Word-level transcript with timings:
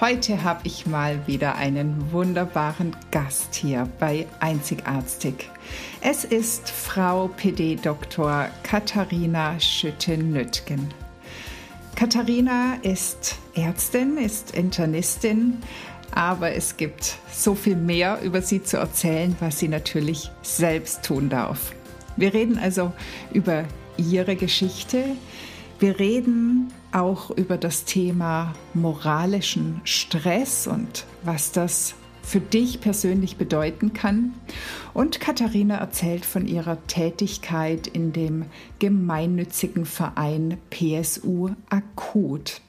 Heute 0.00 0.44
habe 0.44 0.60
ich 0.64 0.86
mal 0.86 1.26
wieder 1.26 1.56
einen 1.56 2.10
wunderbaren 2.10 2.96
Gast 3.10 3.54
hier 3.54 3.86
bei 3.98 4.26
Einzigartig. 4.40 5.50
Es 6.00 6.24
ist 6.24 6.70
Frau 6.70 7.28
PD 7.28 7.76
Dr. 7.76 8.48
Katharina 8.62 9.60
Schütte-Nüttgen. 9.60 10.88
Katharina 11.96 12.78
ist 12.80 13.36
Ärztin, 13.54 14.16
ist 14.16 14.52
Internistin, 14.56 15.58
aber 16.12 16.54
es 16.54 16.78
gibt 16.78 17.18
so 17.30 17.54
viel 17.54 17.76
mehr 17.76 18.22
über 18.22 18.40
sie 18.40 18.62
zu 18.62 18.78
erzählen, 18.78 19.36
was 19.40 19.58
sie 19.58 19.68
natürlich 19.68 20.30
selbst 20.40 21.04
tun 21.04 21.28
darf. 21.28 21.74
Wir 22.16 22.32
reden 22.32 22.58
also 22.58 22.94
über 23.34 23.64
ihre 23.98 24.36
Geschichte. 24.36 25.04
Wir 25.78 25.98
reden 25.98 26.72
auch 26.92 27.30
über 27.30 27.56
das 27.56 27.84
Thema 27.84 28.54
moralischen 28.74 29.80
Stress 29.84 30.66
und 30.66 31.04
was 31.22 31.52
das 31.52 31.94
für 32.22 32.40
dich 32.40 32.80
persönlich 32.80 33.36
bedeuten 33.36 33.92
kann. 33.92 34.34
Und 34.94 35.20
Katharina 35.20 35.76
erzählt 35.76 36.24
von 36.24 36.46
ihrer 36.46 36.86
Tätigkeit 36.86 37.86
in 37.86 38.12
dem 38.12 38.44
gemeinnützigen 38.78 39.84
Verein 39.84 40.58
PSU 40.70 41.50
Akut. 41.68 42.60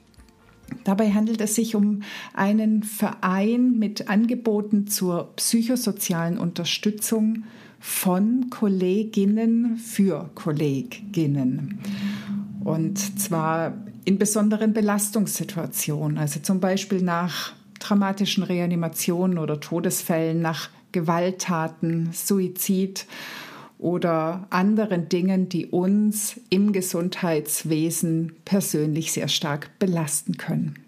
Dabei 0.84 1.12
handelt 1.12 1.40
es 1.40 1.54
sich 1.54 1.74
um 1.74 2.02
einen 2.32 2.82
Verein 2.82 3.78
mit 3.78 4.08
Angeboten 4.08 4.86
zur 4.86 5.32
psychosozialen 5.36 6.38
Unterstützung 6.38 7.44
von 7.78 8.48
Kolleginnen 8.48 9.76
für 9.76 10.30
Kolleginnen. 10.34 11.80
Und 12.64 13.20
zwar 13.20 13.74
in 14.04 14.18
besonderen 14.18 14.72
Belastungssituationen, 14.72 16.18
also 16.18 16.40
zum 16.40 16.60
Beispiel 16.60 17.02
nach 17.02 17.52
dramatischen 17.78 18.42
Reanimationen 18.42 19.38
oder 19.38 19.60
Todesfällen, 19.60 20.40
nach 20.40 20.70
Gewalttaten, 20.92 22.10
Suizid 22.12 23.06
oder 23.78 24.46
anderen 24.50 25.08
Dingen, 25.08 25.48
die 25.48 25.66
uns 25.66 26.40
im 26.50 26.72
Gesundheitswesen 26.72 28.36
persönlich 28.44 29.12
sehr 29.12 29.28
stark 29.28 29.70
belasten 29.78 30.36
können. 30.36 30.78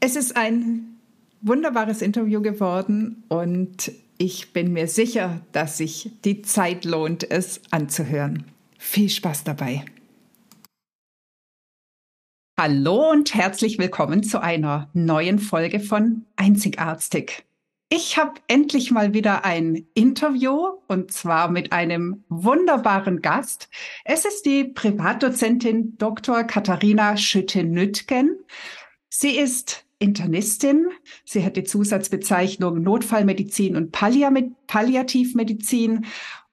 Es 0.00 0.16
ist 0.16 0.36
ein 0.36 0.98
wunderbares 1.40 2.02
Interview 2.02 2.42
geworden 2.42 3.24
und 3.28 3.92
ich 4.18 4.52
bin 4.52 4.72
mir 4.72 4.88
sicher, 4.88 5.40
dass 5.52 5.78
sich 5.78 6.10
die 6.24 6.42
Zeit 6.42 6.84
lohnt, 6.84 7.30
es 7.30 7.60
anzuhören. 7.70 8.44
Viel 8.78 9.08
Spaß 9.08 9.44
dabei. 9.44 9.84
Hallo 12.58 13.10
und 13.10 13.34
herzlich 13.34 13.76
willkommen 13.76 14.22
zu 14.22 14.40
einer 14.40 14.88
neuen 14.94 15.38
Folge 15.38 15.78
von 15.78 16.24
Einzigartig. 16.36 17.44
Ich 17.90 18.16
habe 18.16 18.40
endlich 18.48 18.90
mal 18.90 19.12
wieder 19.12 19.44
ein 19.44 19.86
Interview 19.92 20.70
und 20.88 21.12
zwar 21.12 21.50
mit 21.50 21.72
einem 21.72 22.24
wunderbaren 22.30 23.20
Gast. 23.20 23.68
Es 24.06 24.24
ist 24.24 24.46
die 24.46 24.64
Privatdozentin 24.64 25.98
Dr. 25.98 26.44
Katharina 26.44 27.18
Schütte-Nüttgen. 27.18 28.38
Sie 29.10 29.36
ist 29.36 29.84
Internistin. 29.98 30.86
Sie 31.26 31.44
hat 31.44 31.58
die 31.58 31.64
Zusatzbezeichnung 31.64 32.82
Notfallmedizin 32.82 33.76
und 33.76 33.92
Palliativmedizin 33.92 36.06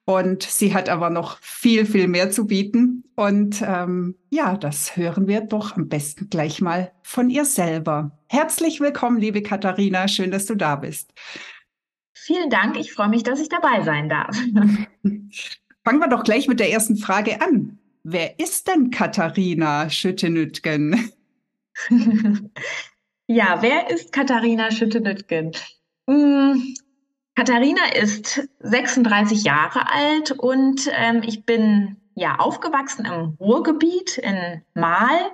und 0.06 0.44
sie 0.44 0.74
hat 0.74 0.90
aber 0.90 1.10
noch 1.10 1.40
viel, 1.42 1.86
viel 1.86 2.08
mehr 2.08 2.30
zu 2.30 2.46
bieten. 2.46 3.06
Und 3.16 3.64
ähm, 3.66 4.16
ja, 4.30 4.58
das 4.58 4.98
hören 4.98 5.28
wir 5.28 5.42
doch 5.42 5.78
am 5.78 5.88
besten 5.88 6.30
gleich 6.30 6.60
mal 6.60 6.92
von 7.04 7.30
ihr 7.30 7.46
selber. 7.46 8.18
Herzlich 8.28 8.82
willkommen, 8.82 9.20
liebe 9.20 9.42
Katharina. 9.42 10.08
Schön, 10.08 10.32
dass 10.32 10.46
du 10.46 10.56
da 10.56 10.76
bist. 10.76 11.14
Vielen 12.14 12.50
Dank. 12.50 12.78
Ich 12.78 12.92
freue 12.92 13.10
mich, 13.10 13.24
dass 13.24 13.40
ich 13.40 13.50
dabei 13.50 13.82
sein 13.84 14.10
darf. 14.10 14.36
Fangen 15.86 16.00
wir 16.00 16.10
doch 16.10 16.24
gleich 16.24 16.48
mit 16.48 16.60
der 16.60 16.72
ersten 16.72 16.98
Frage 16.98 17.42
an. 17.42 17.80
Wer 18.04 18.40
ist 18.40 18.68
denn 18.68 18.92
Katharina 18.92 19.90
Schüttenütgen? 19.90 21.12
ja, 23.28 23.62
wer 23.62 23.90
ist 23.90 24.12
Katharina 24.12 24.72
Schüttenütgen? 24.72 25.52
Hm, 26.10 26.76
Katharina 27.36 27.94
ist 27.96 28.48
36 28.60 29.44
Jahre 29.44 29.92
alt 29.92 30.32
und 30.32 30.88
ähm, 30.94 31.24
ich 31.26 31.46
bin 31.46 31.98
ja 32.14 32.36
aufgewachsen 32.36 33.06
im 33.06 33.38
Ruhrgebiet 33.40 34.20
in 34.20 34.62
Mahl, 34.76 35.32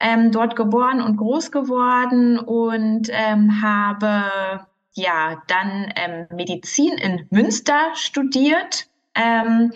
ähm, 0.00 0.32
dort 0.32 0.54
geboren 0.54 1.00
und 1.00 1.16
groß 1.16 1.50
geworden 1.50 2.38
und 2.38 3.08
ähm, 3.10 3.62
habe 3.62 4.66
ja 4.92 5.42
dann 5.46 5.92
ähm, 5.96 6.26
Medizin 6.30 6.92
in 6.98 7.26
Münster 7.30 7.90
studiert 7.94 8.88
ähm, 9.14 9.72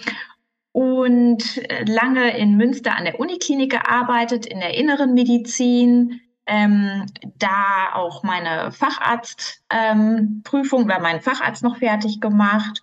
und 0.72 1.62
lange 1.86 2.36
in 2.36 2.56
Münster 2.56 2.96
an 2.96 3.04
der 3.04 3.18
Uniklinik 3.18 3.70
gearbeitet, 3.70 4.44
in 4.44 4.60
der 4.60 4.74
inneren 4.74 5.14
Medizin, 5.14 6.20
ähm, 6.46 7.06
da 7.38 7.92
auch 7.94 8.22
meine 8.22 8.70
Facharztprüfung 8.72 10.80
ähm, 10.80 10.86
oder 10.86 11.00
meinen 11.00 11.20
Facharzt 11.20 11.62
noch 11.62 11.76
fertig 11.78 12.20
gemacht 12.20 12.82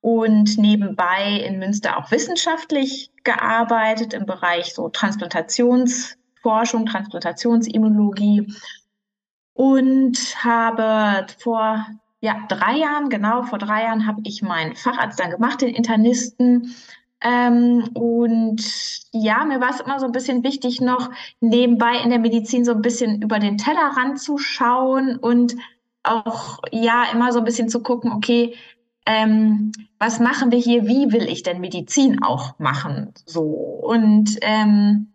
und 0.00 0.58
nebenbei 0.58 1.44
in 1.46 1.58
Münster 1.58 1.98
auch 1.98 2.10
wissenschaftlich 2.10 3.10
gearbeitet 3.24 4.14
im 4.14 4.26
Bereich 4.26 4.74
so 4.74 4.88
Transplantationsforschung, 4.88 6.86
Transplantationsimmunologie 6.86 8.52
und 9.54 10.18
habe 10.42 11.26
vor 11.38 11.86
ja, 12.20 12.36
drei 12.48 12.76
Jahren, 12.76 13.10
genau 13.10 13.42
vor 13.42 13.58
drei 13.58 13.82
Jahren 13.82 14.06
habe 14.06 14.20
ich 14.24 14.42
meinen 14.42 14.76
Facharzt 14.76 15.18
dann 15.18 15.30
gemacht, 15.30 15.60
den 15.60 15.74
Internisten 15.74 16.74
ähm, 17.22 17.88
und 17.94 18.62
ja, 19.12 19.44
mir 19.44 19.60
war 19.60 19.70
es 19.70 19.80
immer 19.80 20.00
so 20.00 20.06
ein 20.06 20.12
bisschen 20.12 20.42
wichtig, 20.42 20.80
noch 20.80 21.10
nebenbei 21.40 21.98
in 22.02 22.10
der 22.10 22.18
Medizin 22.18 22.64
so 22.64 22.72
ein 22.72 22.82
bisschen 22.82 23.22
über 23.22 23.38
den 23.38 23.58
Tellerrand 23.58 24.20
zu 24.20 24.38
schauen 24.38 25.16
und 25.16 25.54
auch 26.02 26.58
ja 26.72 27.04
immer 27.12 27.32
so 27.32 27.38
ein 27.38 27.44
bisschen 27.44 27.68
zu 27.68 27.82
gucken, 27.82 28.12
okay, 28.12 28.54
ähm, 29.06 29.72
was 29.98 30.18
machen 30.18 30.50
wir 30.50 30.58
hier? 30.58 30.86
Wie 30.86 31.12
will 31.12 31.28
ich 31.28 31.42
denn 31.42 31.60
Medizin 31.60 32.22
auch 32.22 32.58
machen? 32.58 33.12
So 33.24 33.42
und 33.42 34.38
ähm, 34.42 35.12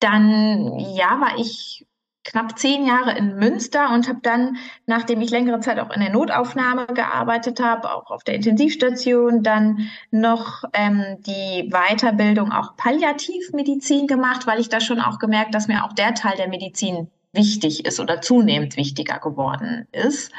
dann 0.00 0.78
ja, 0.78 1.20
war 1.20 1.38
ich 1.38 1.86
knapp 2.24 2.58
zehn 2.58 2.86
Jahre 2.86 3.16
in 3.16 3.36
Münster 3.36 3.92
und 3.92 4.08
habe 4.08 4.20
dann, 4.22 4.56
nachdem 4.86 5.20
ich 5.20 5.30
längere 5.30 5.60
Zeit 5.60 5.78
auch 5.78 5.90
in 5.90 6.00
der 6.00 6.12
Notaufnahme 6.12 6.86
gearbeitet 6.86 7.60
habe, 7.60 7.92
auch 7.92 8.10
auf 8.10 8.24
der 8.24 8.34
Intensivstation, 8.34 9.42
dann 9.42 9.88
noch 10.10 10.64
ähm, 10.72 11.18
die 11.20 11.70
Weiterbildung 11.70 12.52
auch 12.52 12.76
Palliativmedizin 12.76 14.06
gemacht, 14.06 14.46
weil 14.46 14.60
ich 14.60 14.68
da 14.68 14.80
schon 14.80 15.00
auch 15.00 15.18
gemerkt, 15.18 15.54
dass 15.54 15.68
mir 15.68 15.84
auch 15.84 15.92
der 15.92 16.14
Teil 16.14 16.36
der 16.36 16.48
Medizin 16.48 17.10
wichtig 17.32 17.84
ist 17.84 17.98
oder 17.98 18.20
zunehmend 18.20 18.76
wichtiger 18.76 19.18
geworden 19.18 19.88
ist. 19.92 20.32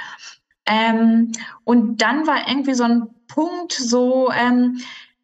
Ähm, 0.66 1.34
und 1.66 2.02
dann 2.02 2.26
war 2.26 2.48
irgendwie 2.48 2.74
so 2.74 2.84
ein 2.84 3.08
Punkt 3.28 3.74
so, 3.74 4.32
ähm, 4.32 4.80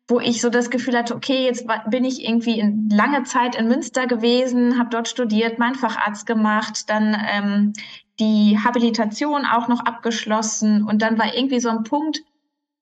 wo 0.10 0.20
ich 0.20 0.42
so 0.42 0.50
das 0.50 0.72
Gefühl 0.72 0.98
hatte, 0.98 1.16
okay, 1.16 1.46
jetzt 1.46 1.68
bin 1.88 2.04
ich 2.04 2.28
irgendwie 2.28 2.60
in 2.60 2.90
lange 2.90 3.24
Zeit 3.24 3.56
in 3.56 3.68
Münster 3.68 4.08
gewesen, 4.08 4.80
habe 4.80 4.90
dort 4.90 5.08
studiert, 5.08 5.60
meinen 5.60 5.76
Facharzt 5.76 6.26
gemacht, 6.26 6.90
dann 6.90 7.16
ähm, 7.32 7.74
die 8.20 8.58
Habilitation 8.62 9.46
auch 9.46 9.68
noch 9.68 9.86
abgeschlossen 9.86 10.84
und 10.84 11.04
dann 11.04 11.20
war 11.20 11.36
irgendwie 11.36 11.60
so 11.60 11.70
ein 11.70 11.84
Punkt, 11.84 12.22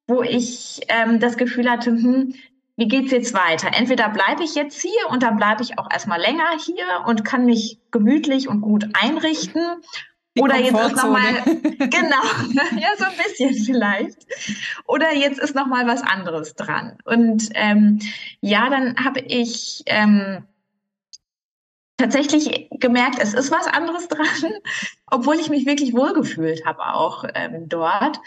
wo 0.07 0.23
ich 0.23 0.79
ähm, 0.87 1.19
das 1.19 1.35
Gefühl 1.35 1.69
hatte, 1.69 1.91
hm, 1.91 2.33
wie 2.77 2.87
geht's 2.87 3.11
jetzt 3.11 3.33
weiter? 3.33 3.71
Entweder 3.77 4.07
bleibe 4.07 4.43
ich 4.43 4.55
jetzt 4.55 4.81
hier 4.81 5.09
und 5.09 5.21
dann 5.21 5.35
bleibe 5.35 5.63
ich 5.63 5.77
auch 5.77 5.91
erstmal 5.91 6.21
länger 6.21 6.49
hier 6.63 6.85
und 7.07 7.25
kann 7.25 7.45
mich 7.45 7.79
gemütlich 7.91 8.47
und 8.47 8.61
gut 8.61 8.85
einrichten 8.93 9.61
die 10.37 10.43
Oder 10.43 10.59
jetzt 10.59 10.79
ist 10.79 10.95
nochmal, 10.95 11.43
genau, 11.43 12.23
ja, 12.79 12.89
so 12.97 13.05
ein 13.05 13.17
bisschen 13.17 13.53
vielleicht. 13.65 14.17
Oder 14.85 15.13
jetzt 15.13 15.39
ist 15.39 15.55
nochmal 15.55 15.87
was 15.87 16.03
anderes 16.03 16.55
dran. 16.55 16.97
Und 17.05 17.49
ähm, 17.55 17.99
ja, 18.41 18.69
dann 18.69 18.95
habe 19.03 19.19
ich 19.19 19.83
ähm, 19.87 20.43
tatsächlich 21.97 22.69
gemerkt, 22.71 23.17
es 23.19 23.33
ist 23.33 23.51
was 23.51 23.67
anderes 23.67 24.07
dran, 24.09 24.53
obwohl 25.07 25.35
ich 25.35 25.49
mich 25.49 25.65
wirklich 25.65 25.93
wohlgefühlt 25.93 26.65
habe 26.65 26.93
auch 26.93 27.25
ähm, 27.33 27.67
dort. 27.67 28.19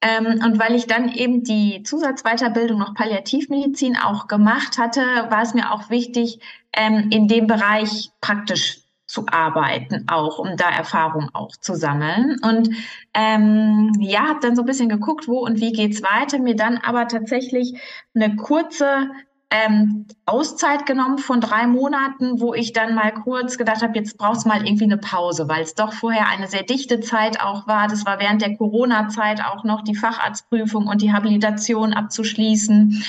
Ähm, 0.00 0.40
und 0.44 0.60
weil 0.60 0.76
ich 0.76 0.86
dann 0.86 1.12
eben 1.12 1.42
die 1.42 1.82
Zusatzweiterbildung 1.82 2.78
noch 2.78 2.94
Palliativmedizin 2.94 3.96
auch 3.96 4.28
gemacht 4.28 4.78
hatte, 4.78 5.00
war 5.28 5.42
es 5.42 5.54
mir 5.54 5.72
auch 5.72 5.90
wichtig, 5.90 6.38
ähm, 6.72 7.08
in 7.10 7.26
dem 7.26 7.48
Bereich 7.48 8.10
praktisch 8.20 8.78
zu 9.08 9.26
arbeiten, 9.26 10.04
auch 10.06 10.38
um 10.38 10.56
da 10.56 10.68
Erfahrung 10.68 11.30
auch 11.32 11.56
zu 11.56 11.74
sammeln. 11.74 12.36
Und 12.42 12.70
ähm, 13.14 13.92
ja, 13.98 14.28
habe 14.28 14.40
dann 14.40 14.54
so 14.54 14.62
ein 14.62 14.66
bisschen 14.66 14.90
geguckt, 14.90 15.26
wo 15.26 15.38
und 15.38 15.60
wie 15.60 15.72
geht's 15.72 16.02
weiter. 16.02 16.38
Mir 16.38 16.54
dann 16.54 16.76
aber 16.76 17.08
tatsächlich 17.08 17.80
eine 18.14 18.36
kurze 18.36 19.10
ähm, 19.50 20.06
Auszeit 20.26 20.84
genommen 20.84 21.16
von 21.16 21.40
drei 21.40 21.66
Monaten, 21.66 22.38
wo 22.38 22.52
ich 22.52 22.74
dann 22.74 22.94
mal 22.94 23.12
kurz 23.12 23.56
gedacht 23.56 23.80
habe, 23.80 23.98
jetzt 23.98 24.18
brauchst 24.18 24.46
mal 24.46 24.66
irgendwie 24.66 24.84
eine 24.84 24.98
Pause, 24.98 25.48
weil 25.48 25.62
es 25.62 25.74
doch 25.74 25.94
vorher 25.94 26.28
eine 26.28 26.46
sehr 26.46 26.64
dichte 26.64 27.00
Zeit 27.00 27.40
auch 27.40 27.66
war. 27.66 27.88
Das 27.88 28.04
war 28.04 28.20
während 28.20 28.42
der 28.42 28.58
Corona-Zeit 28.58 29.42
auch 29.42 29.64
noch 29.64 29.82
die 29.82 29.94
Facharztprüfung 29.94 30.86
und 30.86 31.00
die 31.00 31.14
Habilitation 31.14 31.94
abzuschließen. 31.94 33.02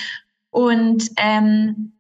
Und 0.50 1.12
ähm, 1.18 1.92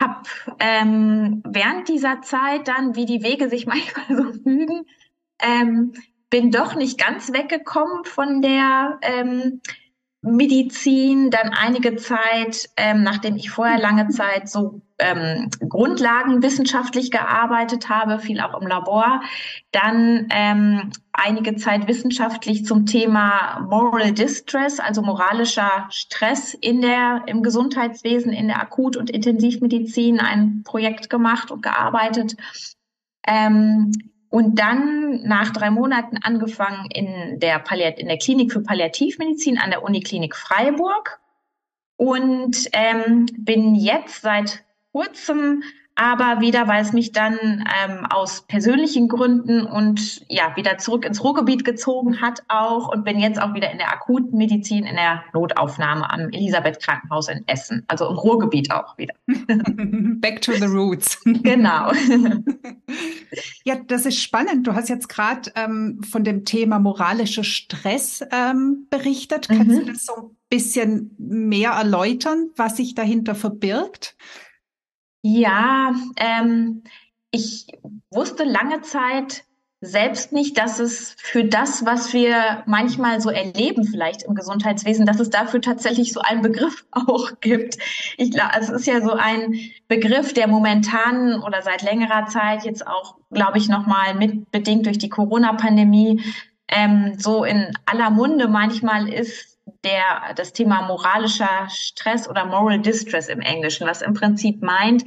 habe 0.00 0.22
ähm, 0.58 1.42
während 1.46 1.88
dieser 1.88 2.22
Zeit 2.22 2.68
dann, 2.68 2.96
wie 2.96 3.06
die 3.06 3.22
Wege 3.22 3.48
sich 3.48 3.66
manchmal 3.66 4.16
so 4.16 4.32
fügen, 4.42 4.86
ähm, 5.40 5.92
bin 6.30 6.50
doch 6.50 6.74
nicht 6.74 6.98
ganz 6.98 7.32
weggekommen 7.32 8.04
von 8.04 8.42
der 8.42 8.98
ähm, 9.02 9.60
Medizin, 10.22 11.30
dann 11.30 11.50
einige 11.50 11.96
Zeit, 11.96 12.68
ähm, 12.76 13.02
nachdem 13.02 13.36
ich 13.36 13.50
vorher 13.50 13.78
lange 13.78 14.08
Zeit 14.08 14.48
so 14.48 14.82
ähm, 14.98 15.50
grundlagenwissenschaftlich 15.68 17.10
gearbeitet 17.10 17.88
habe, 17.88 18.18
viel 18.18 18.40
auch 18.40 18.60
im 18.60 18.66
Labor, 18.66 19.20
dann 19.72 20.26
ähm, 20.30 20.90
einige 21.12 21.56
Zeit 21.56 21.86
wissenschaftlich 21.86 22.64
zum 22.64 22.86
Thema 22.86 23.66
Moral 23.68 24.12
Distress, 24.12 24.80
also 24.80 25.02
moralischer 25.02 25.86
Stress 25.90 26.54
in 26.54 26.80
der, 26.80 27.22
im 27.26 27.42
Gesundheitswesen, 27.42 28.32
in 28.32 28.48
der 28.48 28.60
Akut- 28.60 28.96
und 28.96 29.10
Intensivmedizin 29.10 30.20
ein 30.20 30.62
Projekt 30.64 31.10
gemacht 31.10 31.50
und 31.50 31.62
gearbeitet. 31.62 32.36
Ähm, 33.26 33.92
und 34.28 34.58
dann 34.58 35.22
nach 35.22 35.50
drei 35.50 35.70
Monaten 35.70 36.18
angefangen 36.18 36.90
in 36.90 37.38
der, 37.38 37.62
in 37.98 38.08
der 38.08 38.18
Klinik 38.18 38.52
für 38.52 38.60
Palliativmedizin 38.60 39.58
an 39.58 39.70
der 39.70 39.82
Uniklinik 39.82 40.36
Freiburg 40.36 41.20
und 41.96 42.68
ähm, 42.72 43.26
bin 43.38 43.74
jetzt 43.74 44.20
seit 44.22 44.65
kurzem 44.96 45.62
aber 45.98 46.40
wieder, 46.42 46.68
weil 46.68 46.82
es 46.82 46.92
mich 46.92 47.12
dann 47.12 47.38
ähm, 47.40 48.04
aus 48.10 48.42
persönlichen 48.42 49.08
Gründen 49.08 49.64
und 49.64 50.24
ja 50.28 50.54
wieder 50.54 50.76
zurück 50.76 51.06
ins 51.06 51.24
Ruhrgebiet 51.24 51.64
gezogen 51.64 52.20
hat 52.20 52.42
auch 52.48 52.88
und 52.92 53.04
bin 53.04 53.18
jetzt 53.18 53.40
auch 53.40 53.54
wieder 53.54 53.70
in 53.70 53.78
der 53.78 53.90
Akutmedizin 53.92 54.84
in 54.84 54.94
der 54.94 55.24
Notaufnahme 55.32 56.08
am 56.10 56.28
Elisabeth 56.28 56.82
Krankenhaus 56.82 57.28
in 57.28 57.48
Essen, 57.48 57.82
also 57.88 58.08
im 58.10 58.16
Ruhrgebiet 58.16 58.70
auch 58.70 58.98
wieder. 58.98 59.14
Back 59.26 60.42
to 60.42 60.52
the 60.52 60.66
roots. 60.66 61.18
Genau. 61.24 61.90
ja, 63.64 63.76
das 63.86 64.04
ist 64.04 64.22
spannend. 64.22 64.66
Du 64.66 64.74
hast 64.74 64.90
jetzt 64.90 65.08
gerade 65.08 65.50
ähm, 65.54 66.02
von 66.08 66.24
dem 66.24 66.44
Thema 66.44 66.78
moralischer 66.78 67.44
Stress 67.44 68.22
ähm, 68.32 68.86
berichtet. 68.90 69.48
Kannst 69.48 69.68
mhm. 69.68 69.86
du 69.86 69.92
das 69.92 70.04
so 70.04 70.14
ein 70.14 70.36
bisschen 70.50 71.14
mehr 71.18 71.70
erläutern, 71.70 72.50
was 72.56 72.76
sich 72.76 72.94
dahinter 72.94 73.34
verbirgt? 73.34 74.14
Ja, 75.28 75.92
ähm, 76.18 76.84
ich 77.32 77.66
wusste 78.12 78.44
lange 78.44 78.82
Zeit 78.82 79.42
selbst 79.80 80.32
nicht, 80.32 80.56
dass 80.56 80.78
es 80.78 81.16
für 81.18 81.42
das, 81.42 81.84
was 81.84 82.12
wir 82.12 82.62
manchmal 82.66 83.20
so 83.20 83.30
erleben, 83.30 83.82
vielleicht 83.82 84.22
im 84.22 84.36
Gesundheitswesen, 84.36 85.04
dass 85.04 85.18
es 85.18 85.28
dafür 85.28 85.60
tatsächlich 85.60 86.12
so 86.12 86.20
einen 86.20 86.42
Begriff 86.42 86.86
auch 86.92 87.40
gibt. 87.40 87.76
Ich 88.18 88.30
glaube, 88.30 88.52
es 88.60 88.68
ist 88.68 88.86
ja 88.86 89.00
so 89.00 89.14
ein 89.14 89.58
Begriff, 89.88 90.32
der 90.32 90.46
momentan 90.46 91.42
oder 91.42 91.60
seit 91.60 91.82
längerer 91.82 92.26
Zeit 92.26 92.62
jetzt 92.62 92.86
auch, 92.86 93.16
glaube 93.32 93.58
ich, 93.58 93.68
nochmal 93.68 94.14
mit 94.14 94.52
bedingt 94.52 94.86
durch 94.86 94.98
die 94.98 95.08
Corona-Pandemie 95.08 96.22
ähm, 96.68 97.14
so 97.18 97.42
in 97.42 97.76
aller 97.84 98.10
Munde 98.10 98.46
manchmal 98.46 99.12
ist, 99.12 99.55
der, 99.86 100.34
das 100.34 100.52
Thema 100.52 100.82
moralischer 100.82 101.68
Stress 101.70 102.28
oder 102.28 102.44
Moral 102.44 102.80
Distress 102.80 103.28
im 103.28 103.40
Englischen, 103.40 103.86
was 103.86 104.02
im 104.02 104.14
Prinzip 104.14 104.62
meint, 104.62 105.04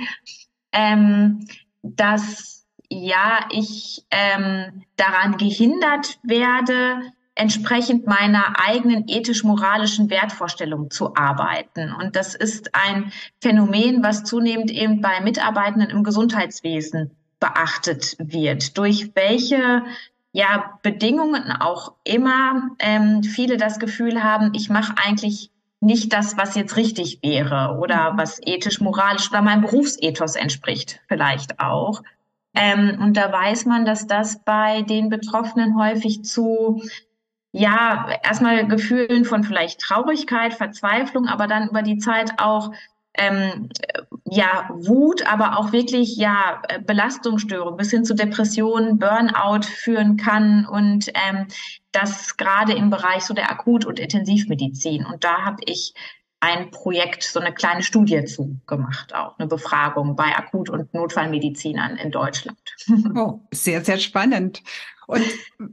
ähm, 0.72 1.46
dass 1.84 2.66
ja 2.90 3.46
ich 3.52 4.06
ähm, 4.10 4.84
daran 4.96 5.38
gehindert 5.38 6.18
werde, 6.24 7.02
entsprechend 7.36 8.08
meiner 8.08 8.60
eigenen 8.60 9.08
ethisch-moralischen 9.08 10.10
Wertvorstellung 10.10 10.92
zu 10.92 11.16
arbeiten. 11.16 11.94
Und 11.94 12.16
das 12.16 12.36
ist 12.36 12.76
ein 12.76 13.12
Phänomen, 13.42 14.04
was 14.04 14.24
zunehmend 14.24 14.72
eben 14.72 15.02
bei 15.02 15.22
Mitarbeitenden 15.22 15.90
im 15.90 16.04
Gesundheitswesen 16.04 17.12
beachtet 17.40 18.16
wird. 18.20 18.78
Durch 18.78 19.12
welche 19.16 19.84
ja, 20.32 20.80
Bedingungen 20.84 21.52
auch 21.52 21.94
immer 22.04 22.70
ähm, 22.80 23.24
viele 23.24 23.58
das 23.58 23.80
Gefühl 23.80 24.24
haben, 24.24 24.52
ich 24.54 24.70
mache 24.70 24.94
eigentlich 25.04 25.52
nicht 25.82 26.14
das, 26.14 26.38
was 26.38 26.56
jetzt 26.56 26.76
richtig 26.76 27.20
wäre 27.24 27.78
oder 27.80 28.14
mhm. 28.14 28.18
was 28.18 28.40
ethisch, 28.44 28.82
moralisch 28.82 29.30
oder 29.30 29.42
meinem 29.42 29.62
Berufsethos 29.62 30.36
entspricht, 30.36 31.02
vielleicht 31.08 31.60
auch. 31.60 32.04
Ähm, 32.54 33.00
und 33.02 33.16
da 33.16 33.32
weiß 33.32 33.66
man, 33.66 33.86
dass 33.86 34.08
das 34.08 34.44
bei 34.44 34.82
den 34.82 35.10
Betroffenen 35.10 35.80
häufig 35.80 36.24
zu 36.24 36.82
ja, 37.52 38.10
erstmal 38.24 38.68
Gefühlen 38.68 39.26
von 39.26 39.44
vielleicht 39.44 39.80
Traurigkeit, 39.80 40.54
Verzweiflung, 40.54 41.28
aber 41.28 41.48
dann 41.48 41.70
über 41.70 41.82
die 41.82 41.98
Zeit 41.98 42.34
auch 42.38 42.72
ähm, 43.20 43.70
ja, 44.26 44.70
Wut, 44.74 45.26
aber 45.28 45.58
auch 45.58 45.72
wirklich 45.72 46.16
ja 46.16 46.62
Belastungsstörung 46.86 47.78
bis 47.78 47.92
hin 47.92 48.06
zu 48.06 48.16
Depressionen, 48.16 48.98
Burnout 48.98 49.66
führen 49.66 50.18
kann 50.18 50.66
und 50.66 51.10
ähm, 51.10 51.48
das 51.92 52.38
gerade 52.38 52.74
im 52.74 52.90
Bereich 52.90 53.24
so 53.24 53.34
der 53.34 53.52
Akut- 53.52 53.86
und 53.86 54.00
Intensivmedizin. 54.00 55.06
Und 55.06 55.24
da 55.24 55.46
habe 55.46 55.58
ich 55.66 55.94
ein 56.40 56.72
Projekt, 56.72 57.24
so 57.24 57.40
eine 57.40 57.54
kleine 57.54 57.84
Studie 57.84 58.24
zu 58.24 58.60
gemacht, 58.66 59.14
auch 59.14 59.38
eine 59.38 59.48
Befragung 59.48 60.16
bei 60.16 60.36
Akut- 60.38 60.70
und 60.70 60.94
Notfallmedizinern 60.94 61.98
in 61.98 62.12
Deutschland. 62.12 62.60
Oh, 63.16 63.42
sehr, 63.52 63.84
sehr 63.84 63.98
spannend. 63.98 64.62
Und 65.10 65.26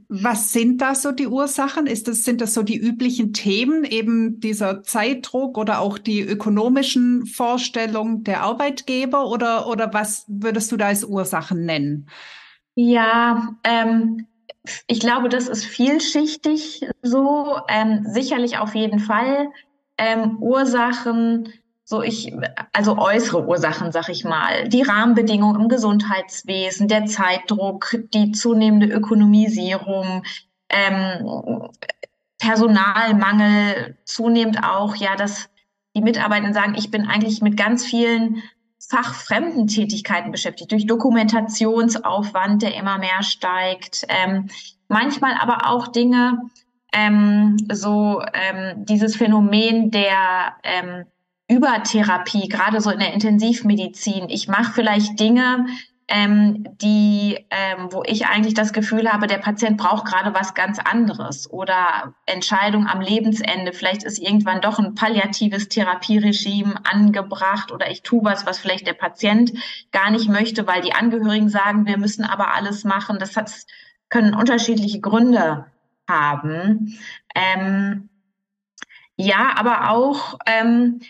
was 0.09 0.51
sind 0.51 0.81
da 0.81 0.95
so 0.95 1.11
die 1.11 1.27
Ursachen? 1.27 1.85
Ist 1.85 2.07
das, 2.07 2.23
sind 2.23 2.41
das 2.41 2.55
so 2.55 2.63
die 2.63 2.75
üblichen 2.75 3.33
Themen, 3.33 3.83
eben 3.83 4.39
dieser 4.39 4.81
Zeitdruck 4.81 5.59
oder 5.59 5.79
auch 5.79 5.99
die 5.99 6.21
ökonomischen 6.21 7.27
Vorstellungen 7.27 8.23
der 8.23 8.41
Arbeitgeber 8.41 9.27
oder, 9.27 9.67
oder 9.67 9.93
was 9.93 10.25
würdest 10.27 10.71
du 10.71 10.77
da 10.77 10.87
als 10.87 11.03
Ursachen 11.03 11.65
nennen? 11.65 12.09
Ja, 12.73 13.55
ähm, 13.63 14.25
ich 14.87 14.99
glaube, 14.99 15.29
das 15.29 15.47
ist 15.47 15.65
vielschichtig 15.65 16.87
so. 17.03 17.57
Ähm, 17.69 18.07
sicherlich 18.09 18.57
auf 18.57 18.73
jeden 18.73 18.97
Fall 18.97 19.49
ähm, 19.99 20.37
Ursachen 20.39 21.53
so 21.89 22.01
ich, 22.01 22.33
also 22.73 22.97
äußere 22.97 23.47
Ursachen, 23.47 23.93
sag 23.93 24.09
ich 24.09 24.25
mal, 24.25 24.67
die 24.67 24.81
Rahmenbedingungen 24.81 25.61
im 25.61 25.69
Gesundheitswesen, 25.69 26.89
der 26.89 27.05
Zeitdruck, 27.05 27.95
die 28.13 28.33
zunehmende 28.33 28.87
Ökonomisierung, 28.87 30.23
ähm, 30.67 31.69
Personalmangel, 32.39 33.97
zunehmend 34.03 34.65
auch, 34.65 34.97
ja, 34.97 35.15
dass 35.15 35.49
die 35.95 36.01
Mitarbeiter 36.01 36.51
sagen, 36.51 36.75
ich 36.77 36.91
bin 36.91 37.07
eigentlich 37.07 37.41
mit 37.41 37.55
ganz 37.55 37.85
vielen 37.85 38.43
fachfremden 38.89 39.67
Tätigkeiten 39.67 40.33
beschäftigt, 40.33 40.73
durch 40.73 40.87
Dokumentationsaufwand, 40.87 42.63
der 42.63 42.75
immer 42.75 42.97
mehr 42.97 43.23
steigt, 43.23 44.05
ähm, 44.09 44.49
manchmal 44.89 45.35
aber 45.39 45.67
auch 45.67 45.87
Dinge, 45.87 46.49
ähm, 46.91 47.55
so 47.71 48.21
ähm, 48.33 48.85
dieses 48.85 49.15
Phänomen 49.15 49.89
der 49.89 50.57
ähm, 50.63 51.05
Übertherapie, 51.47 52.49
gerade 52.49 52.81
so 52.81 52.89
in 52.89 52.99
der 52.99 53.13
Intensivmedizin. 53.13 54.29
Ich 54.29 54.47
mache 54.47 54.73
vielleicht 54.73 55.19
Dinge, 55.19 55.65
ähm, 56.09 56.65
die, 56.81 57.37
ähm, 57.49 57.89
wo 57.91 58.03
ich 58.05 58.27
eigentlich 58.27 58.53
das 58.53 58.71
Gefühl 58.71 59.11
habe, 59.11 59.27
der 59.27 59.39
Patient 59.39 59.77
braucht 59.77 60.05
gerade 60.05 60.33
was 60.33 60.53
ganz 60.53 60.79
anderes 60.79 61.51
oder 61.51 62.13
Entscheidung 62.25 62.87
am 62.87 63.01
Lebensende. 63.01 63.73
Vielleicht 63.73 64.03
ist 64.03 64.17
irgendwann 64.17 64.61
doch 64.61 64.79
ein 64.79 64.95
palliatives 64.95 65.67
Therapieregime 65.67 66.75
angebracht 66.89 67.71
oder 67.71 67.91
ich 67.91 68.03
tue 68.03 68.23
was, 68.23 68.45
was 68.45 68.59
vielleicht 68.59 68.87
der 68.87 68.93
Patient 68.93 69.51
gar 69.91 70.09
nicht 70.09 70.29
möchte, 70.29 70.65
weil 70.65 70.81
die 70.81 70.93
Angehörigen 70.93 71.49
sagen, 71.49 71.85
wir 71.85 71.97
müssen 71.97 72.23
aber 72.23 72.53
alles 72.53 72.85
machen. 72.85 73.19
Das 73.19 73.35
hat, 73.35 73.51
können 74.09 74.33
unterschiedliche 74.33 75.01
Gründe 75.01 75.65
haben. 76.07 76.97
Ähm, 77.35 78.09
ja, 79.17 79.55
aber 79.57 79.89
auch 79.89 80.37
ähm, 80.45 81.01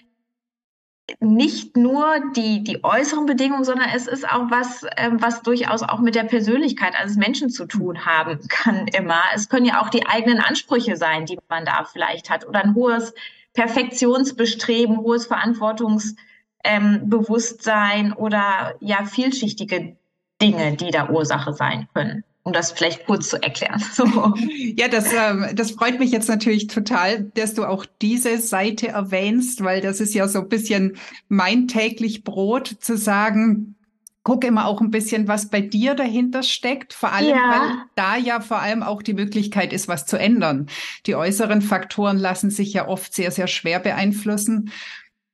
nicht 1.20 1.76
nur 1.78 2.20
die, 2.36 2.64
die 2.64 2.84
äußeren 2.84 3.26
Bedingungen, 3.26 3.64
sondern 3.64 3.90
es 3.96 4.06
ist 4.08 4.30
auch 4.30 4.52
was, 4.52 4.86
ähm, 4.98 5.20
was 5.22 5.42
durchaus 5.42 5.82
auch 5.84 6.00
mit 6.00 6.16
der 6.16 6.26
Persönlichkeit 6.26 7.00
eines 7.00 7.16
Menschen 7.16 7.50
zu 7.50 7.66
tun 7.66 8.06
haben 8.06 8.40
kann 8.50 8.88
immer. 8.88 9.22
Es 9.34 9.48
können 9.50 9.66
ja 9.66 9.82
auch 9.82 9.90
die 9.90 10.06
eigenen 10.06 10.40
Ansprüche 10.40 10.98
sein, 10.98 11.26
die 11.26 11.40
man 11.50 11.66
da 11.66 11.86
vielleicht 11.86 12.30
hat 12.30 12.48
oder 12.48 12.64
ein 12.64 12.76
hohes 12.76 13.16
Perfektionsbestreben, 13.54 14.98
hohes 14.98 15.26
Verantwortungsbewusstsein 15.28 18.06
ähm, 18.08 18.14
oder 18.18 18.76
ja 18.82 19.06
vielschichtige 19.06 19.96
Dinge, 20.42 20.76
die 20.76 20.92
da 20.92 21.10
Ursache 21.10 21.54
sein 21.54 21.88
können 21.94 22.26
um 22.48 22.54
das 22.54 22.72
vielleicht 22.72 23.06
kurz 23.06 23.28
zu 23.28 23.44
erklären. 23.44 23.84
So. 23.94 24.34
Ja, 24.78 24.88
das, 24.88 25.12
ähm, 25.12 25.48
das 25.54 25.72
freut 25.72 26.00
mich 26.00 26.12
jetzt 26.12 26.30
natürlich 26.30 26.68
total, 26.68 27.24
dass 27.34 27.56
du 27.56 27.66
auch 27.66 27.86
diese 28.02 28.38
Seite 28.38 28.90
erwähnst, 28.90 29.64
weil 29.64 29.82
das 29.82 30.00
ist 30.00 30.14
ja 30.14 30.28
so 30.28 30.40
ein 30.40 30.48
bisschen 30.48 30.98
mein 31.28 31.68
täglich 31.68 32.24
Brot 32.24 32.78
zu 32.80 32.96
sagen, 32.96 33.76
guck 34.24 34.46
immer 34.46 34.66
auch 34.68 34.80
ein 34.80 34.92
bisschen, 34.92 35.28
was 35.28 35.50
bei 35.50 35.60
dir 35.62 35.94
dahinter 35.94 36.44
steckt, 36.44 36.94
vor 36.94 37.12
allem, 37.12 37.30
ja. 37.30 37.50
weil 37.50 37.86
da 37.96 38.16
ja 38.16 38.40
vor 38.40 38.60
allem 38.60 38.84
auch 38.84 39.02
die 39.02 39.14
Möglichkeit 39.14 39.74
ist, 39.74 39.88
was 39.88 40.06
zu 40.06 40.18
ändern. 40.18 40.68
Die 41.06 41.16
äußeren 41.16 41.62
Faktoren 41.62 42.18
lassen 42.18 42.50
sich 42.50 42.72
ja 42.72 42.88
oft 42.88 43.14
sehr, 43.14 43.32
sehr 43.32 43.48
schwer 43.48 43.80
beeinflussen. 43.80 44.72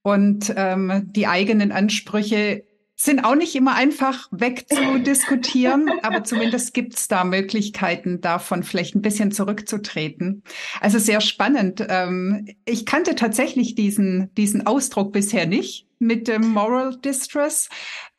Und 0.02 0.52
ähm, 0.56 1.04
die 1.12 1.28
eigenen 1.28 1.72
Ansprüche 1.72 2.64
sind 2.96 3.26
auch 3.26 3.36
nicht 3.36 3.56
immer 3.56 3.76
einfach 3.76 4.28
wegzudiskutieren, 4.32 5.90
aber 6.04 6.24
zumindest 6.24 6.74
gibt 6.74 6.96
es 6.96 7.08
da 7.08 7.24
Möglichkeiten, 7.24 8.22
davon 8.22 8.64
vielleicht 8.64 8.96
ein 8.96 9.02
bisschen 9.02 9.32
zurückzutreten. 9.32 10.44
Also 10.80 11.00
sehr 11.00 11.22
spannend. 11.22 11.86
Ähm, 11.90 12.48
ich 12.66 12.86
kannte 12.86 13.16
tatsächlich 13.16 13.76
diesen, 13.76 14.34
diesen 14.36 14.66
Ausdruck 14.68 15.12
bisher 15.12 15.48
nicht 15.48 15.88
mit 16.00 16.28
dem 16.28 16.50
Moral 16.50 16.98
Distress, 16.98 17.70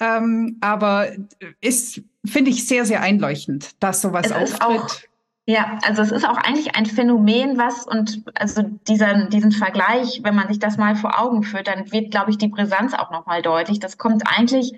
ähm, 0.01 0.57
aber 0.61 1.13
ist, 1.61 2.03
finde 2.25 2.51
ich, 2.51 2.67
sehr, 2.67 2.85
sehr 2.85 3.03
einleuchtend, 3.03 3.71
dass 3.81 4.01
sowas 4.01 4.27
es 4.27 4.61
auftritt. 4.61 5.09
Ja, 5.47 5.79
also 5.87 6.01
es 6.01 6.11
ist 6.11 6.27
auch 6.27 6.39
eigentlich 6.39 6.75
ein 6.75 6.87
Phänomen, 6.87 7.59
was 7.59 7.87
und 7.87 8.23
also 8.35 8.63
dieser, 8.63 9.27
diesen 9.27 9.53
Vergleich, 9.53 10.21
wenn 10.23 10.35
man 10.35 10.49
sich 10.49 10.59
das 10.59 10.79
mal 10.79 10.97
vor 10.97 11.21
Augen 11.21 11.43
führt, 11.43 11.67
dann 11.67 11.93
wird, 11.93 12.11
glaube 12.11 12.31
ich, 12.31 12.39
die 12.39 12.49
Brisanz 12.49 12.95
auch 12.95 13.11
nochmal 13.11 13.43
deutlich. 13.43 13.79
Das 13.79 13.99
kommt 13.99 14.23
eigentlich 14.27 14.73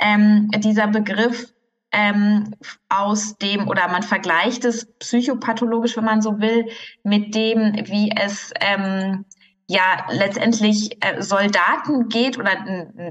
ähm, 0.00 0.50
dieser 0.58 0.88
Begriff 0.88 1.52
ähm, 1.92 2.52
aus 2.88 3.36
dem, 3.38 3.68
oder 3.68 3.86
man 3.88 4.02
vergleicht 4.02 4.64
es 4.64 4.86
psychopathologisch, 4.98 5.96
wenn 5.96 6.04
man 6.04 6.20
so 6.20 6.40
will, 6.40 6.66
mit 7.04 7.34
dem, 7.36 7.74
wie 7.86 8.10
es 8.10 8.52
ähm, 8.60 9.24
ja 9.68 10.06
letztendlich 10.10 10.96
äh, 11.04 11.22
Soldaten 11.22 12.08
geht 12.08 12.38
oder 12.38 12.52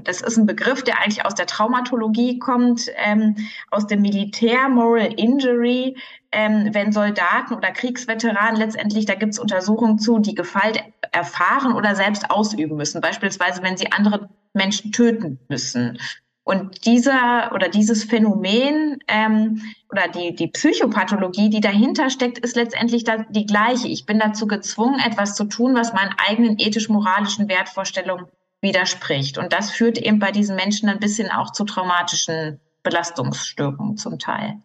das 0.02 0.20
ist 0.20 0.36
ein 0.36 0.46
Begriff, 0.46 0.82
der 0.82 1.00
eigentlich 1.00 1.24
aus 1.24 1.34
der 1.34 1.46
Traumatologie 1.46 2.38
kommt, 2.38 2.90
ähm, 2.96 3.36
aus 3.70 3.86
dem 3.86 4.02
Militär, 4.02 4.68
Moral 4.68 5.12
Injury, 5.16 5.96
ähm, 6.32 6.70
wenn 6.72 6.92
Soldaten 6.92 7.54
oder 7.54 7.70
Kriegsveteranen 7.70 8.56
letztendlich, 8.56 9.06
da 9.06 9.14
gibt 9.14 9.32
es 9.32 9.38
Untersuchungen 9.38 9.98
zu, 9.98 10.18
die 10.18 10.34
Gewalt 10.34 10.82
erfahren 11.12 11.72
oder 11.74 11.94
selbst 11.94 12.30
ausüben 12.30 12.76
müssen, 12.76 13.00
beispielsweise 13.00 13.62
wenn 13.62 13.76
sie 13.76 13.92
andere 13.92 14.28
Menschen 14.52 14.92
töten 14.92 15.38
müssen. 15.48 15.98
Und 16.44 16.86
dieser 16.86 17.52
oder 17.52 17.68
dieses 17.68 18.04
Phänomen 18.04 18.98
ähm, 19.06 19.62
oder 19.90 20.08
die, 20.08 20.34
die 20.34 20.48
Psychopathologie, 20.48 21.50
die 21.50 21.60
dahinter 21.60 22.08
steckt, 22.08 22.38
ist 22.38 22.56
letztendlich 22.56 23.04
die 23.04 23.44
gleiche. 23.44 23.88
Ich 23.88 24.06
bin 24.06 24.18
dazu 24.18 24.46
gezwungen, 24.46 24.98
etwas 24.98 25.34
zu 25.34 25.44
tun, 25.44 25.74
was 25.74 25.92
meinen 25.92 26.14
eigenen 26.26 26.58
ethisch-moralischen 26.58 27.48
Wertvorstellungen 27.50 28.28
widerspricht. 28.62 29.36
Und 29.36 29.52
das 29.52 29.70
führt 29.70 29.98
eben 29.98 30.18
bei 30.18 30.32
diesen 30.32 30.56
Menschen 30.56 30.88
ein 30.88 31.00
bisschen 31.00 31.30
auch 31.30 31.52
zu 31.52 31.64
traumatischen 31.64 32.60
Belastungsstörungen 32.82 33.98
zum 33.98 34.18
Teil. 34.18 34.62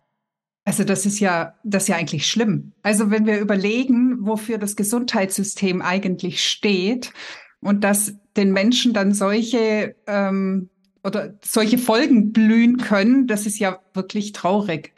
Also 0.65 0.83
das 0.83 1.05
ist 1.05 1.19
ja, 1.19 1.55
das 1.63 1.83
ist 1.83 1.89
ja 1.89 1.97
eigentlich 1.97 2.27
schlimm. 2.27 2.71
Also 2.83 3.11
wenn 3.11 3.25
wir 3.25 3.39
überlegen, 3.39 4.25
wofür 4.25 4.57
das 4.57 4.75
Gesundheitssystem 4.75 5.81
eigentlich 5.81 6.45
steht 6.45 7.11
und 7.59 7.83
dass 7.83 8.13
den 8.37 8.53
Menschen 8.53 8.93
dann 8.93 9.13
solche 9.13 9.95
ähm, 10.07 10.69
oder 11.03 11.33
solche 11.43 11.77
Folgen 11.77 12.31
blühen 12.31 12.77
können, 12.77 13.27
das 13.27 13.45
ist 13.45 13.59
ja 13.59 13.79
wirklich 13.93 14.31
traurig. 14.31 14.93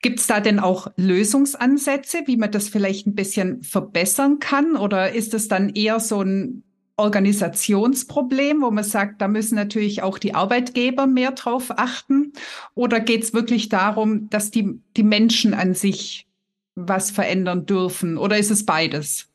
Gibt 0.00 0.20
es 0.20 0.26
da 0.26 0.40
denn 0.40 0.58
auch 0.58 0.88
Lösungsansätze, 0.96 2.22
wie 2.26 2.36
man 2.36 2.50
das 2.50 2.68
vielleicht 2.68 3.06
ein 3.06 3.14
bisschen 3.14 3.62
verbessern 3.62 4.38
kann? 4.38 4.76
Oder 4.76 5.12
ist 5.12 5.34
es 5.34 5.48
dann 5.48 5.70
eher 5.70 6.00
so 6.00 6.22
ein 6.22 6.62
Organisationsproblem, 6.98 8.60
wo 8.60 8.70
man 8.70 8.84
sagt, 8.84 9.22
da 9.22 9.28
müssen 9.28 9.54
natürlich 9.54 10.02
auch 10.02 10.18
die 10.18 10.34
Arbeitgeber 10.34 11.06
mehr 11.06 11.30
drauf 11.32 11.70
achten? 11.76 12.32
Oder 12.74 13.00
geht 13.00 13.22
es 13.22 13.32
wirklich 13.32 13.68
darum, 13.68 14.28
dass 14.30 14.50
die, 14.50 14.80
die 14.96 15.04
Menschen 15.04 15.54
an 15.54 15.74
sich 15.74 16.26
was 16.74 17.10
verändern 17.10 17.66
dürfen? 17.66 18.18
Oder 18.18 18.38
ist 18.38 18.50
es 18.50 18.66
beides? 18.66 19.28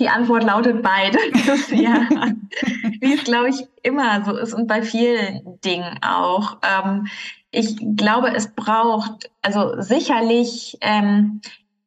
Die 0.00 0.08
Antwort 0.08 0.42
lautet 0.42 0.82
beide. 0.82 1.18
ja. 1.70 2.08
Wie 3.00 3.14
es, 3.14 3.24
glaube 3.24 3.50
ich, 3.50 3.64
immer 3.82 4.24
so 4.24 4.36
ist 4.36 4.52
und 4.52 4.66
bei 4.66 4.82
vielen 4.82 5.60
Dingen 5.64 5.98
auch. 6.02 6.58
Ähm, 6.62 7.06
ich 7.52 7.76
glaube, 7.96 8.34
es 8.34 8.52
braucht 8.52 9.30
also 9.40 9.80
sicherlich 9.80 10.76
ähm, 10.80 11.40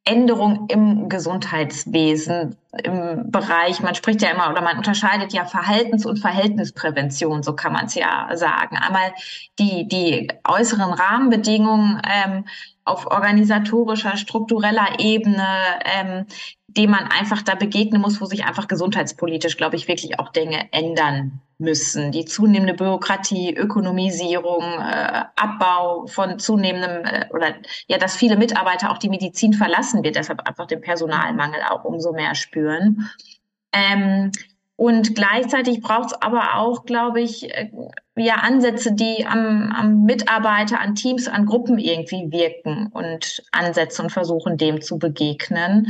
Änderung 0.08 0.68
im 0.70 1.10
Gesundheitswesen, 1.10 2.56
im 2.84 3.30
Bereich, 3.30 3.82
man 3.82 3.94
spricht 3.94 4.22
ja 4.22 4.30
immer 4.30 4.50
oder 4.50 4.62
man 4.62 4.78
unterscheidet 4.78 5.34
ja 5.34 5.46
Verhaltens- 5.46 6.06
und 6.06 6.18
Verhältnisprävention, 6.18 7.44
so 7.44 7.54
kann 7.54 7.74
man 7.74 7.86
es 7.88 7.96
ja 7.96 8.30
sagen. 8.36 8.78
Einmal 8.78 9.14
die, 9.60 9.88
die 9.88 10.30
äußeren 10.48 10.94
Rahmenbedingungen 10.94 12.02
ähm, 12.06 12.46
auf 12.86 13.06
organisatorischer, 13.08 14.16
struktureller 14.16 15.00
Ebene, 15.00 15.46
ähm, 15.84 16.26
dem 16.68 16.92
man 16.92 17.06
einfach 17.06 17.42
da 17.42 17.56
begegnen 17.56 18.02
muss, 18.02 18.22
wo 18.22 18.26
sich 18.26 18.46
einfach 18.46 18.68
gesundheitspolitisch, 18.68 19.58
glaube 19.58 19.76
ich, 19.76 19.88
wirklich 19.88 20.20
auch 20.20 20.30
Dinge 20.30 20.72
ändern 20.72 21.42
müssen. 21.60 22.12
Die 22.12 22.26
zunehmende 22.26 22.74
Bürokratie, 22.74 23.56
Ökonomisierung, 23.56 24.64
äh, 24.64 25.24
Abbau 25.36 26.06
von 26.08 26.40
zunehmendem 26.40 27.06
äh, 27.06 27.26
oder 27.32 27.56
ja, 27.88 27.98
dass 27.98 28.16
viele 28.16 28.38
Mitarbeiter 28.38 28.92
auch 28.92 28.98
die 28.98 29.10
Medizin 29.10 29.54
verlassen 29.54 30.04
wird, 30.04 30.16
deshalb 30.16 30.48
einfach 30.48 30.68
den 30.68 30.82
Personalmangel 30.82 31.62
auch 31.70 31.84
umso 31.84 32.14
mehr 32.14 32.36
spüren. 32.36 33.10
Ähm, 33.74 34.32
und 34.76 35.16
gleichzeitig 35.16 35.82
braucht 35.82 36.12
es 36.12 36.22
aber 36.22 36.56
auch, 36.58 36.86
glaube 36.86 37.20
ich, 37.20 37.52
äh, 37.52 37.72
ja 38.16 38.36
Ansätze, 38.36 38.94
die 38.94 39.26
am, 39.26 39.72
am 39.72 40.04
Mitarbeiter, 40.04 40.80
an 40.80 40.94
Teams, 40.94 41.28
an 41.28 41.48
Gruppen 41.48 41.80
irgendwie 41.80 42.32
wirken 42.32 42.92
und 42.94 43.44
Ansätze 43.52 44.04
und 44.04 44.12
versuchen, 44.12 44.58
dem 44.58 44.82
zu 44.82 45.00
begegnen. 45.00 45.88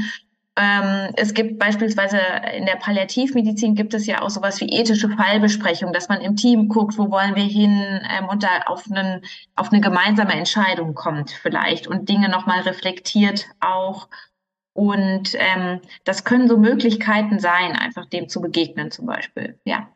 Ähm, 0.60 1.14
es 1.16 1.36
gibt 1.36 1.60
beispielsweise 1.60 2.18
in 2.58 2.66
der 2.66 2.78
Palliativmedizin 2.78 3.76
gibt 3.76 3.94
es 3.94 4.08
ja 4.08 4.24
auch 4.24 4.32
sowas 4.32 4.60
wie 4.60 4.70
ethische 4.70 5.08
Fallbesprechung, 5.10 5.94
dass 5.94 6.10
man 6.10 6.20
im 6.20 6.36
Team 6.36 6.68
guckt, 6.68 6.98
wo 6.98 7.12
wollen 7.12 7.36
wir 7.36 7.44
hin 7.44 8.02
ähm, 8.10 8.28
und 8.28 8.42
da 8.42 8.64
auf, 8.66 8.90
einen, 8.90 9.22
auf 9.56 9.72
eine 9.72 9.82
gemeinsame 9.82 10.34
Entscheidung 10.34 10.96
kommt 10.96 11.30
vielleicht 11.30 11.86
und 11.86 12.10
Dinge 12.10 12.28
nochmal 12.28 12.62
reflektiert 12.62 13.46
auch. 13.60 14.10
Und 14.74 15.36
ähm, 15.36 15.82
das 16.06 16.24
können 16.24 16.48
so 16.48 16.58
Möglichkeiten 16.58 17.40
sein, 17.40 17.76
einfach 17.76 18.06
dem 18.06 18.28
zu 18.28 18.42
begegnen 18.42 18.90
zum 18.90 19.06
Beispiel. 19.06 19.60
Ja. 19.64 19.90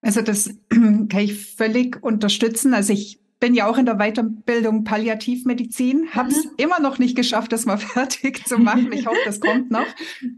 Also 0.00 0.20
das 0.20 0.52
kann 0.68 1.08
ich 1.12 1.54
völlig 1.54 2.02
unterstützen. 2.02 2.74
Also 2.74 2.92
ich 2.92 3.21
bin 3.42 3.54
ja 3.56 3.68
auch 3.68 3.76
in 3.76 3.86
der 3.86 3.96
Weiterbildung 3.96 4.84
Palliativmedizin, 4.84 6.10
habe 6.12 6.28
es 6.28 6.44
mhm. 6.44 6.50
immer 6.58 6.78
noch 6.78 7.00
nicht 7.00 7.16
geschafft, 7.16 7.50
das 7.50 7.66
mal 7.66 7.76
fertig 7.76 8.46
zu 8.46 8.56
machen. 8.56 8.92
Ich 8.92 9.04
hoffe, 9.04 9.18
das 9.24 9.40
kommt 9.40 9.68
noch. 9.68 9.86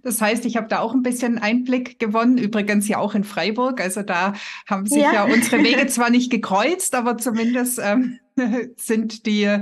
Das 0.03 0.23
heißt, 0.23 0.47
ich 0.47 0.57
habe 0.57 0.69
da 0.69 0.79
auch 0.79 0.95
ein 0.95 1.03
bisschen 1.03 1.39
Einblick 1.39 1.99
gewonnen, 1.99 2.39
übrigens 2.39 2.89
ja 2.89 2.97
auch 2.97 3.15
in 3.15 3.23
Freiburg. 3.23 3.83
Also 3.83 4.01
da 4.01 4.33
haben 4.67 4.87
sich 4.87 5.03
ja, 5.03 5.13
ja 5.13 5.25
unsere 5.25 5.59
Wege 5.65 5.87
zwar 5.87 6.09
nicht 6.09 6.31
gekreuzt, 6.31 6.95
aber 6.95 7.19
zumindest 7.19 7.79
ähm, 7.79 8.21
sind 8.79 9.27
die, 9.27 9.55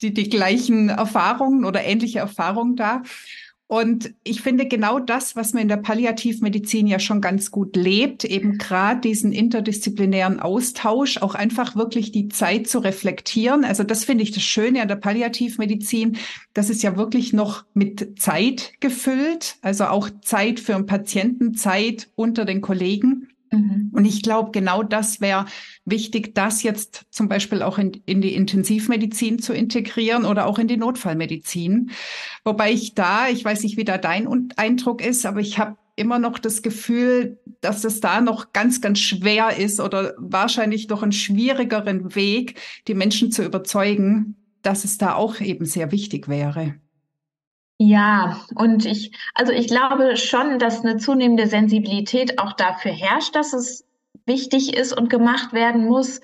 die, 0.00 0.14
die 0.14 0.28
gleichen 0.28 0.88
Erfahrungen 0.88 1.64
oder 1.64 1.82
ähnliche 1.82 2.20
Erfahrungen 2.20 2.76
da. 2.76 3.02
Und 3.68 4.14
ich 4.24 4.40
finde 4.40 4.66
genau 4.66 4.98
das, 4.98 5.36
was 5.36 5.52
man 5.52 5.62
in 5.62 5.68
der 5.68 5.76
Palliativmedizin 5.76 6.86
ja 6.86 6.98
schon 6.98 7.20
ganz 7.20 7.50
gut 7.50 7.76
lebt, 7.76 8.24
eben 8.24 8.56
gerade 8.56 9.02
diesen 9.02 9.30
interdisziplinären 9.30 10.40
Austausch, 10.40 11.18
auch 11.18 11.34
einfach 11.34 11.76
wirklich 11.76 12.10
die 12.10 12.28
Zeit 12.28 12.66
zu 12.66 12.78
reflektieren. 12.78 13.66
Also 13.66 13.84
das 13.84 14.06
finde 14.06 14.24
ich 14.24 14.32
das 14.32 14.42
Schöne 14.42 14.80
an 14.80 14.88
der 14.88 14.96
Palliativmedizin. 14.96 16.16
Das 16.54 16.70
ist 16.70 16.82
ja 16.82 16.96
wirklich 16.96 17.34
noch 17.34 17.66
mit 17.74 18.18
Zeit 18.18 18.72
gefüllt, 18.80 19.56
also 19.60 19.84
auch 19.84 20.08
Zeit 20.22 20.60
für 20.60 20.74
einen 20.74 20.86
Patienten, 20.86 21.54
Zeit 21.54 22.08
unter 22.14 22.46
den 22.46 22.62
Kollegen. 22.62 23.27
Mhm. 23.50 23.90
Und 23.92 24.04
ich 24.04 24.22
glaube, 24.22 24.50
genau 24.52 24.82
das 24.82 25.20
wäre 25.20 25.46
wichtig, 25.84 26.34
das 26.34 26.62
jetzt 26.62 27.06
zum 27.10 27.28
Beispiel 27.28 27.62
auch 27.62 27.78
in, 27.78 27.92
in 28.06 28.20
die 28.20 28.34
Intensivmedizin 28.34 29.38
zu 29.38 29.52
integrieren 29.52 30.24
oder 30.24 30.46
auch 30.46 30.58
in 30.58 30.68
die 30.68 30.76
Notfallmedizin. 30.76 31.90
Wobei 32.44 32.72
ich 32.72 32.94
da, 32.94 33.28
ich 33.28 33.44
weiß 33.44 33.62
nicht, 33.62 33.76
wie 33.76 33.84
da 33.84 33.98
dein 33.98 34.28
Eindruck 34.56 35.04
ist, 35.04 35.26
aber 35.26 35.40
ich 35.40 35.58
habe 35.58 35.76
immer 35.96 36.18
noch 36.18 36.38
das 36.38 36.62
Gefühl, 36.62 37.38
dass 37.60 37.84
es 37.84 38.00
da 38.00 38.20
noch 38.20 38.52
ganz, 38.52 38.80
ganz 38.80 39.00
schwer 39.00 39.56
ist 39.56 39.80
oder 39.80 40.14
wahrscheinlich 40.16 40.86
doch 40.86 41.02
einen 41.02 41.12
schwierigeren 41.12 42.14
Weg, 42.14 42.60
die 42.86 42.94
Menschen 42.94 43.32
zu 43.32 43.44
überzeugen, 43.44 44.36
dass 44.62 44.84
es 44.84 44.98
da 44.98 45.14
auch 45.14 45.40
eben 45.40 45.64
sehr 45.64 45.90
wichtig 45.90 46.28
wäre. 46.28 46.76
Ja, 47.80 48.40
und 48.56 48.84
ich, 48.86 49.12
also 49.34 49.52
ich 49.52 49.68
glaube 49.68 50.16
schon, 50.16 50.58
dass 50.58 50.84
eine 50.84 50.96
zunehmende 50.96 51.46
Sensibilität 51.46 52.38
auch 52.40 52.52
dafür 52.54 52.90
herrscht, 52.90 53.36
dass 53.36 53.52
es 53.52 53.84
wichtig 54.26 54.76
ist 54.76 54.92
und 54.92 55.08
gemacht 55.08 55.52
werden 55.52 55.86
muss. 55.86 56.20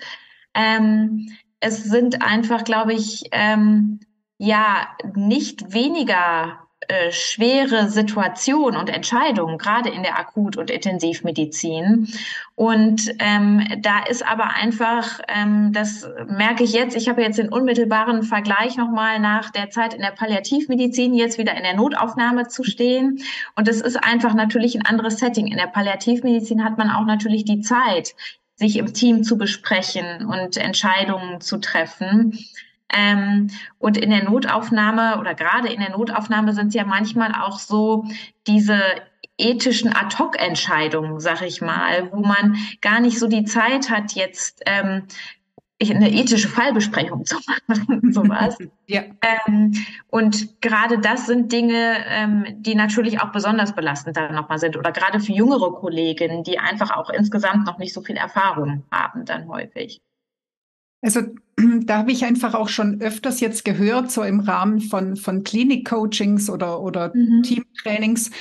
Ähm, 0.53 1.29
es 1.61 1.83
sind 1.85 2.21
einfach, 2.21 2.65
glaube 2.65 2.93
ich, 2.93 3.23
ähm, 3.31 4.01
ja, 4.37 4.89
nicht 5.15 5.73
weniger 5.73 6.64
äh, 6.87 7.11
schwere 7.11 7.89
Situationen 7.89 8.79
und 8.79 8.89
Entscheidungen, 8.89 9.57
gerade 9.57 9.89
in 9.89 10.03
der 10.03 10.19
Akut- 10.19 10.57
und 10.57 10.69
Intensivmedizin. 10.69 12.07
Und 12.55 13.13
ähm, 13.19 13.65
da 13.79 14.03
ist 14.03 14.25
aber 14.25 14.55
einfach, 14.55 15.19
ähm, 15.27 15.71
das 15.73 16.07
merke 16.27 16.63
ich 16.63 16.73
jetzt, 16.73 16.95
ich 16.95 17.09
habe 17.09 17.21
jetzt 17.21 17.37
den 17.37 17.49
unmittelbaren 17.49 18.23
Vergleich 18.23 18.77
nochmal 18.77 19.19
nach 19.19 19.49
der 19.49 19.69
Zeit 19.69 19.93
in 19.93 20.01
der 20.01 20.11
Palliativmedizin, 20.11 21.13
jetzt 21.13 21.37
wieder 21.37 21.55
in 21.55 21.63
der 21.63 21.75
Notaufnahme 21.75 22.47
zu 22.47 22.63
stehen. 22.63 23.19
Und 23.55 23.67
das 23.67 23.81
ist 23.81 24.03
einfach 24.03 24.33
natürlich 24.33 24.75
ein 24.75 24.85
anderes 24.85 25.17
Setting. 25.17 25.47
In 25.47 25.57
der 25.57 25.67
Palliativmedizin 25.67 26.63
hat 26.63 26.77
man 26.77 26.89
auch 26.89 27.05
natürlich 27.05 27.45
die 27.45 27.61
Zeit, 27.61 28.15
sich 28.55 28.77
im 28.77 28.93
Team 28.93 29.23
zu 29.23 29.37
besprechen 29.37 30.25
und 30.25 30.57
Entscheidungen 30.57 31.41
zu 31.41 31.57
treffen. 31.57 32.37
Ähm, 32.93 33.49
und 33.79 33.97
in 33.97 34.09
der 34.09 34.23
Notaufnahme 34.23 35.19
oder 35.19 35.33
gerade 35.33 35.69
in 35.69 35.79
der 35.79 35.91
Notaufnahme 35.91 36.53
sind 36.53 36.67
es 36.67 36.73
ja 36.75 36.85
manchmal 36.85 37.33
auch 37.33 37.59
so 37.59 38.05
diese 38.47 38.79
ethischen 39.37 39.93
Ad-hoc-Entscheidungen, 39.93 41.19
sag 41.19 41.41
ich 41.41 41.61
mal, 41.61 42.11
wo 42.11 42.21
man 42.21 42.57
gar 42.81 42.99
nicht 42.99 43.19
so 43.19 43.27
die 43.27 43.43
Zeit 43.43 43.89
hat, 43.89 44.13
jetzt 44.13 44.61
ähm, 44.65 45.03
eine 45.81 46.09
ethische 46.09 46.47
Fallbesprechung 46.47 47.25
zu 47.25 47.37
machen, 47.67 48.13
sowas. 48.13 48.57
ja. 48.87 49.03
Ähm, 49.47 49.73
und 50.09 50.61
gerade 50.61 50.99
das 50.99 51.25
sind 51.25 51.51
Dinge, 51.51 51.97
ähm, 52.07 52.45
die 52.59 52.75
natürlich 52.75 53.21
auch 53.21 53.31
besonders 53.31 53.75
belastend 53.75 54.15
dann 54.15 54.33
nochmal 54.33 54.59
sind. 54.59 54.77
Oder 54.77 54.91
gerade 54.91 55.19
für 55.19 55.33
jüngere 55.33 55.73
Kolleginnen, 55.73 56.43
die 56.43 56.59
einfach 56.59 56.91
auch 56.95 57.09
insgesamt 57.09 57.65
noch 57.65 57.77
nicht 57.77 57.93
so 57.93 58.01
viel 58.01 58.15
Erfahrung 58.15 58.83
haben, 58.91 59.25
dann 59.25 59.47
häufig. 59.49 60.01
Also 61.05 61.21
da 61.85 61.99
habe 61.99 62.11
ich 62.11 62.25
einfach 62.25 62.55
auch 62.55 62.67
schon 62.67 62.99
öfters 62.99 63.39
jetzt 63.39 63.63
gehört, 63.63 64.11
so 64.11 64.23
im 64.23 64.39
Rahmen 64.39 64.81
von, 64.81 65.15
von 65.15 65.43
Klinik-Coachings 65.43 66.49
oder, 66.49 66.81
oder 66.81 67.11
mhm. 67.15 67.43
Teamtrainings, 67.43 68.31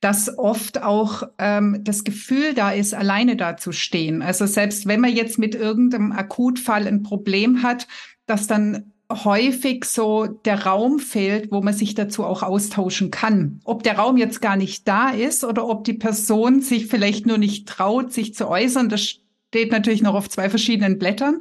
dass 0.00 0.38
oft 0.38 0.82
auch 0.82 1.22
ähm, 1.38 1.80
das 1.82 2.04
Gefühl 2.04 2.52
da 2.54 2.72
ist, 2.72 2.94
alleine 2.94 3.36
da 3.36 3.56
zu 3.56 3.72
stehen. 3.72 4.20
Also 4.20 4.44
selbst 4.44 4.86
wenn 4.86 5.00
man 5.00 5.12
jetzt 5.12 5.38
mit 5.38 5.54
irgendeinem 5.54 6.12
Akutfall 6.12 6.86
ein 6.86 7.02
Problem 7.02 7.62
hat, 7.62 7.88
dass 8.26 8.46
dann 8.46 8.92
häufig 9.10 9.86
so 9.86 10.26
der 10.26 10.66
Raum 10.66 11.00
fehlt, 11.00 11.50
wo 11.50 11.62
man 11.62 11.74
sich 11.74 11.94
dazu 11.94 12.24
auch 12.24 12.42
austauschen 12.42 13.10
kann. 13.10 13.60
Ob 13.64 13.82
der 13.82 13.98
Raum 13.98 14.16
jetzt 14.18 14.40
gar 14.40 14.56
nicht 14.56 14.86
da 14.86 15.08
ist 15.08 15.42
oder 15.42 15.66
ob 15.66 15.84
die 15.84 15.94
Person 15.94 16.60
sich 16.60 16.86
vielleicht 16.86 17.26
nur 17.26 17.38
nicht 17.38 17.66
traut, 17.66 18.12
sich 18.12 18.34
zu 18.34 18.46
äußern, 18.46 18.88
das 18.88 19.02
steht 19.02 19.72
natürlich 19.72 20.02
noch 20.02 20.14
auf 20.14 20.28
zwei 20.28 20.48
verschiedenen 20.48 20.98
Blättern. 20.98 21.40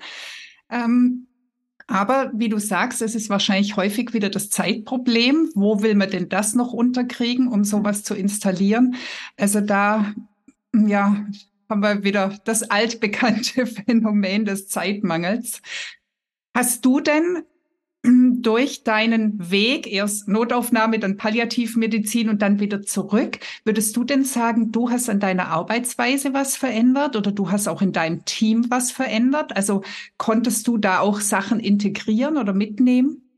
Ähm, 0.70 1.28
aber 1.88 2.32
wie 2.36 2.50
du 2.50 2.60
sagst, 2.60 3.02
es 3.02 3.16
ist 3.16 3.30
wahrscheinlich 3.30 3.76
häufig 3.76 4.14
wieder 4.14 4.30
das 4.30 4.50
Zeitproblem. 4.50 5.50
Wo 5.56 5.82
will 5.82 5.96
man 5.96 6.10
denn 6.10 6.30
das 6.30 6.54
noch 6.54 6.72
unterkriegen, 6.72 7.48
um 7.48 7.64
sowas 7.64 8.04
zu 8.04 8.14
installieren? 8.14 8.96
Also 9.38 9.60
da, 9.60 10.14
ja, 10.74 11.26
haben 11.68 11.82
wir 11.82 12.04
wieder 12.04 12.38
das 12.46 12.64
altbekannte 12.64 13.66
Phänomen 13.88 14.46
des 14.46 14.68
Zeitmangels. 14.68 15.62
Hast 16.54 16.86
du 16.86 17.00
denn 17.00 17.44
durch 18.04 18.84
deinen 18.84 19.52
Weg, 19.52 19.92
erst 19.92 20.28
Notaufnahme, 20.28 21.00
dann 21.00 21.18
Palliativmedizin 21.18 22.30
und 22.30 22.42
dann 22.42 22.60
wieder 22.60 22.82
zurück, 22.82 23.40
würdest 23.66 23.96
du 23.98 24.04
denn 24.04 24.24
sagen, 24.24 24.72
du 24.72 24.90
hast 24.90 25.10
an 25.10 25.20
deiner 25.20 25.48
Arbeitsweise 25.48 26.34
was 26.34 26.56
verändert 26.56 27.16
oder 27.16 27.32
du 27.32 27.52
hast 27.52 27.68
auch 27.68 27.82
in 27.82 27.92
deinem 27.92 28.26
Team 28.26 28.66
was 28.70 28.92
verändert? 28.92 29.56
Also 29.56 29.84
konntest 30.18 30.68
du 30.68 30.78
da 30.78 31.00
auch 31.00 31.20
Sachen 31.20 31.60
integrieren 31.60 32.38
oder 32.38 32.54
mitnehmen? 32.54 33.29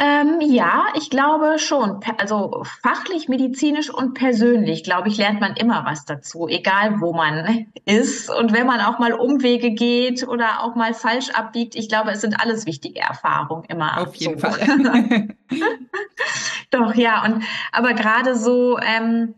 Ähm, 0.00 0.40
ja, 0.40 0.86
ich 0.94 1.10
glaube 1.10 1.58
schon. 1.58 1.98
Also 2.18 2.62
fachlich, 2.82 3.28
medizinisch 3.28 3.92
und 3.92 4.14
persönlich, 4.14 4.84
glaube 4.84 5.08
ich, 5.08 5.16
lernt 5.16 5.40
man 5.40 5.56
immer 5.56 5.84
was 5.84 6.04
dazu, 6.04 6.46
egal 6.46 7.00
wo 7.00 7.12
man 7.12 7.66
ist. 7.84 8.30
Und 8.30 8.52
wenn 8.52 8.66
man 8.66 8.80
auch 8.80 9.00
mal 9.00 9.12
Umwege 9.12 9.72
geht 9.72 10.26
oder 10.26 10.62
auch 10.62 10.76
mal 10.76 10.94
falsch 10.94 11.30
abbiegt, 11.30 11.74
ich 11.74 11.88
glaube, 11.88 12.12
es 12.12 12.20
sind 12.20 12.40
alles 12.40 12.64
wichtige 12.64 13.00
Erfahrungen 13.00 13.64
immer. 13.64 13.98
Auf 13.98 14.14
jeden 14.14 14.38
so. 14.38 14.48
Fall. 14.48 14.60
Doch, 16.70 16.94
ja. 16.94 17.24
Und 17.24 17.42
aber 17.72 17.94
gerade 17.94 18.36
so, 18.36 18.78
ähm, 18.78 19.34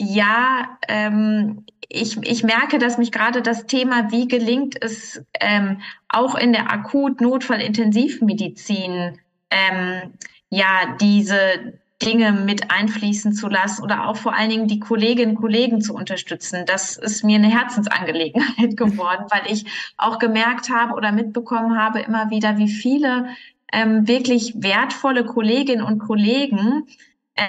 ja, 0.00 0.76
ähm, 0.88 1.66
ich, 1.88 2.16
ich 2.22 2.42
merke, 2.42 2.78
dass 2.78 2.98
mich 2.98 3.12
gerade 3.12 3.42
das 3.42 3.66
Thema, 3.66 4.10
wie 4.10 4.26
gelingt 4.26 4.74
es 4.82 5.22
ähm, 5.40 5.82
auch 6.08 6.34
in 6.34 6.52
der 6.52 6.72
Akut-Notfall-Intensivmedizin 6.72 9.20
ähm, 9.50 10.14
ja 10.50 10.96
diese 11.00 11.78
Dinge 12.02 12.32
mit 12.32 12.70
einfließen 12.70 13.32
zu 13.32 13.48
lassen 13.48 13.82
oder 13.82 14.06
auch 14.06 14.16
vor 14.16 14.34
allen 14.34 14.50
Dingen 14.50 14.68
die 14.68 14.78
Kolleginnen 14.78 15.36
und 15.36 15.40
Kollegen 15.40 15.80
zu 15.80 15.94
unterstützen. 15.94 16.64
Das 16.66 16.96
ist 16.96 17.24
mir 17.24 17.36
eine 17.36 17.50
Herzensangelegenheit 17.50 18.76
geworden, 18.76 19.26
weil 19.30 19.50
ich 19.52 19.66
auch 19.96 20.18
gemerkt 20.18 20.70
habe 20.70 20.94
oder 20.94 21.10
mitbekommen 21.10 21.76
habe 21.76 22.00
immer 22.00 22.30
wieder, 22.30 22.56
wie 22.56 22.68
viele 22.68 23.28
ähm, 23.72 24.06
wirklich 24.06 24.54
wertvolle 24.56 25.24
Kolleginnen 25.24 25.82
und 25.82 25.98
Kollegen 25.98 26.86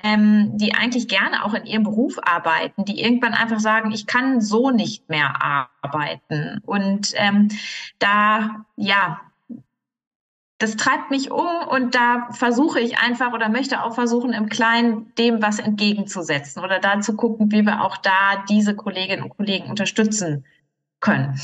ähm, 0.03 0.57
die 0.57 0.75
eigentlich 0.75 1.07
gerne 1.07 1.43
auch 1.43 1.53
in 1.53 1.65
ihrem 1.65 1.83
Beruf 1.83 2.17
arbeiten, 2.21 2.85
die 2.85 3.01
irgendwann 3.01 3.33
einfach 3.33 3.59
sagen, 3.59 3.91
ich 3.91 4.05
kann 4.05 4.39
so 4.39 4.69
nicht 4.69 5.09
mehr 5.09 5.41
arbeiten. 5.41 6.61
Und 6.65 7.13
ähm, 7.15 7.49
da, 7.97 8.65
ja, 8.75 9.19
das 10.59 10.75
treibt 10.75 11.09
mich 11.09 11.31
um 11.31 11.47
und 11.69 11.95
da 11.95 12.29
versuche 12.31 12.81
ich 12.81 12.99
einfach 12.99 13.33
oder 13.33 13.47
möchte 13.47 13.81
auch 13.81 13.95
versuchen, 13.95 14.33
im 14.33 14.49
Kleinen 14.49 15.13
dem 15.15 15.41
was 15.41 15.59
entgegenzusetzen 15.59 16.61
oder 16.61 16.79
da 16.79 16.99
zu 16.99 17.15
gucken, 17.15 17.51
wie 17.51 17.63
wir 17.63 17.83
auch 17.83 17.97
da 17.97 18.43
diese 18.49 18.75
Kolleginnen 18.75 19.23
und 19.23 19.35
Kollegen 19.35 19.69
unterstützen 19.69 20.45
können. 20.99 21.39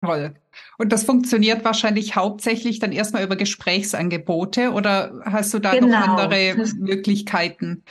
Toll. 0.00 0.34
Und 0.78 0.92
das 0.92 1.04
funktioniert 1.04 1.64
wahrscheinlich 1.64 2.14
hauptsächlich 2.14 2.78
dann 2.78 2.92
erstmal 2.92 3.24
über 3.24 3.36
Gesprächsangebote 3.36 4.72
oder 4.72 5.20
hast 5.24 5.52
du 5.52 5.58
da 5.58 5.72
genau. 5.72 5.88
noch 5.88 6.08
andere 6.08 6.66
Möglichkeiten? 6.78 7.84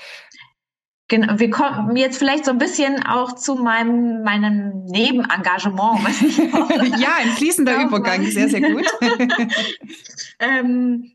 Genau, 1.09 1.39
wir 1.39 1.49
kommen 1.49 1.95
jetzt 1.95 2.17
vielleicht 2.17 2.43
so 2.43 2.51
ein 2.51 2.57
bisschen 2.57 3.05
auch 3.05 3.33
zu 3.35 3.55
meinem, 3.55 4.23
meinem 4.23 4.85
Nebenengagement. 4.85 5.99
Ja, 6.99 7.09
ein 7.21 7.29
fließender 7.29 7.83
Übergang, 7.83 8.25
sehr, 8.25 8.49
sehr 8.49 8.61
gut. 8.61 8.85
ähm, 10.39 11.11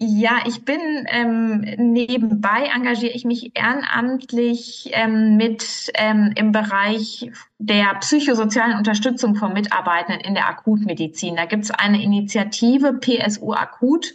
ja, 0.00 0.38
ich 0.46 0.64
bin 0.64 0.78
ähm, 1.08 1.60
nebenbei 1.76 2.70
engagiere 2.74 3.12
ich 3.12 3.24
mich 3.24 3.56
ehrenamtlich 3.56 4.90
ähm, 4.92 5.36
mit 5.36 5.90
ähm, 5.94 6.32
im 6.36 6.52
Bereich 6.52 7.30
der 7.58 7.94
psychosozialen 7.96 8.78
Unterstützung 8.78 9.34
von 9.34 9.52
Mitarbeitenden 9.52 10.20
in 10.20 10.34
der 10.34 10.48
Akutmedizin. 10.48 11.34
Da 11.34 11.46
gibt 11.46 11.64
es 11.64 11.70
eine 11.72 12.00
Initiative 12.00 12.94
PSU 12.94 13.52
Akut 13.52 14.14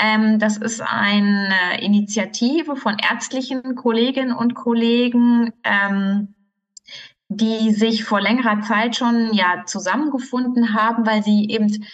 ähm, 0.00 0.38
das 0.38 0.56
ist 0.56 0.80
eine 0.80 1.80
Initiative 1.80 2.76
von 2.76 2.96
ärztlichen 2.98 3.74
Kolleginnen 3.74 4.32
und 4.32 4.54
Kollegen, 4.54 5.52
ähm, 5.64 6.34
die 7.28 7.70
sich 7.70 8.04
vor 8.04 8.20
längerer 8.20 8.60
Zeit 8.62 8.96
schon 8.96 9.32
ja 9.32 9.64
zusammengefunden 9.66 10.74
haben, 10.74 11.06
weil 11.06 11.22
sie 11.22 11.48
eben 11.48 11.84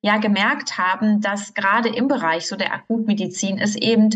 ja 0.00 0.18
gemerkt 0.18 0.78
haben, 0.78 1.20
dass 1.20 1.52
gerade 1.54 1.88
im 1.88 2.08
Bereich 2.08 2.46
so 2.46 2.56
der 2.56 2.72
Akutmedizin 2.72 3.58
es 3.58 3.74
eben 3.74 4.10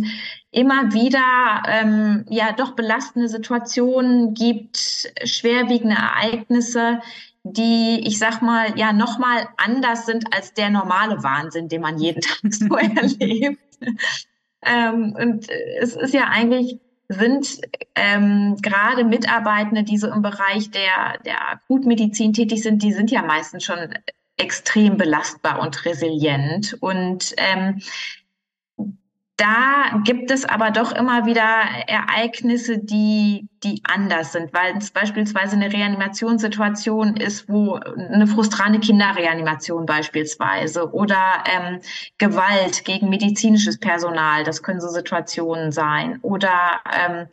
immer 0.53 0.93
wieder 0.93 1.63
ähm, 1.67 2.25
ja 2.31 2.53
doch 2.53 2.73
belastende 2.73 3.29
Situationen 3.29 4.35
gibt, 4.35 5.13
schwerwiegende 5.25 5.97
Ereignisse, 5.97 7.01
die, 7.43 8.01
ich 8.05 8.19
sag 8.19 8.43
mal, 8.43 8.79
ja 8.79 8.93
nochmal 8.93 9.49
anders 9.57 10.07
sind 10.07 10.35
als 10.35 10.53
der 10.55 10.71
normale 10.71 11.23
Wahnsinn, 11.23 11.69
den 11.69 11.81
man 11.81 11.99
jeden 11.99 12.21
Tag 12.23 12.53
so 12.53 12.77
erlebt. 12.77 13.61
ähm, 14.63 15.17
und 15.19 15.49
es 15.81 15.97
ist 15.97 16.15
ja 16.15 16.29
eigentlich, 16.29 16.79
sind 17.09 17.61
ähm, 17.97 18.57
gerade 18.63 19.05
Mitarbeitende, 19.05 19.83
die 19.83 19.99
so 19.99 20.09
im 20.09 20.23
Bereich 20.23 20.71
der, 20.71 21.19
der 21.25 21.51
Akutmedizin 21.51 22.33
tätig 22.33 22.63
sind, 22.63 22.83
die 22.85 22.93
sind 22.93 23.11
ja 23.11 23.23
meistens 23.23 23.65
schon 23.65 23.95
extrem 24.37 24.97
belastbar 24.97 25.61
und 25.61 25.85
resilient. 25.85 26.77
Und 26.81 27.35
ähm, 27.37 27.81
da 29.41 29.99
gibt 30.05 30.31
es 30.31 30.45
aber 30.45 30.71
doch 30.71 30.93
immer 30.93 31.25
wieder 31.25 31.63
Ereignisse, 31.87 32.79
die, 32.79 33.49
die 33.65 33.81
anders 33.85 34.33
sind, 34.33 34.53
weil 34.53 34.77
es 34.77 34.91
beispielsweise 34.91 35.57
eine 35.57 35.73
Reanimationssituation 35.73 37.17
ist, 37.17 37.49
wo 37.49 37.75
eine 37.75 38.27
frustrante 38.27 38.81
Kinderreanimation 38.81 39.87
beispielsweise 39.87 40.93
oder 40.93 41.43
ähm, 41.47 41.81
Gewalt 42.19 42.85
gegen 42.85 43.09
medizinisches 43.09 43.79
Personal, 43.79 44.45
das 44.45 44.63
können 44.63 44.81
so 44.81 44.89
Situationen 44.89 45.73
sein, 45.73 46.19
oder 46.21 46.81
ähm, 46.93 47.27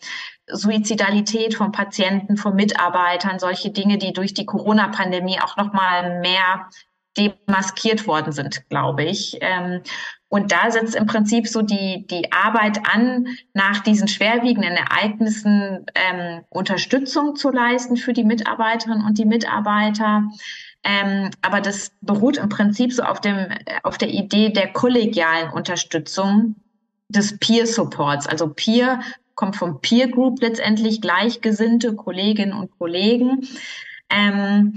Suizidalität 0.49 1.55
von 1.55 1.73
Patienten, 1.73 2.37
von 2.37 2.55
Mitarbeitern, 2.55 3.37
solche 3.37 3.71
Dinge, 3.71 3.97
die 3.97 4.13
durch 4.13 4.33
die 4.33 4.45
Corona-Pandemie 4.45 5.41
auch 5.41 5.57
noch 5.57 5.73
mal 5.73 6.21
mehr 6.21 6.69
demaskiert 7.17 8.07
worden 8.07 8.31
sind, 8.31 8.67
glaube 8.69 9.03
ich. 9.03 9.37
Ähm, 9.41 9.81
und 10.29 10.51
da 10.51 10.69
setzt 10.69 10.95
im 10.95 11.05
Prinzip 11.05 11.47
so 11.47 11.61
die, 11.61 12.05
die 12.07 12.31
Arbeit 12.33 12.79
an, 12.93 13.27
nach 13.53 13.79
diesen 13.79 14.07
schwerwiegenden 14.07 14.73
Ereignissen 14.73 15.85
ähm, 15.95 16.41
Unterstützung 16.49 17.35
zu 17.35 17.49
leisten 17.49 17.95
für 17.95 18.13
die 18.13 18.25
Mitarbeiterinnen 18.25 19.05
und 19.05 19.17
die 19.17 19.25
Mitarbeiter. 19.25 20.23
Ähm, 20.83 21.31
aber 21.41 21.61
das 21.61 21.91
beruht 22.01 22.37
im 22.37 22.49
Prinzip 22.49 22.91
so 22.93 23.03
auf, 23.03 23.21
dem, 23.21 23.47
auf 23.83 23.97
der 23.97 24.09
Idee 24.09 24.49
der 24.49 24.67
kollegialen 24.73 25.51
Unterstützung 25.51 26.55
des 27.09 27.37
Peer 27.39 27.65
Supports. 27.65 28.27
Also 28.27 28.49
Peer 28.49 28.99
kommt 29.35 29.55
vom 29.55 29.79
Peer 29.79 30.09
Group 30.09 30.41
letztendlich, 30.41 30.99
gleichgesinnte 30.99 31.95
Kolleginnen 31.95 32.53
und 32.53 32.71
Kollegen. 32.77 33.47
Ähm, 34.09 34.73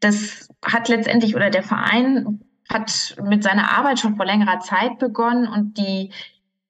das 0.00 0.48
hat 0.64 0.88
letztendlich 0.88 1.34
oder 1.34 1.50
der 1.50 1.62
Verein 1.62 2.40
hat 2.68 3.16
mit 3.22 3.42
seiner 3.42 3.76
Arbeit 3.76 4.00
schon 4.00 4.16
vor 4.16 4.26
längerer 4.26 4.60
Zeit 4.60 4.98
begonnen 4.98 5.46
und 5.46 5.78
die 5.78 6.10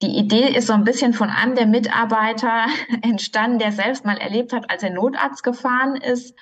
die 0.01 0.17
Idee 0.17 0.49
ist 0.49 0.67
so 0.67 0.73
ein 0.73 0.83
bisschen 0.83 1.13
von 1.13 1.29
einem 1.29 1.55
der 1.55 1.67
Mitarbeiter 1.67 2.65
entstanden, 3.01 3.59
der 3.59 3.71
selbst 3.71 4.05
mal 4.05 4.17
erlebt 4.17 4.53
hat, 4.53 4.69
als 4.69 4.83
er 4.83 4.91
Notarzt 4.91 5.43
gefahren 5.43 5.95
ist 5.95 6.35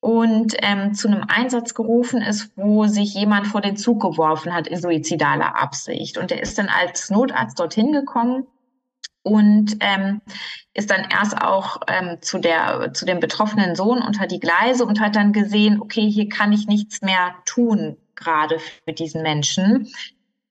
und 0.00 0.54
ähm, 0.58 0.94
zu 0.94 1.08
einem 1.08 1.24
Einsatz 1.28 1.74
gerufen 1.74 2.22
ist, 2.22 2.52
wo 2.56 2.86
sich 2.86 3.14
jemand 3.14 3.46
vor 3.46 3.60
den 3.60 3.76
Zug 3.76 4.00
geworfen 4.00 4.54
hat 4.54 4.66
in 4.66 4.80
suizidaler 4.80 5.60
Absicht. 5.60 6.18
Und 6.18 6.30
er 6.30 6.42
ist 6.42 6.58
dann 6.58 6.68
als 6.68 7.10
Notarzt 7.10 7.58
dorthin 7.58 7.92
gekommen 7.92 8.46
und 9.22 9.76
ähm, 9.80 10.20
ist 10.74 10.90
dann 10.90 11.06
erst 11.10 11.40
auch 11.40 11.80
ähm, 11.88 12.18
zu 12.22 12.38
der 12.38 12.92
zu 12.94 13.04
dem 13.04 13.20
betroffenen 13.20 13.74
Sohn 13.74 14.02
unter 14.02 14.26
die 14.26 14.40
Gleise 14.40 14.84
und 14.84 15.00
hat 15.00 15.16
dann 15.16 15.32
gesehen, 15.32 15.80
okay, 15.80 16.10
hier 16.10 16.28
kann 16.28 16.52
ich 16.52 16.66
nichts 16.66 17.02
mehr 17.02 17.34
tun 17.44 17.96
gerade 18.14 18.58
für 18.58 18.92
diesen 18.92 19.22
Menschen 19.22 19.88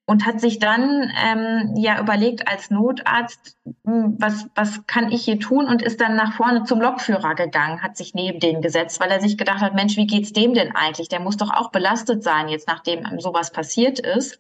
und 0.10 0.26
hat 0.26 0.42
sich 0.42 0.58
dann 0.58 1.12
ähm, 1.24 1.76
ja 1.78 2.02
überlegt 2.02 2.48
als 2.48 2.72
Notarzt, 2.72 3.56
hm, 3.86 4.16
was, 4.18 4.48
was 4.56 4.88
kann 4.88 5.12
ich 5.12 5.24
hier 5.24 5.40
tun 5.40 5.68
und 5.68 5.84
ist 5.84 6.02
dann 6.02 6.16
nach 6.16 6.34
vorne 6.34 6.64
zum 6.64 6.82
Lokführer 6.82 7.36
gegangen, 7.36 7.84
hat 7.84 7.96
sich 7.96 8.16
neben 8.16 8.40
den 8.40 8.64
gesetzt, 8.64 9.00
weil 9.00 9.12
er 9.12 9.22
sich 9.22 9.38
gedacht 9.38 9.62
hat, 9.62 9.76
Mensch, 9.76 9.98
wie 9.98 10.08
geht's 10.08 10.34
dem 10.34 10.56
denn 10.56 10.76
eigentlich? 10.76 11.10
Der 11.10 11.20
muss 11.20 11.38
doch 11.38 11.52
auch 11.52 11.70
belastet 11.70 12.24
sein, 12.24 12.50
jetzt 12.50 12.68
nachdem 12.68 13.20
sowas 13.20 13.52
passiert 13.52 14.00
ist. 14.00 14.40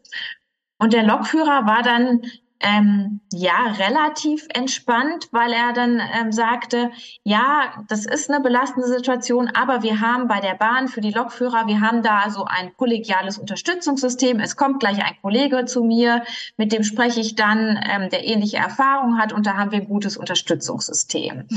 Und 0.80 0.94
der 0.94 1.04
Lokführer 1.04 1.68
war 1.68 1.84
dann 1.84 2.24
ähm, 2.62 3.22
ja, 3.32 3.74
relativ 3.78 4.46
entspannt, 4.54 5.30
weil 5.32 5.54
er 5.54 5.72
dann 5.74 6.02
ähm, 6.20 6.32
sagte, 6.32 6.92
ja, 7.24 7.86
das 7.88 8.06
ist 8.06 8.30
eine 8.30 8.42
belastende 8.42 8.88
Situation, 8.88 9.50
aber 9.54 9.82
wir 9.82 10.02
haben 10.02 10.28
bei 10.28 10.42
der 10.42 10.56
Bahn 10.56 10.90
für 10.90 11.00
die 11.00 11.12
Lokführer, 11.12 11.68
wir 11.68 11.80
haben 11.80 12.04
da 12.04 12.30
so 12.30 12.46
ein 12.46 12.76
kollegiales 12.76 13.38
Unterstützungssystem. 13.38 14.40
Es 14.40 14.58
kommt 14.58 14.82
gleich 14.82 14.98
ein 15.04 15.16
Kollege 15.22 15.66
zu 15.66 15.84
mir, 15.84 16.24
mit 16.58 16.74
dem 16.74 16.84
spreche 16.84 17.22
ich 17.22 17.36
dann, 17.36 17.80
ähm, 17.90 18.10
der 18.10 18.26
ähnliche 18.26 18.58
Erfahrung 18.58 19.18
hat 19.18 19.32
und 19.32 19.46
da 19.46 19.56
haben 19.56 19.72
wir 19.72 19.80
ein 19.80 19.88
gutes 19.88 20.18
Unterstützungssystem. 20.18 21.48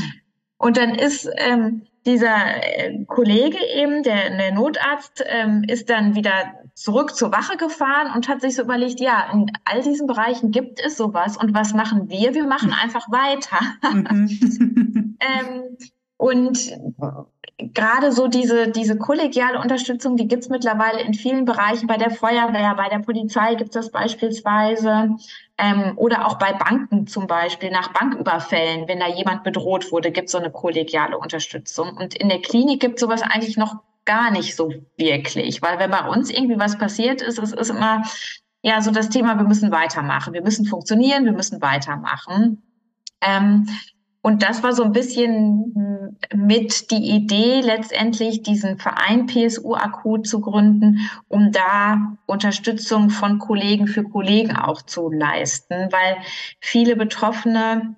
Und 0.56 0.76
dann 0.76 0.94
ist 0.94 1.28
ähm, 1.38 1.86
dieser 2.06 2.36
äh, 2.62 3.04
Kollege 3.06 3.58
eben, 3.74 4.02
der, 4.02 4.36
der 4.36 4.52
Notarzt, 4.52 5.24
ähm, 5.26 5.64
ist 5.68 5.90
dann 5.90 6.14
wieder 6.14 6.32
zurück 6.74 7.14
zur 7.14 7.32
Wache 7.32 7.56
gefahren 7.56 8.12
und 8.14 8.28
hat 8.28 8.40
sich 8.40 8.56
so 8.56 8.62
überlegt, 8.62 9.00
ja, 9.00 9.30
in 9.32 9.50
all 9.64 9.82
diesen 9.82 10.06
Bereichen 10.06 10.50
gibt 10.50 10.80
es 10.84 10.96
sowas 10.96 11.36
und 11.36 11.54
was 11.54 11.74
machen 11.74 12.08
wir? 12.08 12.34
Wir 12.34 12.46
machen 12.46 12.72
einfach 12.72 13.10
weiter. 13.10 13.58
Mhm. 13.92 15.18
ähm, 15.20 15.76
und 16.16 16.72
gerade 17.58 18.12
so 18.12 18.28
diese, 18.28 18.70
diese 18.70 18.96
kollegiale 18.96 19.58
Unterstützung, 19.60 20.16
die 20.16 20.28
gibt's 20.28 20.48
mittlerweile 20.48 21.00
in 21.00 21.14
vielen 21.14 21.44
Bereichen. 21.44 21.86
Bei 21.86 21.96
der 21.96 22.10
Feuerwehr, 22.10 22.74
bei 22.74 22.88
der 22.88 23.00
Polizei 23.00 23.54
gibt's 23.54 23.74
das 23.74 23.90
beispielsweise. 23.90 25.16
Ähm, 25.62 25.92
oder 25.94 26.26
auch 26.26 26.38
bei 26.38 26.52
Banken 26.52 27.06
zum 27.06 27.28
Beispiel, 27.28 27.70
nach 27.70 27.92
Banküberfällen, 27.92 28.88
wenn 28.88 28.98
da 28.98 29.06
jemand 29.06 29.44
bedroht 29.44 29.92
wurde, 29.92 30.10
gibt's 30.10 30.32
so 30.32 30.38
eine 30.38 30.50
kollegiale 30.50 31.16
Unterstützung. 31.16 31.96
Und 31.96 32.14
in 32.16 32.28
der 32.28 32.42
Klinik 32.42 32.80
gibt's 32.80 33.00
sowas 33.00 33.22
eigentlich 33.22 33.56
noch 33.56 33.76
gar 34.04 34.32
nicht 34.32 34.56
so 34.56 34.72
wirklich, 34.96 35.62
weil 35.62 35.78
wenn 35.78 35.92
bei 35.92 36.08
uns 36.08 36.30
irgendwie 36.30 36.58
was 36.58 36.76
passiert 36.76 37.22
ist, 37.22 37.38
es 37.38 37.52
ist 37.52 37.70
immer 37.70 38.02
ja 38.62 38.82
so 38.82 38.90
das 38.90 39.08
Thema, 39.08 39.36
wir 39.36 39.44
müssen 39.44 39.70
weitermachen, 39.70 40.32
wir 40.32 40.42
müssen 40.42 40.66
funktionieren, 40.66 41.24
wir 41.24 41.32
müssen 41.32 41.62
weitermachen. 41.62 42.62
Ähm, 43.20 43.68
und 44.22 44.42
das 44.44 44.62
war 44.62 44.72
so 44.72 44.84
ein 44.84 44.92
bisschen 44.92 46.16
mit 46.32 46.90
die 46.92 47.10
Idee, 47.10 47.60
letztendlich 47.60 48.42
diesen 48.42 48.78
Verein 48.78 49.26
PSU 49.26 49.74
akut 49.74 50.28
zu 50.28 50.40
gründen, 50.40 51.10
um 51.28 51.50
da 51.50 52.16
Unterstützung 52.26 53.10
von 53.10 53.40
Kollegen 53.40 53.88
für 53.88 54.04
Kollegen 54.04 54.56
auch 54.56 54.82
zu 54.82 55.10
leisten, 55.10 55.88
weil 55.90 56.16
viele 56.60 56.94
Betroffene 56.94 57.96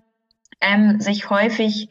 ähm, 0.62 0.98
sich 0.98 1.28
häufig 1.28 1.90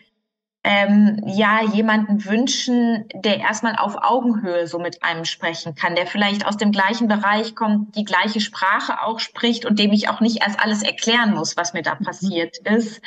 ähm, 0.63 1.21
ja 1.27 1.61
jemanden 1.61 2.25
wünschen, 2.25 3.05
der 3.13 3.39
erstmal 3.39 3.75
auf 3.75 3.97
Augenhöhe 4.01 4.65
so 4.65 4.79
mit 4.79 5.03
einem 5.03 5.25
sprechen 5.25 5.75
kann, 5.75 5.95
der 5.95 6.07
vielleicht 6.07 6.47
aus 6.47 6.57
dem 6.57 6.71
gleichen 6.71 7.07
Bereich 7.07 7.53
kommt, 7.53 7.95
die 7.95 8.05
gleiche 8.05 8.39
Sprache 8.39 9.01
auch 9.03 9.19
spricht 9.19 9.65
und 9.65 9.77
dem 9.77 9.91
ich 9.91 10.09
auch 10.09 10.21
nicht 10.21 10.41
erst 10.41 10.59
alles 10.59 10.81
erklären 10.81 11.33
muss, 11.33 11.57
was 11.57 11.73
mir 11.73 11.83
da 11.83 11.95
mhm. 11.95 12.05
passiert 12.05 12.57
ist. 12.59 13.01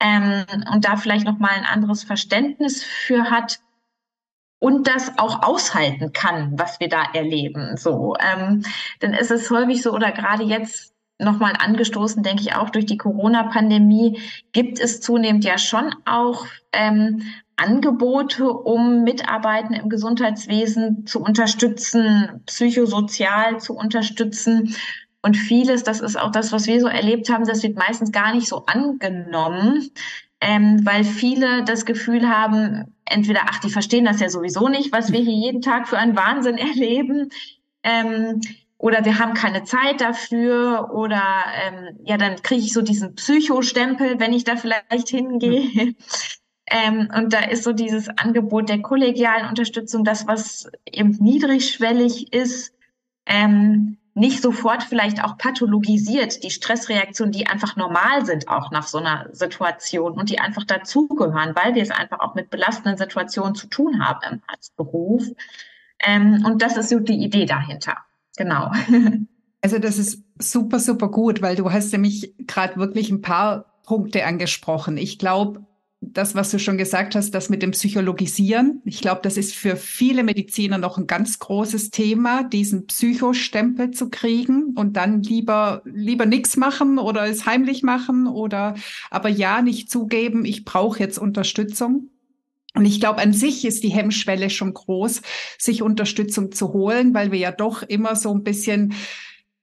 Ähm, 0.00 0.44
und 0.72 0.84
da 0.84 0.96
vielleicht 0.96 1.26
noch 1.26 1.38
mal 1.38 1.50
ein 1.50 1.64
anderes 1.64 2.04
Verständnis 2.04 2.82
für 2.82 3.30
hat 3.30 3.60
und 4.58 4.86
das 4.86 5.18
auch 5.18 5.42
aushalten 5.42 6.12
kann, 6.12 6.58
was 6.58 6.80
wir 6.80 6.88
da 6.88 7.02
erleben. 7.12 7.76
So, 7.76 8.14
ähm, 8.20 8.62
dann 9.00 9.14
ist 9.14 9.30
es 9.30 9.50
häufig 9.50 9.82
so 9.82 9.92
oder 9.92 10.12
gerade 10.12 10.44
jetzt 10.44 10.94
nochmal 11.18 11.54
angestoßen, 11.58 12.22
denke 12.22 12.42
ich 12.42 12.54
auch 12.54 12.70
durch 12.70 12.86
die 12.86 12.96
Corona-Pandemie, 12.96 14.20
gibt 14.52 14.80
es 14.80 15.00
zunehmend 15.00 15.44
ja 15.44 15.58
schon 15.58 15.94
auch 16.04 16.46
ähm, 16.72 17.22
Angebote, 17.56 18.50
um 18.50 19.02
Mitarbeiten 19.02 19.74
im 19.74 19.90
Gesundheitswesen 19.90 21.06
zu 21.06 21.20
unterstützen, 21.20 22.42
psychosozial 22.46 23.60
zu 23.60 23.74
unterstützen. 23.74 24.74
Und 25.22 25.36
vieles, 25.36 25.82
das 25.82 26.00
ist 26.00 26.18
auch 26.18 26.30
das, 26.30 26.52
was 26.52 26.66
wir 26.66 26.80
so 26.80 26.86
erlebt 26.86 27.28
haben, 27.28 27.44
das 27.44 27.62
wird 27.62 27.76
meistens 27.76 28.10
gar 28.12 28.34
nicht 28.34 28.48
so 28.48 28.64
angenommen, 28.66 29.90
ähm, 30.40 30.80
weil 30.84 31.04
viele 31.04 31.64
das 31.64 31.84
Gefühl 31.84 32.28
haben, 32.28 32.94
entweder, 33.04 33.40
ach, 33.44 33.58
die 33.60 33.70
verstehen 33.70 34.06
das 34.06 34.20
ja 34.20 34.30
sowieso 34.30 34.68
nicht, 34.68 34.92
was 34.92 35.12
wir 35.12 35.20
hier 35.20 35.34
jeden 35.34 35.60
Tag 35.60 35.88
für 35.88 35.98
einen 35.98 36.16
Wahnsinn 36.16 36.56
erleben. 36.58 37.30
Ähm, 37.82 38.40
oder 38.78 39.04
wir 39.04 39.18
haben 39.18 39.34
keine 39.34 39.64
Zeit 39.64 40.00
dafür 40.00 40.90
oder 40.94 41.22
ähm, 41.62 41.98
ja, 42.02 42.16
dann 42.16 42.42
kriege 42.42 42.62
ich 42.62 42.72
so 42.72 42.80
diesen 42.80 43.14
Psychostempel, 43.14 44.18
wenn 44.18 44.32
ich 44.32 44.44
da 44.44 44.56
vielleicht 44.56 45.08
hingehe. 45.10 45.86
Mhm. 45.86 45.96
Ähm, 46.70 47.10
und 47.14 47.32
da 47.32 47.40
ist 47.40 47.64
so 47.64 47.72
dieses 47.72 48.08
Angebot 48.08 48.68
der 48.68 48.80
kollegialen 48.80 49.48
Unterstützung, 49.48 50.04
das, 50.04 50.26
was 50.26 50.70
eben 50.90 51.10
niedrigschwellig 51.20 52.32
ist, 52.32 52.72
ähm, 53.26 53.98
nicht 54.14 54.42
sofort 54.42 54.82
vielleicht 54.82 55.22
auch 55.22 55.38
pathologisiert, 55.38 56.42
die 56.42 56.50
Stressreaktionen, 56.50 57.32
die 57.32 57.46
einfach 57.46 57.76
normal 57.76 58.26
sind 58.26 58.48
auch 58.48 58.70
nach 58.70 58.86
so 58.86 58.98
einer 58.98 59.28
Situation 59.32 60.12
und 60.12 60.30
die 60.30 60.40
einfach 60.40 60.64
dazugehören, 60.64 61.54
weil 61.54 61.74
wir 61.74 61.82
es 61.82 61.90
einfach 61.90 62.20
auch 62.20 62.34
mit 62.34 62.50
belastenden 62.50 62.96
Situationen 62.96 63.54
zu 63.54 63.68
tun 63.68 64.04
haben 64.04 64.42
als 64.46 64.70
Beruf. 64.70 65.24
Ähm, 66.04 66.44
und 66.44 66.62
das 66.62 66.76
ist 66.76 66.88
so 66.88 66.98
die 66.98 67.22
Idee 67.22 67.46
dahinter. 67.46 67.96
Genau. 68.36 68.72
Also 69.62 69.78
das 69.78 69.98
ist 69.98 70.24
super, 70.38 70.78
super 70.78 71.10
gut, 71.10 71.42
weil 71.42 71.54
du 71.54 71.70
hast 71.70 71.92
nämlich 71.92 72.34
gerade 72.46 72.76
wirklich 72.76 73.10
ein 73.10 73.20
paar 73.20 73.66
Punkte 73.84 74.24
angesprochen. 74.24 74.96
Ich 74.96 75.18
glaube, 75.18 75.66
das, 76.02 76.34
was 76.34 76.50
du 76.50 76.58
schon 76.58 76.78
gesagt 76.78 77.14
hast, 77.14 77.32
das 77.32 77.50
mit 77.50 77.62
dem 77.62 77.72
Psychologisieren, 77.72 78.80
ich 78.84 79.00
glaube, 79.00 79.20
das 79.22 79.36
ist 79.36 79.54
für 79.54 79.76
viele 79.76 80.24
Mediziner 80.24 80.78
noch 80.78 80.96
ein 80.96 81.06
ganz 81.06 81.38
großes 81.38 81.90
Thema, 81.90 82.42
diesen 82.42 82.86
Psychostempel 82.86 83.90
zu 83.90 84.08
kriegen 84.08 84.72
und 84.76 84.96
dann 84.96 85.22
lieber 85.22 85.82
lieber 85.84 86.24
nichts 86.24 86.56
machen 86.56 86.98
oder 86.98 87.28
es 87.28 87.44
heimlich 87.44 87.82
machen 87.82 88.26
oder 88.26 88.74
aber 89.10 89.28
ja 89.28 89.60
nicht 89.60 89.90
zugeben, 89.90 90.46
ich 90.46 90.64
brauche 90.64 91.00
jetzt 91.00 91.18
Unterstützung. 91.18 92.08
Und 92.74 92.84
ich 92.84 93.00
glaube, 93.00 93.20
an 93.20 93.32
sich 93.32 93.64
ist 93.64 93.82
die 93.82 93.88
Hemmschwelle 93.88 94.48
schon 94.48 94.72
groß, 94.72 95.22
sich 95.58 95.82
Unterstützung 95.82 96.52
zu 96.52 96.72
holen, 96.72 97.14
weil 97.14 97.32
wir 97.32 97.38
ja 97.38 97.50
doch 97.50 97.82
immer 97.82 98.14
so 98.14 98.32
ein 98.32 98.44
bisschen 98.44 98.94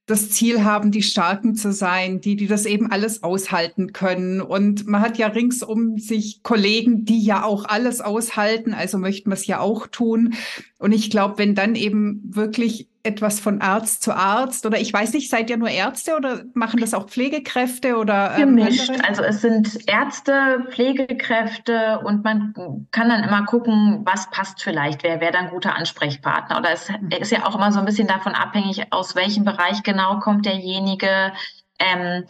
das 0.08 0.30
Ziel 0.30 0.64
haben, 0.64 0.92
die 0.92 1.04
Starken 1.04 1.54
zu 1.54 1.74
sein, 1.74 2.22
die, 2.22 2.38
die 2.38 2.48
das 2.48 2.66
eben 2.66 2.90
alles 2.90 3.24
aushalten 3.24 3.92
können. 3.92 4.40
Und 4.40 4.88
man 4.88 5.02
hat 5.02 5.18
ja 5.18 5.28
rings 5.28 5.62
um 5.62 5.98
sich 5.98 6.42
Kollegen, 6.44 7.04
die 7.04 7.22
ja 7.22 7.44
auch 7.44 7.66
alles 7.66 8.00
aushalten, 8.00 8.74
also 8.74 8.98
möchten 8.98 9.30
wir 9.30 9.36
es 9.36 9.46
ja 9.48 9.60
auch 9.60 9.86
tun. 9.86 10.34
Und 10.80 10.94
ich 10.94 11.12
glaube, 11.12 11.38
wenn 11.38 11.56
dann 11.56 11.76
eben 11.76 12.22
wirklich 12.24 12.88
etwas 13.08 13.40
von 13.40 13.62
Arzt 13.62 14.04
zu 14.04 14.14
Arzt 14.14 14.66
oder 14.66 14.80
ich 14.80 14.92
weiß 14.92 15.14
nicht, 15.14 15.30
seid 15.30 15.50
ihr 15.50 15.58
nur 15.58 15.70
Ärzte 15.70 16.16
oder 16.16 16.44
machen 16.54 16.80
das 16.80 16.94
auch 16.94 17.08
Pflegekräfte 17.08 17.98
oder 17.98 18.36
ähm, 18.38 18.58
gemischt? 18.58 18.92
Also 19.08 19.24
es 19.24 19.42
sind 19.42 19.90
Ärzte, 19.90 20.66
Pflegekräfte 20.70 22.00
und 22.04 22.24
man 22.24 22.54
kann 22.92 23.10
dann 23.10 23.24
immer 23.24 23.46
gucken, 23.46 24.02
was 24.04 24.30
passt 24.30 24.62
vielleicht, 24.62 25.04
wer 25.04 25.22
wäre 25.22 25.32
dann 25.32 25.50
guter 25.50 25.76
Ansprechpartner. 25.76 26.60
Oder 26.60 26.72
es 26.72 26.90
mhm. 26.90 27.10
ist 27.12 27.32
ja 27.32 27.46
auch 27.46 27.56
immer 27.56 27.72
so 27.72 27.80
ein 27.80 27.86
bisschen 27.86 28.08
davon 28.08 28.34
abhängig, 28.34 28.92
aus 28.92 29.16
welchem 29.16 29.46
Bereich 29.46 29.84
genau 29.84 30.20
kommt 30.20 30.46
derjenige. 30.46 31.32
Ähm, 31.80 32.26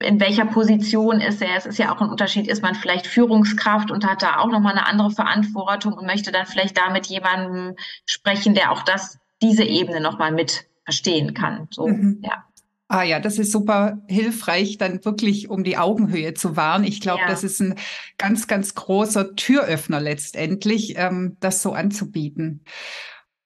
in 0.00 0.20
welcher 0.20 0.44
Position 0.46 1.20
ist 1.20 1.40
er? 1.40 1.56
Es 1.56 1.66
ist 1.66 1.78
ja 1.78 1.94
auch 1.94 2.00
ein 2.00 2.10
Unterschied, 2.10 2.48
ist 2.48 2.62
man 2.62 2.74
vielleicht 2.74 3.06
Führungskraft 3.06 3.90
und 3.90 4.06
hat 4.06 4.22
da 4.22 4.38
auch 4.38 4.48
nochmal 4.48 4.72
eine 4.72 4.86
andere 4.86 5.10
Verantwortung 5.10 5.94
und 5.94 6.06
möchte 6.06 6.32
dann 6.32 6.46
vielleicht 6.46 6.76
da 6.78 6.90
mit 6.90 7.06
jemandem 7.06 7.76
sprechen, 8.04 8.54
der 8.54 8.72
auch 8.72 8.82
das 8.82 9.18
diese 9.44 9.64
Ebene 9.64 10.00
nochmal 10.00 10.32
mit 10.32 10.66
verstehen 10.84 11.34
kann. 11.34 11.68
So, 11.70 11.86
mhm. 11.86 12.20
ja. 12.22 12.44
Ah 12.88 13.02
ja, 13.02 13.18
das 13.18 13.38
ist 13.38 13.50
super 13.50 13.98
hilfreich, 14.08 14.76
dann 14.76 15.04
wirklich 15.04 15.48
um 15.48 15.64
die 15.64 15.78
Augenhöhe 15.78 16.34
zu 16.34 16.56
wahren. 16.56 16.84
Ich 16.84 17.00
glaube, 17.00 17.22
ja. 17.22 17.28
das 17.28 17.42
ist 17.42 17.60
ein 17.60 17.76
ganz, 18.18 18.46
ganz 18.46 18.74
großer 18.74 19.34
Türöffner 19.36 20.00
letztendlich, 20.00 20.94
ähm, 20.96 21.36
das 21.40 21.62
so 21.62 21.72
anzubieten. 21.72 22.62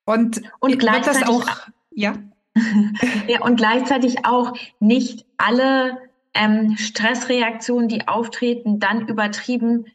Und, 0.05 0.43
und 0.59 0.79
gleichzeitig 0.79 1.21
das 1.21 1.29
auch, 1.29 1.47
ja. 1.93 2.15
ja, 3.29 3.41
und 3.43 3.57
gleichzeitig 3.57 4.25
auch 4.25 4.55
nicht 4.81 5.25
alle 5.37 5.99
ähm, 6.35 6.77
Stressreaktionen, 6.77 7.89
die 7.89 8.09
auftreten, 8.09 8.81
dann 8.81 9.07
übertrieben 9.07 9.87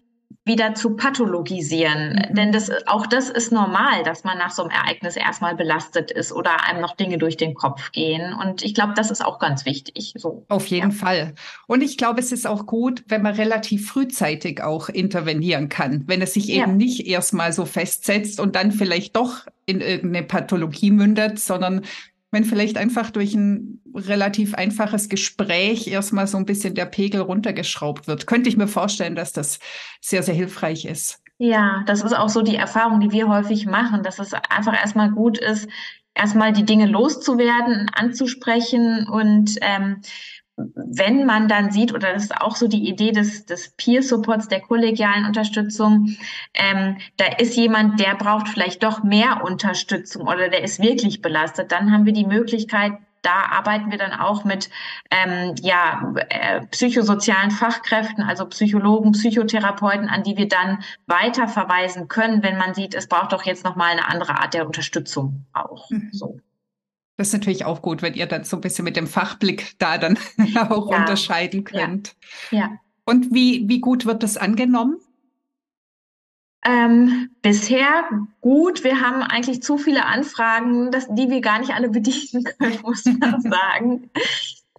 wieder 0.46 0.76
zu 0.76 0.96
pathologisieren. 0.96 2.14
Mhm. 2.30 2.36
Denn 2.36 2.52
das, 2.52 2.70
auch 2.86 3.08
das 3.08 3.30
ist 3.30 3.52
normal, 3.52 4.04
dass 4.04 4.24
man 4.24 4.38
nach 4.38 4.52
so 4.52 4.64
einem 4.64 4.72
Ereignis 4.72 5.16
erstmal 5.16 5.56
belastet 5.56 6.12
ist 6.12 6.34
oder 6.34 6.66
einem 6.66 6.82
noch 6.82 6.96
Dinge 6.96 7.18
durch 7.18 7.38
den 7.38 7.54
Kopf 7.54 7.92
gehen. 7.92 8.34
Und 8.34 8.64
ich 8.64 8.74
glaube, 8.74 8.94
das 8.96 9.10
ist 9.10 9.24
auch 9.24 9.40
ganz 9.40 9.66
wichtig. 9.66 10.14
So. 10.18 10.46
Auf 10.50 10.68
jeden 10.68 10.92
ja. 10.92 10.98
Fall. 10.98 11.34
Und 11.68 11.82
ich 11.82 11.98
glaube, 11.98 12.20
es 12.20 12.32
ist 12.32 12.46
auch 12.46 12.66
gut, 12.66 13.04
wenn 13.08 13.22
man 13.22 13.36
relativ 13.36 13.88
frühzeitig 13.88 14.62
auch 14.62 14.90
intervenieren 14.90 15.70
kann, 15.70 16.04
wenn 16.08 16.22
es 16.22 16.34
sich 16.34 16.48
ja. 16.48 16.64
eben 16.64 16.76
nicht 16.76 17.08
erstmal 17.08 17.54
so 17.54 17.66
festsetzt 17.66 18.40
und 18.40 18.56
dann 18.56 18.72
vielleicht 18.74 19.16
doch 19.16 19.46
in 19.66 19.80
irgendeine 19.80 20.26
Pathologie 20.26 20.92
mündet, 20.92 21.40
sondern 21.40 21.86
wenn 22.34 22.44
vielleicht 22.44 22.78
einfach 22.78 23.12
durch 23.12 23.36
ein 23.36 23.80
relativ 23.94 24.56
einfaches 24.56 25.08
Gespräch 25.08 25.88
erstmal 25.88 26.26
so 26.26 26.38
ein 26.38 26.46
bisschen 26.46 26.74
der 26.74 26.88
Pegel 26.88 27.22
runtergeschraubt 27.22 28.08
wird. 28.08 28.26
Könnte 28.26 28.50
ich 28.50 28.58
mir 28.58 28.68
vorstellen, 28.68 29.16
dass 29.16 29.34
das 29.34 29.60
sehr, 30.02 30.24
sehr 30.24 30.34
hilfreich 30.34 30.86
ist. 30.86 31.22
Ja, 31.38 31.84
das 31.86 32.02
ist 32.02 32.14
auch 32.14 32.30
so 32.30 32.42
die 32.42 32.56
Erfahrung, 32.56 33.00
die 33.00 33.12
wir 33.12 33.28
häufig 33.28 33.68
machen, 33.68 34.02
dass 34.02 34.18
es 34.18 34.34
einfach 34.34 34.74
erstmal 34.74 35.12
gut 35.12 35.38
ist, 35.38 35.68
erstmal 36.16 36.54
die 36.54 36.66
Dinge 36.66 36.88
loszuwerden, 36.88 37.90
anzusprechen 37.94 39.08
und 39.08 39.58
ähm, 39.62 40.02
wenn 40.56 41.26
man 41.26 41.48
dann 41.48 41.72
sieht, 41.72 41.94
oder 41.94 42.14
das 42.14 42.26
ist 42.26 42.38
auch 42.38 42.56
so 42.56 42.68
die 42.68 42.88
Idee 42.88 43.12
des, 43.12 43.46
des 43.46 43.70
Peer-Supports, 43.76 44.48
der 44.48 44.62
kollegialen 44.62 45.26
Unterstützung, 45.26 46.16
ähm, 46.54 46.98
da 47.18 47.26
ist 47.38 47.56
jemand, 47.56 48.00
der 48.00 48.16
braucht 48.16 48.50
vielleicht 48.50 48.84
doch 48.84 49.04
mehr 49.04 49.44
Unterstützung 49.44 50.28
oder 50.28 50.50
der 50.50 50.64
ist 50.64 50.82
wirklich 50.82 51.22
belastet, 51.22 51.72
dann 51.72 51.92
haben 51.92 52.06
wir 52.06 52.14
die 52.14 52.26
Möglichkeit, 52.26 52.94
da 53.24 53.46
arbeiten 53.52 53.90
wir 53.90 53.98
dann 53.98 54.12
auch 54.12 54.44
mit 54.44 54.70
ähm, 55.10 55.56
ja, 55.62 56.14
äh, 56.30 56.66
psychosozialen 56.68 57.52
Fachkräften, 57.52 58.24
also 58.24 58.46
Psychologen, 58.46 59.14
Psychotherapeuten, 59.14 60.10
an 60.10 60.24
die 60.24 60.38
wir 60.38 60.50
dann 60.50 60.84
weiter 61.08 61.48
verweisen 61.48 62.10
können, 62.10 62.44
wenn 62.44 62.58
man 62.58 62.74
sieht, 62.74 62.94
es 62.94 63.08
braucht 63.08 63.32
doch 63.32 63.44
jetzt 63.44 63.64
nochmal 63.64 63.92
eine 63.92 64.10
andere 64.10 64.40
Art 64.40 64.54
der 64.54 64.68
Unterstützung 64.68 65.46
auch. 65.54 65.90
Mhm. 65.90 66.10
So. 66.12 66.40
Das 67.24 67.30
ist 67.30 67.36
natürlich 67.36 67.64
auch 67.64 67.82
gut, 67.82 68.02
wenn 68.02 68.16
ihr 68.16 68.26
dann 68.26 68.44
so 68.44 68.58
ein 68.58 68.62
bisschen 68.62 68.84
mit 68.84 68.98
dem 68.98 69.08
Fachblick 69.08 69.80
da 69.80 69.98
dann 69.98 70.20
auch 70.70 70.92
ja. 70.92 70.98
unterscheiden 70.98 71.64
könnt. 71.64 72.18
Ja. 72.52 72.60
ja. 72.60 72.72
Und 73.06 73.34
wie, 73.34 73.64
wie 73.70 73.80
gut 73.80 74.06
wird 74.06 74.24
das 74.24 74.36
angenommen? 74.36 74.98
Ähm, 76.66 77.30
bisher 77.42 78.04
gut. 78.42 78.84
Wir 78.84 79.00
haben 79.00 79.24
eigentlich 79.24 79.64
zu 79.64 79.78
viele 79.78 80.06
Anfragen, 80.06 80.92
dass, 80.92 81.08
die 81.16 81.30
wir 81.30 81.40
gar 81.40 81.60
nicht 81.60 81.74
alle 81.74 81.88
bedienen 81.92 82.44
können, 82.44 82.82
muss 82.82 83.06
man 83.06 83.40
sagen. 83.50 84.10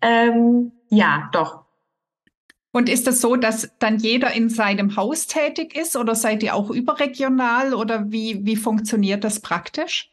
ähm, 0.03 0.73
ja, 0.91 1.31
doch. 1.33 1.65
Und 2.73 2.91
ist 2.91 3.07
das 3.07 3.23
so, 3.23 3.37
dass 3.37 3.71
dann 3.79 3.97
jeder 3.97 4.33
in 4.33 4.51
seinem 4.51 4.97
Haus 4.97 5.29
tätig 5.29 5.75
ist 5.75 5.97
oder 5.97 6.15
seid 6.15 6.43
ihr 6.43 6.55
auch 6.55 6.69
überregional 6.69 7.73
oder 7.73 8.13
wie, 8.13 8.45
wie 8.45 8.57
funktioniert 8.57 9.25
das 9.25 9.41
praktisch? 9.41 10.11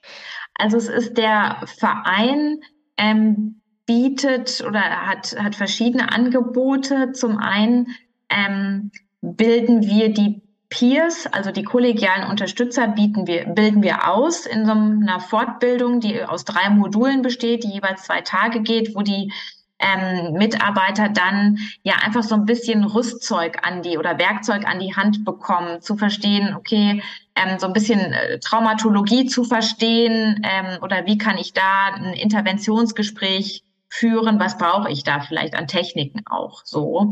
Also 0.56 0.78
es 0.78 0.88
ist 0.88 1.18
der 1.18 1.62
Verein 1.66 2.60
ähm, 2.98 3.62
bietet 3.86 4.64
oder 4.66 4.82
hat, 4.82 5.36
hat 5.38 5.56
verschiedene 5.56 6.12
Angebote. 6.12 7.12
Zum 7.14 7.38
einen 7.38 7.88
ähm, 8.30 8.92
bilden 9.22 9.82
wir 9.84 10.14
die 10.14 10.42
Peers, 10.70 11.28
also 11.28 11.52
die 11.52 11.64
kollegialen 11.64 12.30
Unterstützer, 12.30 12.88
bieten 12.88 13.28
wir, 13.28 13.46
bilden 13.46 13.84
wir 13.84 14.10
aus 14.10 14.46
in 14.46 14.66
so 14.66 14.72
einer 14.72 15.20
Fortbildung, 15.20 16.00
die 16.00 16.24
aus 16.24 16.46
drei 16.46 16.70
Modulen 16.70 17.22
besteht, 17.22 17.66
die 17.66 17.74
jeweils 17.74 18.04
zwei 18.04 18.22
Tage 18.22 18.62
geht, 18.62 18.96
wo 18.96 19.02
die 19.02 19.34
ähm, 19.82 20.34
Mitarbeiter 20.34 21.10
dann 21.10 21.58
ja 21.84 21.96
einfach 22.04 22.24
so 22.24 22.36
ein 22.36 22.46
bisschen 22.46 22.84
Rüstzeug 22.84 23.68
an 23.68 23.82
die 23.82 23.98
oder 23.98 24.18
Werkzeug 24.18 24.68
an 24.68 24.80
die 24.80 24.96
Hand 24.96 25.26
bekommen, 25.26 25.82
zu 25.82 25.98
verstehen, 25.98 26.56
okay, 26.56 27.02
ähm, 27.36 27.60
so 27.60 27.68
ein 27.68 27.74
bisschen 27.74 28.00
äh, 28.00 28.40
Traumatologie 28.40 29.26
zu 29.26 29.44
verstehen 29.44 30.42
ähm, 30.44 30.78
oder 30.82 31.06
wie 31.06 31.18
kann 31.18 31.38
ich 31.38 31.54
da 31.54 31.94
ein 31.96 32.14
Interventionsgespräch 32.14 33.64
führen, 33.90 34.40
was 34.40 34.58
brauche 34.58 34.90
ich 34.90 35.04
da 35.04 35.20
vielleicht 35.20 35.54
an 35.54 35.68
Techniken 35.68 36.22
auch 36.26 36.62
so. 36.64 37.12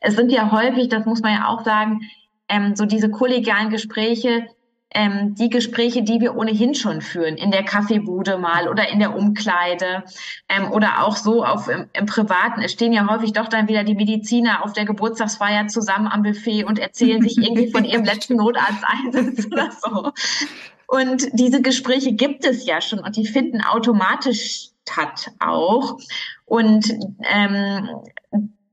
Es 0.00 0.14
sind 0.14 0.30
ja 0.30 0.52
häufig, 0.52 0.88
das 0.88 1.04
muss 1.04 1.22
man 1.22 1.32
ja 1.32 1.48
auch 1.48 1.64
sagen, 1.64 2.02
ähm, 2.48 2.76
so 2.76 2.86
diese 2.86 3.10
kollegialen 3.10 3.70
Gespräche, 3.70 4.46
ähm, 4.92 5.34
die 5.34 5.48
Gespräche, 5.48 6.02
die 6.02 6.20
wir 6.20 6.36
ohnehin 6.36 6.74
schon 6.74 7.00
führen, 7.00 7.36
in 7.36 7.50
der 7.50 7.64
Kaffeebude 7.64 8.38
mal 8.38 8.68
oder 8.68 8.88
in 8.88 8.98
der 8.98 9.14
Umkleide 9.14 10.04
ähm, 10.48 10.72
oder 10.72 11.04
auch 11.04 11.16
so 11.16 11.44
auf 11.44 11.68
im, 11.68 11.88
im, 11.92 12.06
Privaten. 12.06 12.62
Es 12.62 12.72
stehen 12.72 12.92
ja 12.92 13.08
häufig 13.08 13.32
doch 13.32 13.48
dann 13.48 13.68
wieder 13.68 13.84
die 13.84 13.94
Mediziner 13.94 14.64
auf 14.64 14.72
der 14.72 14.84
Geburtstagsfeier 14.84 15.68
zusammen 15.68 16.08
am 16.08 16.22
Buffet 16.22 16.64
und 16.64 16.78
erzählen 16.78 17.22
sich 17.22 17.38
irgendwie 17.38 17.70
von 17.70 17.84
ihrem 17.84 18.04
letzten 18.06 18.36
Notarzteinsatz 18.36 19.46
oder 19.52 19.70
so. 19.80 20.12
Und 20.86 21.28
diese 21.34 21.62
Gespräche 21.62 22.12
gibt 22.12 22.44
es 22.44 22.66
ja 22.66 22.80
schon 22.80 22.98
und 22.98 23.16
die 23.16 23.26
finden 23.26 23.62
automatisch 23.62 24.70
statt 24.82 25.30
auch. 25.38 25.98
Und 26.46 26.92
ähm, 27.22 27.88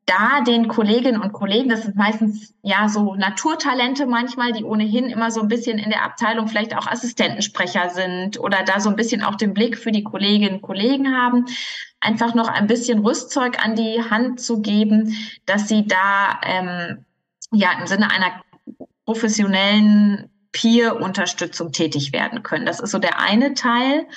da 0.07 0.41
den 0.41 0.69
Kolleginnen 0.69 1.21
und 1.21 1.33
Kollegen, 1.33 1.67
das 1.69 1.83
sind 1.83 1.97
meistens 1.97 2.53
ja 2.63 2.87
so 2.87 3.15
Naturtalente 3.15 4.05
manchmal, 4.05 4.53
die 4.53 4.63
ohnehin 4.63 5.09
immer 5.09 5.31
so 5.31 5.41
ein 5.41 5.49
bisschen 5.49 5.77
in 5.77 5.89
der 5.89 6.03
Abteilung 6.03 6.47
vielleicht 6.47 6.75
auch 6.75 6.87
Assistentensprecher 6.87 7.89
sind 7.89 8.39
oder 8.39 8.63
da 8.63 8.79
so 8.79 8.89
ein 8.89 8.95
bisschen 8.95 9.21
auch 9.21 9.35
den 9.35 9.53
Blick 9.53 9.77
für 9.77 9.91
die 9.91 10.03
Kolleginnen 10.03 10.55
und 10.55 10.61
Kollegen 10.61 11.13
haben, 11.13 11.45
einfach 11.99 12.33
noch 12.35 12.47
ein 12.47 12.67
bisschen 12.67 12.99
Rüstzeug 12.99 13.63
an 13.63 13.75
die 13.75 14.01
Hand 14.09 14.39
zu 14.39 14.61
geben, 14.61 15.13
dass 15.45 15.67
sie 15.67 15.85
da 15.85 16.39
ähm, 16.41 17.05
ja 17.51 17.73
im 17.77 17.85
Sinne 17.85 18.09
einer 18.09 18.41
professionellen 19.05 20.29
Peer-Unterstützung 20.53 21.73
tätig 21.73 22.13
werden 22.13 22.43
können. 22.43 22.65
Das 22.65 22.79
ist 22.79 22.91
so 22.91 22.99
der 22.99 23.19
eine 23.19 23.55
Teil. 23.55 24.07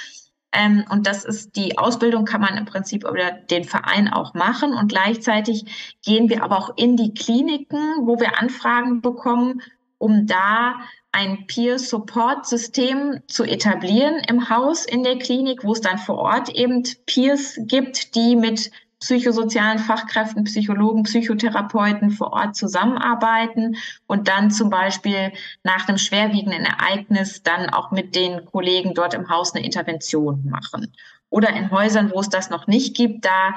Ähm, 0.52 0.84
und 0.90 1.06
das 1.06 1.24
ist 1.24 1.54
die 1.56 1.78
Ausbildung 1.78 2.24
kann 2.24 2.40
man 2.40 2.56
im 2.56 2.64
Prinzip 2.64 3.04
über 3.04 3.30
den 3.30 3.64
Verein 3.64 4.08
auch 4.08 4.34
machen. 4.34 4.72
Und 4.72 4.88
gleichzeitig 4.88 5.96
gehen 6.04 6.28
wir 6.28 6.42
aber 6.42 6.58
auch 6.58 6.76
in 6.76 6.96
die 6.96 7.14
Kliniken, 7.14 8.06
wo 8.06 8.18
wir 8.18 8.38
Anfragen 8.40 9.00
bekommen, 9.00 9.62
um 9.98 10.26
da 10.26 10.74
ein 11.12 11.46
Peer-Support-System 11.46 13.20
zu 13.26 13.44
etablieren 13.44 14.22
im 14.28 14.48
Haus 14.48 14.84
in 14.84 15.02
der 15.02 15.18
Klinik, 15.18 15.64
wo 15.64 15.72
es 15.72 15.80
dann 15.80 15.98
vor 15.98 16.18
Ort 16.18 16.50
eben 16.50 16.84
Peers 17.06 17.58
gibt, 17.62 18.14
die 18.14 18.36
mit 18.36 18.70
psychosozialen 19.00 19.78
Fachkräften, 19.78 20.44
Psychologen, 20.44 21.04
Psychotherapeuten 21.04 22.10
vor 22.10 22.32
Ort 22.32 22.54
zusammenarbeiten 22.54 23.76
und 24.06 24.28
dann 24.28 24.50
zum 24.50 24.70
Beispiel 24.70 25.32
nach 25.64 25.88
einem 25.88 25.98
schwerwiegenden 25.98 26.64
Ereignis 26.64 27.42
dann 27.42 27.70
auch 27.70 27.90
mit 27.90 28.14
den 28.14 28.44
Kollegen 28.44 28.94
dort 28.94 29.14
im 29.14 29.28
Haus 29.30 29.54
eine 29.54 29.64
Intervention 29.64 30.44
machen. 30.48 30.92
Oder 31.30 31.50
in 31.50 31.70
Häusern, 31.70 32.10
wo 32.12 32.20
es 32.20 32.28
das 32.28 32.50
noch 32.50 32.66
nicht 32.66 32.94
gibt, 32.94 33.24
da 33.24 33.54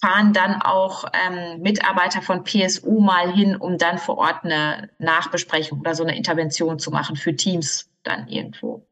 fahren 0.00 0.32
dann 0.32 0.60
auch 0.60 1.04
ähm, 1.12 1.62
Mitarbeiter 1.62 2.22
von 2.22 2.44
PSU 2.44 3.00
mal 3.00 3.32
hin, 3.32 3.56
um 3.56 3.78
dann 3.78 3.98
vor 3.98 4.18
Ort 4.18 4.44
eine 4.44 4.90
Nachbesprechung 4.98 5.80
oder 5.80 5.94
so 5.94 6.02
eine 6.02 6.16
Intervention 6.16 6.78
zu 6.78 6.90
machen 6.90 7.16
für 7.16 7.36
Teams 7.36 7.91
dann 8.04 8.28
irgendwo. 8.28 8.86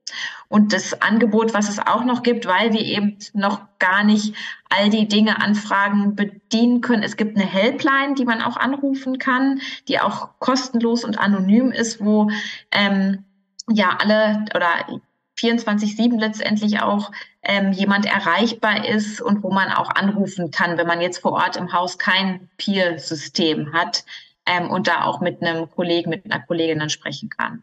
Und 0.49 0.73
das 0.73 1.01
Angebot, 1.01 1.55
was 1.55 1.68
es 1.68 1.79
auch 1.79 2.05
noch 2.05 2.23
gibt, 2.23 2.46
weil 2.46 2.73
wir 2.73 2.81
eben 2.81 3.18
noch 3.33 3.61
gar 3.79 4.05
nicht 4.05 4.35
all 4.68 4.90
die 4.90 5.09
Dinge, 5.09 5.40
Anfragen 5.40 6.16
bedienen 6.16 6.81
können. 6.81 7.03
Es 7.03 7.16
gibt 7.16 7.37
eine 7.37 7.46
Helpline, 7.46 8.14
die 8.14 8.25
man 8.25 8.42
auch 8.42 8.57
anrufen 8.57 9.18
kann, 9.18 9.61
die 9.88 10.01
auch 10.01 10.31
kostenlos 10.38 11.05
und 11.05 11.18
anonym 11.18 11.70
ist, 11.70 12.05
wo 12.05 12.31
ähm, 12.73 13.25
ja 13.68 13.96
alle 14.01 14.44
oder 14.55 15.01
24-7 15.38 16.18
letztendlich 16.18 16.81
auch 16.81 17.11
ähm, 17.42 17.73
jemand 17.73 18.07
erreichbar 18.07 18.87
ist 18.87 19.20
und 19.20 19.42
wo 19.42 19.51
man 19.51 19.70
auch 19.70 19.90
anrufen 19.90 20.51
kann, 20.51 20.77
wenn 20.77 20.87
man 20.87 21.01
jetzt 21.01 21.18
vor 21.18 21.33
Ort 21.33 21.57
im 21.57 21.73
Haus 21.73 21.99
kein 21.99 22.51
Peer-System 22.59 23.73
hat 23.73 24.05
ähm, 24.46 24.70
und 24.70 24.87
da 24.87 25.05
auch 25.05 25.20
mit 25.20 25.42
einem 25.42 25.70
Kollegen, 25.70 26.11
mit 26.11 26.25
einer 26.25 26.44
Kollegin 26.44 26.79
dann 26.79 26.90
sprechen 26.90 27.31
kann. 27.31 27.62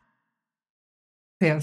Sehr, 1.39 1.61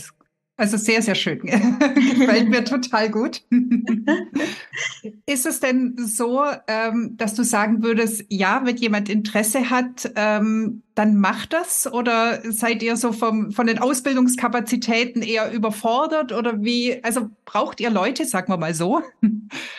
also 0.56 0.76
sehr, 0.76 1.02
sehr 1.02 1.16
schön. 1.16 1.40
Gefällt 1.40 2.48
mir 2.48 2.64
total 2.64 3.10
gut. 3.10 3.42
Ist 5.26 5.46
es 5.46 5.58
denn 5.58 5.96
so, 5.98 6.44
ähm, 6.68 7.16
dass 7.16 7.34
du 7.34 7.42
sagen 7.42 7.82
würdest, 7.82 8.24
ja, 8.28 8.64
wenn 8.64 8.76
jemand 8.76 9.08
Interesse 9.08 9.70
hat, 9.70 10.12
ähm, 10.14 10.83
dann 10.94 11.16
macht 11.16 11.52
das? 11.52 11.92
Oder 11.92 12.40
seid 12.52 12.82
ihr 12.82 12.96
so 12.96 13.12
vom, 13.12 13.50
von 13.50 13.66
den 13.66 13.78
Ausbildungskapazitäten 13.78 15.22
eher 15.22 15.50
überfordert? 15.52 16.32
Oder 16.32 16.62
wie, 16.62 17.02
also 17.02 17.30
braucht 17.44 17.80
ihr 17.80 17.90
Leute, 17.90 18.24
sagen 18.24 18.52
wir 18.52 18.56
mal 18.56 18.74
so? 18.74 19.02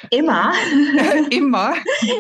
Immer. 0.10 0.52
Immer. 1.30 1.74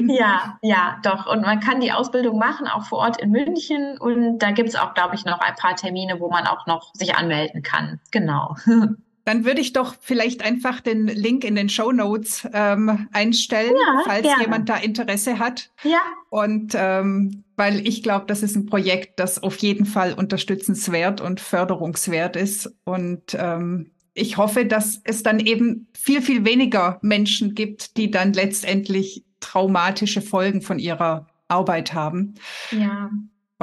ja, 0.07 0.57
ja, 0.61 0.97
doch. 1.03 1.25
Und 1.25 1.41
man 1.41 1.59
kann 1.59 1.81
die 1.81 1.91
Ausbildung 1.91 2.37
machen, 2.37 2.67
auch 2.67 2.85
vor 2.85 2.99
Ort 2.99 3.21
in 3.21 3.31
München. 3.31 3.97
Und 3.97 4.39
da 4.39 4.51
gibt 4.51 4.69
es 4.69 4.75
auch, 4.75 4.93
glaube 4.93 5.15
ich, 5.15 5.25
noch 5.25 5.41
ein 5.41 5.55
paar 5.55 5.75
Termine, 5.75 6.19
wo 6.19 6.29
man 6.29 6.47
auch 6.47 6.65
noch 6.65 6.93
sich 6.93 7.15
anmelden 7.15 7.63
kann. 7.63 7.99
Genau. 8.11 8.55
Dann 9.25 9.43
würde 9.43 9.59
ich 9.59 9.73
doch 9.73 9.95
vielleicht 9.99 10.45
einfach 10.45 10.81
den 10.81 11.07
Link 11.07 11.43
in 11.43 11.55
den 11.55 11.67
Show 11.67 11.91
Notes 11.91 12.47
ähm, 12.53 13.09
einstellen, 13.11 13.73
ja, 13.73 14.01
falls 14.05 14.21
gerne. 14.21 14.43
jemand 14.43 14.69
da 14.69 14.75
Interesse 14.77 15.39
hat. 15.39 15.71
Ja. 15.81 16.01
Und 16.29 16.73
ähm, 16.75 17.43
weil 17.55 17.87
ich 17.87 18.03
glaube, 18.03 18.25
das 18.27 18.43
ist 18.43 18.55
ein 18.55 18.65
Projekt, 18.65 19.19
das 19.19 19.41
auf 19.41 19.57
jeden 19.57 19.85
Fall 19.85 20.13
unterstützenswert 20.13 21.21
und 21.21 21.39
förderungswert 21.39 22.35
ist. 22.35 22.73
Und 22.83 23.35
ähm, 23.37 23.91
ich 24.13 24.37
hoffe, 24.37 24.65
dass 24.65 25.01
es 25.03 25.23
dann 25.23 25.39
eben 25.39 25.87
viel, 25.93 26.21
viel 26.21 26.45
weniger 26.45 26.99
Menschen 27.01 27.55
gibt, 27.55 27.97
die 27.97 28.11
dann 28.11 28.33
letztendlich 28.33 29.23
traumatische 29.39 30.21
Folgen 30.21 30.61
von 30.61 30.79
ihrer 30.79 31.27
Arbeit 31.47 31.93
haben. 31.93 32.35
Ja. 32.71 33.11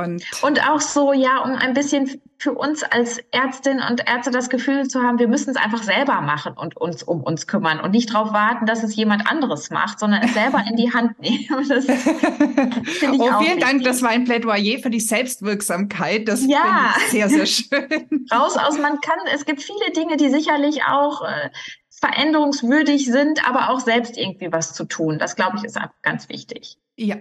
Und, 0.03 0.25
und 0.43 0.69
auch 0.69 0.81
so, 0.81 1.13
ja, 1.13 1.39
um 1.39 1.53
ein 1.53 1.75
bisschen 1.75 2.21
für 2.39 2.53
uns 2.53 2.83
als 2.83 3.19
Ärztin 3.31 3.81
und 3.89 4.09
Ärzte 4.09 4.33
das 4.33 4.51
Gefühl 4.51 4.89
zu 4.89 5.01
haben, 5.01 5.21
wir 5.21 5.29
müssen 5.29 5.51
es 5.51 5.57
einfach 5.57 5.83
selber 5.83 6.21
machen 6.21 6.55
und 6.55 6.77
uns 6.77 7.03
um 7.05 7.23
uns 7.23 7.47
kümmern 7.47 7.81
und 7.81 7.93
nicht 7.93 8.13
darauf 8.13 8.33
warten, 8.33 8.67
dass 8.67 8.83
es 8.83 8.97
jemand 8.97 9.31
anderes 9.31 9.71
macht, 9.71 10.01
sondern 10.01 10.23
es 10.23 10.35
selber 10.35 10.65
in 10.69 10.77
die 10.77 10.93
Hand 10.93 11.19
nehmen. 11.21 11.47
Das 11.69 11.87
oh, 11.89 11.93
vielen 11.93 13.21
wichtig. 13.21 13.61
Dank, 13.61 13.85
das 13.85 14.03
war 14.03 14.11
ein 14.11 14.25
Plädoyer 14.25 14.81
für 14.81 14.91
die 14.91 15.01
Selbstwirksamkeit. 15.01 16.27
Das 16.27 16.45
ja. 16.45 16.95
ich 16.97 17.11
sehr, 17.11 17.29
sehr 17.29 17.47
schön. 17.47 18.27
Raus 18.33 18.57
aus, 18.57 18.77
man 18.79 19.01
kann, 19.01 19.19
es 19.33 19.45
gibt 19.45 19.63
viele 19.63 19.93
Dinge, 19.95 20.17
die 20.17 20.31
sicherlich 20.31 20.83
auch 20.85 21.23
äh, 21.23 21.51
veränderungswürdig 21.91 23.07
sind, 23.07 23.49
aber 23.49 23.71
auch 23.71 23.79
selbst 23.79 24.19
irgendwie 24.19 24.51
was 24.51 24.75
zu 24.75 24.85
tun. 24.85 25.19
Das, 25.21 25.37
glaube 25.37 25.59
ich, 25.59 25.65
ist 25.65 25.79
ganz 26.03 26.29
wichtig. 26.29 26.77
Ja, 26.97 27.17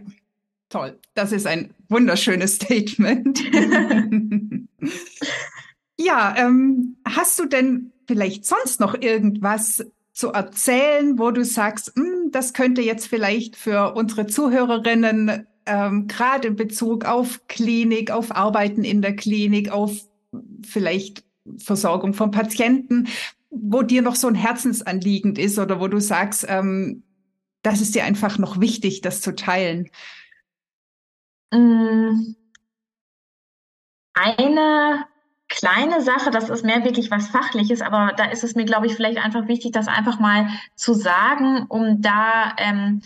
Toll, 0.72 0.98
das 1.16 1.34
ist 1.34 1.46
ein 1.48 1.74
wunderschönes 1.90 2.56
Statement. 2.56 3.44
ja, 6.00 6.34
ähm, 6.38 6.96
hast 7.04 7.38
du 7.40 7.46
denn 7.46 7.92
vielleicht 8.08 8.46
sonst 8.46 8.80
noch 8.80 8.96
irgendwas 8.96 9.86
zu 10.14 10.30
erzählen, 10.30 11.20
wo 11.20 11.32
du 11.32 11.44
sagst, 11.44 11.92
hm, 11.98 12.32
das 12.32 12.54
könnte 12.54 12.82
jetzt 12.82 13.08
vielleicht 13.08 13.58
für 13.58 13.96
unsere 13.96 14.28
Zuhörerinnen 14.28 15.46
ähm, 15.66 16.08
gerade 16.08 16.48
in 16.48 16.56
Bezug 16.56 17.04
auf 17.04 17.46
Klinik, 17.50 18.12
auf 18.12 18.34
Arbeiten 18.34 18.86
in 18.86 19.02
der 19.02 19.18
Klinik, 19.18 19.72
auf 19.72 19.92
vielleicht 20.66 21.26
Versorgung 21.58 22.14
von 22.14 22.32
Patienten, 22.32 23.10
wo 23.50 23.82
dir 23.82 24.02
noch 24.02 24.16
so 24.16 24.30
ein 24.30 24.36
Herzensanliegend 24.36 25.38
ist 25.38 25.60
oder 25.60 25.82
wo 25.82 25.90
du 25.90 26.00
sagst, 26.00 26.46
ähm, 26.48 27.04
das 27.62 27.82
ist 27.82 27.94
dir 27.94 28.06
einfach 28.06 28.38
noch 28.38 28.62
wichtig, 28.62 29.02
das 29.02 29.20
zu 29.20 29.36
teilen? 29.36 29.90
Mm. 31.52 32.36
Eine 34.14 35.06
kleine 35.48 36.02
Sache, 36.02 36.32
das 36.32 36.50
ist 36.50 36.66
mehr 36.66 36.84
wirklich 36.84 37.12
was 37.12 37.28
Fachliches, 37.28 37.82
aber 37.82 38.14
da 38.16 38.26
ist 38.26 38.44
es 38.44 38.56
mir, 38.56 38.66
glaube 38.66 38.88
ich, 38.88 38.96
vielleicht 38.96 39.24
einfach 39.24 39.48
wichtig, 39.48 39.74
das 39.74 39.88
einfach 39.88 40.20
mal 40.20 40.48
zu 40.76 40.94
sagen, 40.94 41.66
um 41.68 42.02
da 42.02 42.54
ähm, 42.58 43.02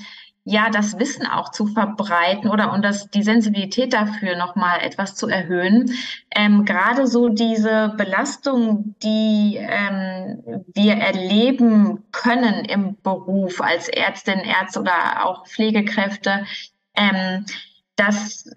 ja 0.46 0.70
das 0.70 1.00
Wissen 1.00 1.26
auch 1.26 1.50
zu 1.50 1.66
verbreiten 1.66 2.50
oder 2.50 2.72
um 2.72 2.84
das 2.84 3.10
die 3.10 3.24
Sensibilität 3.24 3.94
dafür 3.94 4.38
nochmal 4.38 4.80
etwas 4.82 5.16
zu 5.16 5.28
erhöhen. 5.28 5.92
Ähm, 6.36 6.66
Gerade 6.66 7.08
so 7.08 7.30
diese 7.30 7.94
Belastung, 7.98 8.96
die 9.02 9.58
ähm, 9.60 10.64
wir 10.74 10.94
erleben 10.94 12.04
können 12.12 12.64
im 12.66 12.96
Beruf 13.02 13.60
als 13.60 13.90
Ärztin, 13.90 14.40
Ärzte 14.40 14.82
oder 14.82 15.26
auch 15.26 15.48
Pflegekräfte, 15.48 16.46
ähm, 16.96 17.46
das 17.96 18.50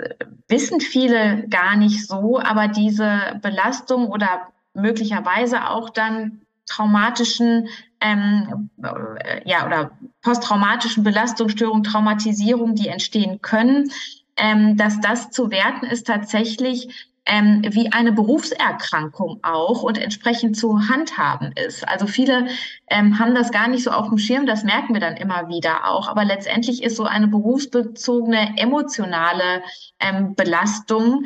wissen 0.48 0.80
viele 0.80 1.46
gar 1.48 1.76
nicht 1.76 2.06
so, 2.06 2.40
aber 2.40 2.68
diese 2.68 3.38
Belastung 3.42 4.08
oder 4.08 4.48
möglicherweise 4.74 5.68
auch 5.68 5.90
dann 5.90 6.40
traumatischen 6.66 7.68
ähm, 8.00 8.70
äh, 8.82 9.48
ja 9.48 9.66
oder 9.66 9.90
posttraumatischen 10.22 11.02
Belastungsstörungen, 11.02 11.82
Traumatisierung, 11.82 12.74
die 12.74 12.88
entstehen 12.88 13.40
können, 13.40 13.90
ähm, 14.36 14.76
dass 14.76 15.00
das 15.00 15.30
zu 15.30 15.50
werten 15.50 15.86
ist 15.86 16.06
tatsächlich 16.06 17.07
ähm, 17.28 17.62
wie 17.70 17.92
eine 17.92 18.12
Berufserkrankung 18.12 19.40
auch 19.42 19.82
und 19.82 19.98
entsprechend 19.98 20.56
zu 20.56 20.88
handhaben 20.88 21.52
ist. 21.52 21.86
Also 21.86 22.06
viele 22.06 22.48
ähm, 22.88 23.18
haben 23.18 23.34
das 23.34 23.52
gar 23.52 23.68
nicht 23.68 23.84
so 23.84 23.90
auf 23.90 24.08
dem 24.08 24.18
Schirm, 24.18 24.46
das 24.46 24.64
merken 24.64 24.94
wir 24.94 25.00
dann 25.00 25.16
immer 25.16 25.48
wieder 25.48 25.86
auch. 25.86 26.08
Aber 26.08 26.24
letztendlich 26.24 26.82
ist 26.82 26.96
so 26.96 27.04
eine 27.04 27.28
berufsbezogene 27.28 28.54
emotionale 28.56 29.62
ähm, 30.00 30.34
Belastung 30.34 31.24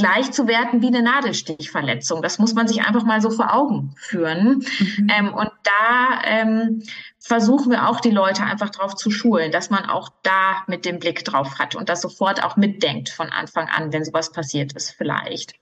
gleichzuwerten 0.00 0.80
wie 0.80 0.86
eine 0.86 1.02
Nadelstichverletzung. 1.02 2.22
Das 2.22 2.38
muss 2.38 2.54
man 2.54 2.66
sich 2.66 2.82
einfach 2.82 3.04
mal 3.04 3.20
so 3.20 3.30
vor 3.30 3.54
Augen 3.54 3.94
führen. 3.96 4.64
Mhm. 4.78 5.08
Ähm, 5.14 5.34
und 5.34 5.50
da 5.62 6.22
ähm, 6.24 6.82
versuchen 7.18 7.70
wir 7.70 7.88
auch 7.88 8.00
die 8.00 8.10
Leute 8.10 8.42
einfach 8.42 8.70
darauf 8.70 8.94
zu 8.94 9.10
schulen, 9.10 9.52
dass 9.52 9.68
man 9.68 9.84
auch 9.84 10.08
da 10.22 10.62
mit 10.66 10.86
dem 10.86 10.98
Blick 10.98 11.24
drauf 11.24 11.58
hat 11.58 11.74
und 11.74 11.90
das 11.90 12.00
sofort 12.00 12.42
auch 12.42 12.56
mitdenkt 12.56 13.10
von 13.10 13.28
Anfang 13.28 13.68
an, 13.68 13.92
wenn 13.92 14.04
sowas 14.04 14.32
passiert 14.32 14.72
ist 14.72 14.92
vielleicht. 14.92 15.54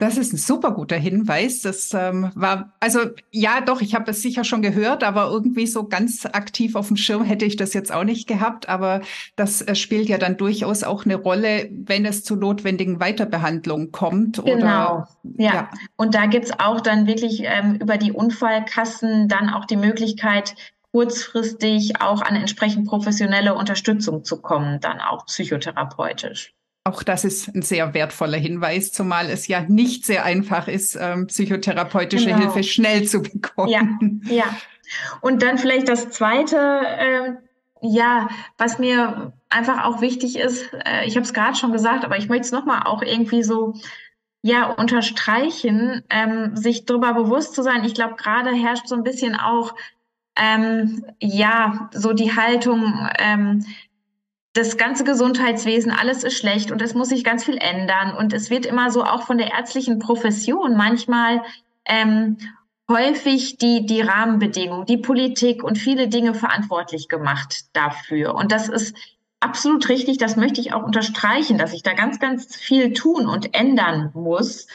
Das 0.00 0.16
ist 0.16 0.32
ein 0.32 0.38
super 0.38 0.72
guter 0.72 0.96
Hinweis. 0.96 1.60
Das 1.60 1.92
ähm, 1.92 2.32
war, 2.34 2.72
also 2.80 3.00
ja, 3.30 3.60
doch, 3.60 3.82
ich 3.82 3.94
habe 3.94 4.10
es 4.10 4.22
sicher 4.22 4.44
schon 4.44 4.62
gehört, 4.62 5.04
aber 5.04 5.30
irgendwie 5.30 5.66
so 5.66 5.86
ganz 5.86 6.24
aktiv 6.24 6.74
auf 6.74 6.88
dem 6.88 6.96
Schirm 6.96 7.22
hätte 7.22 7.44
ich 7.44 7.56
das 7.56 7.74
jetzt 7.74 7.92
auch 7.92 8.04
nicht 8.04 8.26
gehabt. 8.26 8.66
Aber 8.70 9.02
das 9.36 9.60
äh, 9.60 9.74
spielt 9.74 10.08
ja 10.08 10.16
dann 10.16 10.38
durchaus 10.38 10.84
auch 10.84 11.04
eine 11.04 11.16
Rolle, 11.16 11.68
wenn 11.70 12.06
es 12.06 12.24
zu 12.24 12.34
notwendigen 12.34 12.98
Weiterbehandlungen 12.98 13.92
kommt. 13.92 14.42
Genau, 14.42 14.54
oder, 14.56 15.08
ja. 15.36 15.54
ja. 15.54 15.70
Und 15.96 16.14
da 16.14 16.24
gibt's 16.24 16.58
auch 16.58 16.80
dann 16.80 17.06
wirklich 17.06 17.42
ähm, 17.44 17.74
über 17.74 17.98
die 17.98 18.12
Unfallkassen 18.12 19.28
dann 19.28 19.50
auch 19.50 19.66
die 19.66 19.76
Möglichkeit, 19.76 20.54
kurzfristig 20.92 22.00
auch 22.00 22.22
an 22.22 22.36
entsprechend 22.36 22.88
professionelle 22.88 23.54
Unterstützung 23.54 24.24
zu 24.24 24.40
kommen, 24.40 24.80
dann 24.80 25.00
auch 25.00 25.26
psychotherapeutisch. 25.26 26.54
Auch 26.90 27.04
das 27.04 27.24
ist 27.24 27.54
ein 27.54 27.62
sehr 27.62 27.94
wertvoller 27.94 28.36
Hinweis, 28.36 28.92
zumal 28.92 29.30
es 29.30 29.46
ja 29.46 29.60
nicht 29.68 30.04
sehr 30.04 30.24
einfach 30.24 30.66
ist, 30.66 30.98
ähm, 31.00 31.28
psychotherapeutische 31.28 32.26
genau. 32.26 32.38
Hilfe 32.38 32.64
schnell 32.64 33.06
zu 33.06 33.22
bekommen. 33.22 33.70
Ja, 33.70 34.34
ja. 34.34 34.56
Und 35.20 35.42
dann 35.42 35.56
vielleicht 35.56 35.88
das 35.88 36.10
Zweite, 36.10 36.56
äh, 36.56 37.32
ja, 37.80 38.28
was 38.58 38.80
mir 38.80 39.32
einfach 39.48 39.84
auch 39.84 40.00
wichtig 40.00 40.36
ist, 40.36 40.72
äh, 40.84 41.06
ich 41.06 41.14
habe 41.14 41.24
es 41.24 41.32
gerade 41.32 41.56
schon 41.56 41.70
gesagt, 41.70 42.04
aber 42.04 42.18
ich 42.18 42.28
möchte 42.28 42.46
es 42.46 42.52
nochmal 42.52 42.82
auch 42.84 43.02
irgendwie 43.02 43.44
so 43.44 43.74
ja 44.42 44.66
unterstreichen, 44.66 46.02
ähm, 46.10 46.56
sich 46.56 46.86
darüber 46.86 47.14
bewusst 47.14 47.54
zu 47.54 47.62
sein. 47.62 47.84
Ich 47.84 47.94
glaube, 47.94 48.16
gerade 48.16 48.50
herrscht 48.50 48.88
so 48.88 48.96
ein 48.96 49.04
bisschen 49.04 49.36
auch 49.36 49.76
ähm, 50.36 51.04
ja 51.20 51.88
so 51.92 52.12
die 52.14 52.34
Haltung, 52.34 53.08
ähm, 53.18 53.64
das 54.52 54.76
ganze 54.76 55.04
Gesundheitswesen, 55.04 55.92
alles 55.92 56.24
ist 56.24 56.36
schlecht 56.36 56.72
und 56.72 56.82
es 56.82 56.94
muss 56.94 57.08
sich 57.08 57.22
ganz 57.22 57.44
viel 57.44 57.56
ändern. 57.56 58.14
Und 58.16 58.32
es 58.32 58.50
wird 58.50 58.66
immer 58.66 58.90
so 58.90 59.04
auch 59.04 59.22
von 59.22 59.38
der 59.38 59.52
ärztlichen 59.52 59.98
Profession 59.98 60.76
manchmal 60.76 61.42
ähm, 61.84 62.38
häufig 62.88 63.58
die, 63.58 63.86
die 63.86 64.00
Rahmenbedingungen, 64.00 64.86
die 64.86 64.98
Politik 64.98 65.62
und 65.62 65.78
viele 65.78 66.08
Dinge 66.08 66.34
verantwortlich 66.34 67.08
gemacht 67.08 67.66
dafür. 67.72 68.34
Und 68.34 68.50
das 68.50 68.68
ist 68.68 68.96
absolut 69.38 69.88
richtig. 69.88 70.18
Das 70.18 70.36
möchte 70.36 70.60
ich 70.60 70.72
auch 70.72 70.82
unterstreichen, 70.82 71.56
dass 71.56 71.72
ich 71.72 71.84
da 71.84 71.94
ganz, 71.94 72.18
ganz 72.18 72.56
viel 72.56 72.92
tun 72.92 73.26
und 73.28 73.54
ändern 73.54 74.10
muss 74.14 74.66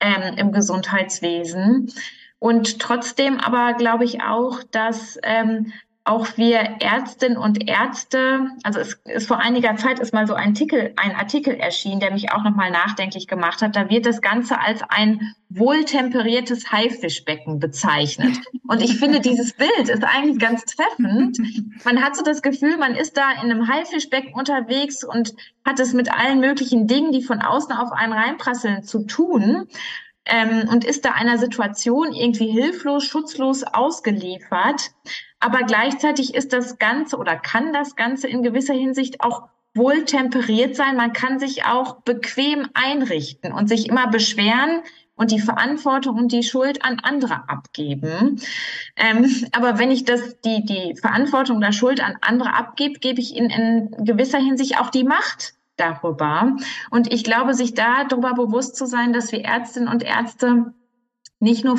ähm, 0.00 0.34
im 0.36 0.52
Gesundheitswesen. 0.52 1.92
Und 2.38 2.78
trotzdem 2.78 3.38
aber 3.38 3.74
glaube 3.74 4.04
ich 4.04 4.22
auch, 4.22 4.62
dass 4.62 5.18
ähm, 5.22 5.72
auch 6.08 6.36
wir 6.36 6.58
Ärztinnen 6.80 7.36
und 7.36 7.68
Ärzte, 7.68 8.48
also 8.62 8.80
es 8.80 9.00
ist 9.04 9.28
vor 9.28 9.38
einiger 9.38 9.76
Zeit 9.76 10.00
ist 10.00 10.14
mal 10.14 10.26
so 10.26 10.34
ein 10.34 10.48
Artikel, 10.48 10.92
ein 10.96 11.14
Artikel 11.14 11.54
erschienen, 11.54 12.00
der 12.00 12.12
mich 12.12 12.32
auch 12.32 12.42
nochmal 12.42 12.70
nachdenklich 12.70 13.28
gemacht 13.28 13.60
hat. 13.60 13.76
Da 13.76 13.90
wird 13.90 14.06
das 14.06 14.22
Ganze 14.22 14.58
als 14.60 14.82
ein 14.88 15.34
wohltemperiertes 15.50 16.72
Haifischbecken 16.72 17.58
bezeichnet. 17.58 18.38
Und 18.66 18.82
ich 18.82 18.98
finde, 18.98 19.20
dieses 19.20 19.52
Bild 19.52 19.88
ist 19.88 20.04
eigentlich 20.04 20.38
ganz 20.38 20.64
treffend. 20.64 21.38
Man 21.84 22.02
hat 22.02 22.16
so 22.16 22.22
das 22.22 22.42
Gefühl, 22.42 22.76
man 22.76 22.94
ist 22.94 23.16
da 23.16 23.32
in 23.32 23.50
einem 23.50 23.68
Haifischbecken 23.68 24.34
unterwegs 24.34 25.04
und 25.04 25.34
hat 25.64 25.80
es 25.80 25.92
mit 25.92 26.12
allen 26.12 26.40
möglichen 26.40 26.86
Dingen, 26.86 27.12
die 27.12 27.22
von 27.22 27.40
außen 27.40 27.72
auf 27.72 27.92
einen 27.92 28.12
reinprasseln, 28.12 28.82
zu 28.82 29.04
tun. 29.04 29.68
Ähm, 30.28 30.68
und 30.70 30.84
ist 30.84 31.04
da 31.04 31.12
einer 31.12 31.38
Situation 31.38 32.12
irgendwie 32.12 32.48
hilflos, 32.48 33.04
schutzlos 33.04 33.64
ausgeliefert. 33.64 34.90
Aber 35.40 35.60
gleichzeitig 35.60 36.34
ist 36.34 36.52
das 36.52 36.78
Ganze 36.78 37.16
oder 37.16 37.36
kann 37.36 37.72
das 37.72 37.96
Ganze 37.96 38.28
in 38.28 38.42
gewisser 38.42 38.74
Hinsicht 38.74 39.20
auch 39.20 39.48
wohl 39.74 40.04
temperiert 40.04 40.76
sein. 40.76 40.96
Man 40.96 41.12
kann 41.12 41.38
sich 41.38 41.64
auch 41.64 42.02
bequem 42.02 42.68
einrichten 42.74 43.52
und 43.52 43.68
sich 43.68 43.88
immer 43.88 44.08
beschweren 44.08 44.82
und 45.18 45.30
die 45.32 45.40
Verantwortung 45.40 46.16
und 46.16 46.32
die 46.32 46.42
Schuld 46.42 46.84
an 46.84 47.00
andere 47.00 47.48
abgeben. 47.48 48.40
Ähm, 48.96 49.46
aber 49.52 49.78
wenn 49.78 49.90
ich 49.90 50.04
das, 50.04 50.40
die, 50.40 50.64
die 50.64 50.94
Verantwortung 50.96 51.58
oder 51.58 51.72
Schuld 51.72 52.02
an 52.02 52.16
andere 52.20 52.54
abgebe, 52.54 53.00
gebe 53.00 53.20
ich 53.20 53.34
ihnen 53.34 53.50
in 53.50 54.04
gewisser 54.04 54.38
Hinsicht 54.38 54.80
auch 54.80 54.90
die 54.90 55.04
Macht 55.04 55.54
darüber. 55.78 56.56
Und 56.90 57.12
ich 57.12 57.24
glaube, 57.24 57.54
sich 57.54 57.74
darüber 57.74 58.34
bewusst 58.34 58.76
zu 58.76 58.86
sein, 58.86 59.12
dass 59.12 59.32
wir 59.32 59.44
Ärztinnen 59.44 59.88
und 59.88 60.02
Ärzte 60.02 60.74
nicht 61.40 61.64
nur 61.64 61.78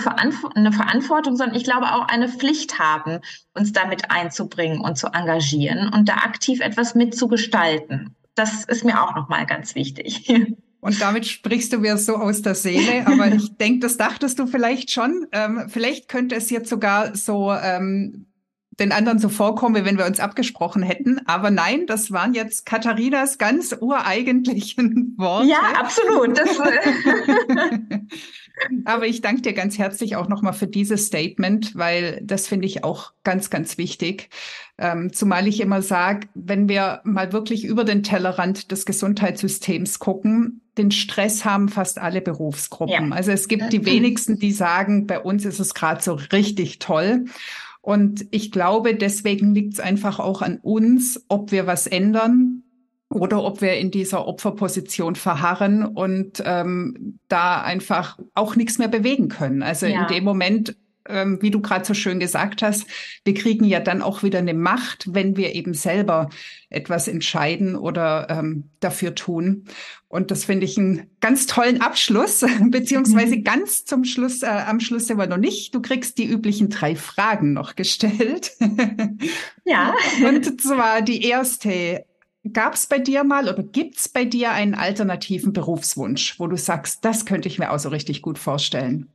eine 0.56 0.72
Verantwortung, 0.72 1.36
sondern 1.36 1.56
ich 1.56 1.66
glaube 1.66 1.88
auch 1.94 2.08
eine 2.08 2.30
Pflicht 2.30 2.80
haben, 2.80 3.20
uns 3.54 3.74
damit 3.74 4.10
einzubringen 4.10 4.80
und 4.80 4.98
zu 4.98 5.08
engagieren 5.08 5.94
und 5.94 6.08
da 6.08 6.16
aktiv 6.16 6.62
etwas 6.62 6.96
mitzugestalten. 6.96 8.16
Das 8.36 8.64
ist 8.64 8.86
mir 8.86 9.04
auch 9.04 9.16
nochmal 9.16 9.46
ganz 9.46 9.76
wichtig. 9.76 10.28
Und 10.82 11.02
damit 11.02 11.26
sprichst 11.26 11.74
du 11.74 11.80
mir 11.80 11.98
so 11.98 12.16
aus 12.16 12.42
der 12.42 12.56
Seele, 12.56 13.06
aber 13.06 13.28
ich 13.36 13.58
denke, 13.58 13.80
das 13.80 13.98
dachtest 13.98 14.40
du 14.40 14.48
vielleicht 14.48 14.92
schon. 14.92 15.28
Ähm, 15.34 15.66
vielleicht 15.68 16.08
könnte 16.08 16.36
es 16.36 16.50
jetzt 16.50 16.70
sogar 16.70 17.18
so 17.18 17.52
ähm, 17.52 18.28
den 18.80 18.92
anderen 18.92 19.20
so 19.20 19.30
vorkommen, 19.30 19.76
wie 19.76 19.86
wenn 19.86 19.98
wir 19.98 20.06
uns 20.06 20.20
abgesprochen 20.20 20.84
hätten. 20.84 21.22
Aber 21.26 21.52
nein, 21.52 21.86
das 21.86 22.12
waren 22.12 22.34
jetzt 22.34 22.66
Katharinas 22.66 23.38
ganz 23.38 23.76
ureigentlichen 23.80 25.14
Worte. 25.18 25.50
Ja, 25.50 25.80
absolut. 25.80 26.38
Das, 26.38 26.50
Aber 28.86 29.08
ich 29.08 29.22
danke 29.22 29.42
dir 29.42 29.54
ganz 29.54 29.78
herzlich 29.78 30.16
auch 30.16 30.28
nochmal 30.28 30.54
für 30.54 30.68
dieses 30.68 31.06
Statement, 31.06 31.76
weil 31.76 32.20
das 32.24 32.48
finde 32.48 32.66
ich 32.66 32.84
auch 32.84 33.14
ganz, 33.24 33.50
ganz 33.50 33.78
wichtig. 33.78 34.30
Ähm, 34.78 35.14
zumal 35.14 35.48
ich 35.48 35.60
immer 35.62 35.82
sage, 35.82 36.28
wenn 36.34 36.70
wir 36.70 37.02
mal 37.04 37.34
wirklich 37.34 37.66
über 37.66 37.84
den 37.84 38.04
Tellerrand 38.04 38.72
des 38.72 38.86
Gesundheitssystems 38.86 40.00
gucken, 40.00 40.62
den 40.78 40.92
Stress 40.92 41.44
haben 41.44 41.70
fast 41.70 42.00
alle 42.00 42.22
Berufsgruppen. 42.22 43.10
Ja. 43.10 43.16
Also 43.16 43.32
es 43.32 43.48
gibt 43.48 43.74
die 43.74 43.86
wenigsten, 43.86 44.40
die 44.40 44.52
sagen, 44.52 45.08
bei 45.08 45.20
uns 45.20 45.46
ist 45.46 45.60
es 45.60 45.74
gerade 45.74 46.02
so 46.02 46.14
richtig 46.14 46.80
toll. 46.80 47.26
Und 47.82 48.26
ich 48.32 48.52
glaube, 48.52 48.96
deswegen 48.96 49.54
liegt 49.54 49.74
es 49.74 49.80
einfach 49.80 50.20
auch 50.20 50.42
an 50.42 50.60
uns, 50.62 51.26
ob 51.30 51.52
wir 51.52 51.66
was 51.66 51.88
ändern 51.88 52.64
oder 53.10 53.44
ob 53.44 53.62
wir 53.62 53.78
in 53.78 53.90
dieser 53.90 54.28
Opferposition 54.28 55.16
verharren 55.16 55.84
und 55.84 56.44
ähm, 56.46 57.20
da 57.28 57.62
einfach 57.62 58.20
auch 58.36 58.56
nichts 58.56 58.78
mehr 58.78 58.88
bewegen 58.88 59.30
können. 59.30 59.64
Also 59.64 59.88
ja. 59.88 60.02
in 60.02 60.08
dem 60.08 60.24
Moment, 60.24 60.76
ähm, 61.10 61.40
wie 61.42 61.52
du 61.52 61.62
gerade 61.62 61.86
so 61.86 61.94
schön 61.94 62.20
gesagt 62.20 62.62
hast, 62.62 62.86
wir 63.26 63.34
kriegen 63.34 63.66
ja 63.66 63.80
dann 63.80 64.02
auch 64.02 64.24
wieder 64.24 64.40
eine 64.40 64.54
Macht, 64.54 65.14
wenn 65.14 65.36
wir 65.36 65.56
eben 65.56 65.74
selber 65.74 66.30
etwas 66.70 67.08
entscheiden 67.08 67.76
oder 67.76 68.28
ähm, 68.30 68.70
dafür 68.80 69.16
tun. 69.16 69.66
Und 70.08 70.32
das 70.32 70.46
finde 70.46 70.66
ich 70.66 70.78
einen 70.78 71.10
ganz 71.20 71.46
tollen 71.46 71.82
Abschluss, 71.82 72.46
beziehungsweise 72.70 73.38
mhm. 73.38 73.44
ganz 73.44 73.86
zum 73.86 74.04
Schluss, 74.06 74.44
äh, 74.44 74.48
am 74.48 74.80
Schluss 74.80 75.08
sind 75.08 75.18
wir 75.18 75.28
noch 75.28 75.38
nicht. 75.38 75.76
Du 75.76 75.82
kriegst 75.82 76.18
die 76.18 76.26
üblichen 76.26 76.70
drei 76.70 76.96
Fragen 76.96 77.54
noch 77.54 77.76
gestellt. 77.76 78.52
Ja. 79.66 79.94
Und 80.28 80.62
zwar 80.62 81.02
die 81.02 81.24
erste, 81.24 82.06
Gab 82.54 82.76
es 82.76 82.88
bei 82.88 83.00
dir 83.00 83.26
mal 83.26 83.50
oder 83.50 83.64
gibt 83.64 83.98
es 83.98 84.08
bei 84.08 84.24
dir 84.24 84.52
einen 84.52 84.74
alternativen 84.74 85.52
Berufswunsch, 85.52 86.40
wo 86.40 86.48
du 86.48 86.56
sagst, 86.56 87.04
das 87.04 87.26
könnte 87.26 87.50
ich 87.50 87.60
mir 87.60 87.72
auch 87.72 87.80
so 87.80 87.90
richtig 87.90 88.22
gut 88.22 88.40
vorstellen? 88.40 89.10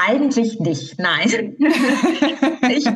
Eigentlich 0.00 0.60
nicht, 0.60 1.00
nein. 1.00 1.56
ich 2.68 2.86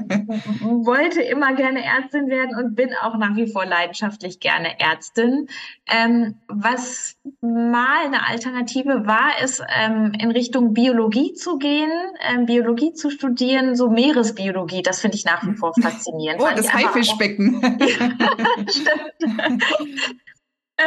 wollte 0.61 1.21
immer 1.21 1.53
gerne 1.55 1.85
Ärztin 1.85 2.29
werden 2.29 2.57
und 2.57 2.77
bin 2.77 2.91
auch 3.03 3.17
nach 3.19 3.35
wie 3.35 3.49
vor 3.49 3.67
leidenschaftlich 3.67 4.39
gerne 4.39 4.79
Ärztin. 4.79 5.49
Ähm, 5.89 6.37
was 6.47 7.17
mal 7.41 8.07
eine 8.07 8.29
Alternative 8.29 9.05
war, 9.05 9.43
ist 9.43 9.65
ähm, 9.77 10.13
in 10.17 10.31
Richtung 10.31 10.75
Biologie 10.75 11.35
zu 11.35 11.59
gehen, 11.59 11.91
ähm, 12.21 12.47
Biologie 12.47 12.93
zu 12.93 13.11
studieren, 13.11 13.75
so 13.75 13.91
Meeresbiologie. 13.91 14.83
Das 14.83 15.01
finde 15.01 15.17
ich 15.17 15.25
nach 15.25 15.45
wie 15.45 15.57
vor 15.57 15.73
faszinierend. 15.75 16.41
Oh, 16.41 16.49
das 16.55 16.73
Haifischbecken. 16.73 17.61
ja, 17.81 18.11
stimmt. 18.69 19.65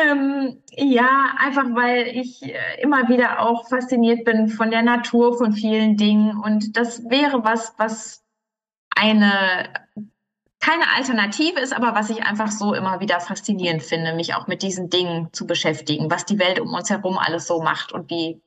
Ähm, 0.02 0.62
ja, 0.72 1.36
einfach 1.38 1.66
weil 1.74 2.08
ich 2.08 2.44
äh, 2.44 2.82
immer 2.82 3.08
wieder 3.08 3.40
auch 3.40 3.68
fasziniert 3.70 4.26
bin 4.26 4.50
von 4.50 4.72
der 4.72 4.82
Natur, 4.82 5.38
von 5.38 5.54
vielen 5.54 5.98
Dingen. 5.98 6.38
Und 6.38 6.76
das 6.76 7.04
wäre 7.10 7.44
was, 7.44 7.74
was 7.78 8.24
eine 8.96 9.70
keine 10.66 10.92
Alternative 10.96 11.60
ist, 11.60 11.74
aber 11.74 11.94
was 11.94 12.10
ich 12.10 12.24
einfach 12.24 12.50
so 12.50 12.74
immer 12.74 13.00
wieder 13.00 13.20
faszinierend 13.20 13.84
finde, 13.84 14.16
mich 14.16 14.34
auch 14.34 14.48
mit 14.48 14.64
diesen 14.64 14.90
Dingen 14.90 15.30
zu 15.32 15.46
beschäftigen, 15.46 16.10
was 16.10 16.26
die 16.26 16.40
Welt 16.40 16.60
um 16.60 16.74
uns 16.74 16.90
herum 16.90 17.20
alles 17.20 17.46
so 17.46 17.62
macht 17.62 17.92
und 17.92 18.10
wie, 18.10 18.42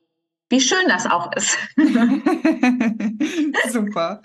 wie 0.49 0.59
schön 0.59 0.85
das 0.89 1.05
auch 1.05 1.31
ist. 1.33 1.57
Super. 3.71 4.21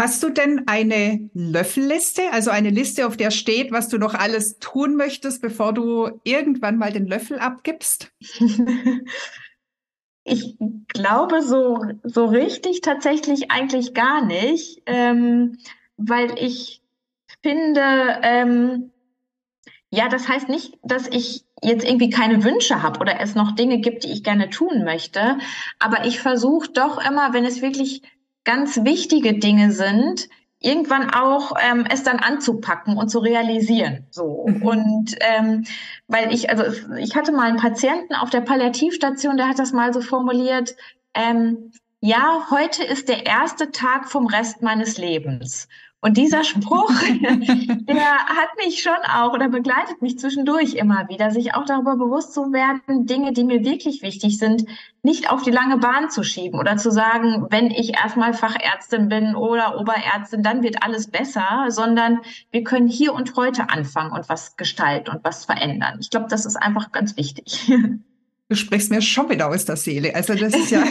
Hast 0.00 0.22
du 0.22 0.30
denn 0.30 0.68
eine 0.68 1.28
Löffelliste, 1.34 2.22
also 2.32 2.50
eine 2.50 2.70
Liste, 2.70 3.04
auf 3.06 3.16
der 3.16 3.32
steht, 3.32 3.72
was 3.72 3.88
du 3.88 3.98
noch 3.98 4.14
alles 4.14 4.60
tun 4.60 4.94
möchtest, 4.94 5.42
bevor 5.42 5.74
du 5.74 6.20
irgendwann 6.22 6.78
mal 6.78 6.92
den 6.92 7.06
Löffel 7.06 7.38
abgibst? 7.38 8.12
Ich 10.30 10.58
glaube 10.88 11.40
so, 11.40 11.82
so 12.02 12.26
richtig 12.26 12.82
tatsächlich 12.82 13.50
eigentlich 13.50 13.94
gar 13.94 14.22
nicht, 14.22 14.82
ähm, 14.84 15.56
weil 15.96 16.38
ich 16.38 16.82
finde, 17.42 17.80
ähm, 18.22 18.90
ja, 19.90 20.10
das 20.10 20.28
heißt 20.28 20.50
nicht, 20.50 20.78
dass 20.82 21.08
ich 21.08 21.46
jetzt 21.62 21.82
irgendwie 21.82 22.10
keine 22.10 22.44
Wünsche 22.44 22.82
habe 22.82 23.00
oder 23.00 23.20
es 23.20 23.34
noch 23.36 23.52
Dinge 23.52 23.78
gibt, 23.78 24.04
die 24.04 24.12
ich 24.12 24.22
gerne 24.22 24.50
tun 24.50 24.84
möchte, 24.84 25.38
aber 25.78 26.04
ich 26.04 26.20
versuche 26.20 26.68
doch 26.72 27.02
immer, 27.02 27.32
wenn 27.32 27.46
es 27.46 27.62
wirklich 27.62 28.02
ganz 28.48 28.82
wichtige 28.82 29.34
Dinge 29.34 29.72
sind, 29.72 30.30
irgendwann 30.58 31.10
auch 31.10 31.52
ähm, 31.60 31.84
es 31.92 32.02
dann 32.02 32.16
anzupacken 32.18 32.96
und 32.96 33.10
zu 33.10 33.18
realisieren. 33.18 34.06
So 34.10 34.46
mhm. 34.48 34.62
und 34.62 35.16
ähm, 35.20 35.64
weil 36.06 36.32
ich 36.32 36.48
also 36.48 36.64
ich 36.96 37.14
hatte 37.14 37.30
mal 37.30 37.48
einen 37.48 37.58
Patienten 37.58 38.14
auf 38.14 38.30
der 38.30 38.40
Palliativstation, 38.40 39.36
der 39.36 39.48
hat 39.48 39.58
das 39.58 39.72
mal 39.72 39.92
so 39.92 40.00
formuliert. 40.00 40.74
Ähm, 41.12 41.72
ja, 42.00 42.46
heute 42.50 42.84
ist 42.84 43.10
der 43.10 43.26
erste 43.26 43.70
Tag 43.70 44.08
vom 44.08 44.26
Rest 44.26 44.62
meines 44.62 44.96
Lebens. 44.96 45.68
Und 46.00 46.16
dieser 46.16 46.44
Spruch, 46.44 46.92
der 47.00 48.16
hat 48.28 48.48
mich 48.64 48.82
schon 48.82 48.92
auch 49.12 49.32
oder 49.32 49.48
begleitet 49.48 50.00
mich 50.00 50.18
zwischendurch 50.18 50.74
immer 50.74 51.08
wieder, 51.08 51.30
sich 51.30 51.54
auch 51.54 51.64
darüber 51.64 51.96
bewusst 51.96 52.34
zu 52.34 52.52
werden, 52.52 53.06
Dinge, 53.06 53.32
die 53.32 53.44
mir 53.44 53.64
wirklich 53.64 54.02
wichtig 54.02 54.38
sind, 54.38 54.64
nicht 55.02 55.30
auf 55.30 55.42
die 55.42 55.50
lange 55.50 55.78
Bahn 55.78 56.10
zu 56.10 56.22
schieben 56.22 56.58
oder 56.58 56.76
zu 56.76 56.90
sagen, 56.90 57.46
wenn 57.50 57.70
ich 57.70 57.94
erstmal 57.94 58.32
Fachärztin 58.32 59.08
bin 59.08 59.34
oder 59.34 59.80
Oberärztin, 59.80 60.42
dann 60.42 60.62
wird 60.62 60.82
alles 60.82 61.10
besser, 61.10 61.66
sondern 61.68 62.20
wir 62.50 62.62
können 62.62 62.88
hier 62.88 63.14
und 63.14 63.36
heute 63.36 63.70
anfangen 63.70 64.12
und 64.12 64.28
was 64.28 64.56
gestalten 64.56 65.10
und 65.10 65.24
was 65.24 65.44
verändern. 65.44 65.98
Ich 66.00 66.10
glaube, 66.10 66.26
das 66.28 66.46
ist 66.46 66.56
einfach 66.56 66.92
ganz 66.92 67.16
wichtig. 67.16 67.72
Du 68.50 68.56
sprichst 68.56 68.90
mir 68.90 69.02
schon 69.02 69.28
wieder 69.28 69.48
aus 69.48 69.66
der 69.66 69.76
Seele. 69.76 70.14
Also 70.14 70.34
das 70.34 70.54
ist 70.54 70.70
ja 70.70 70.82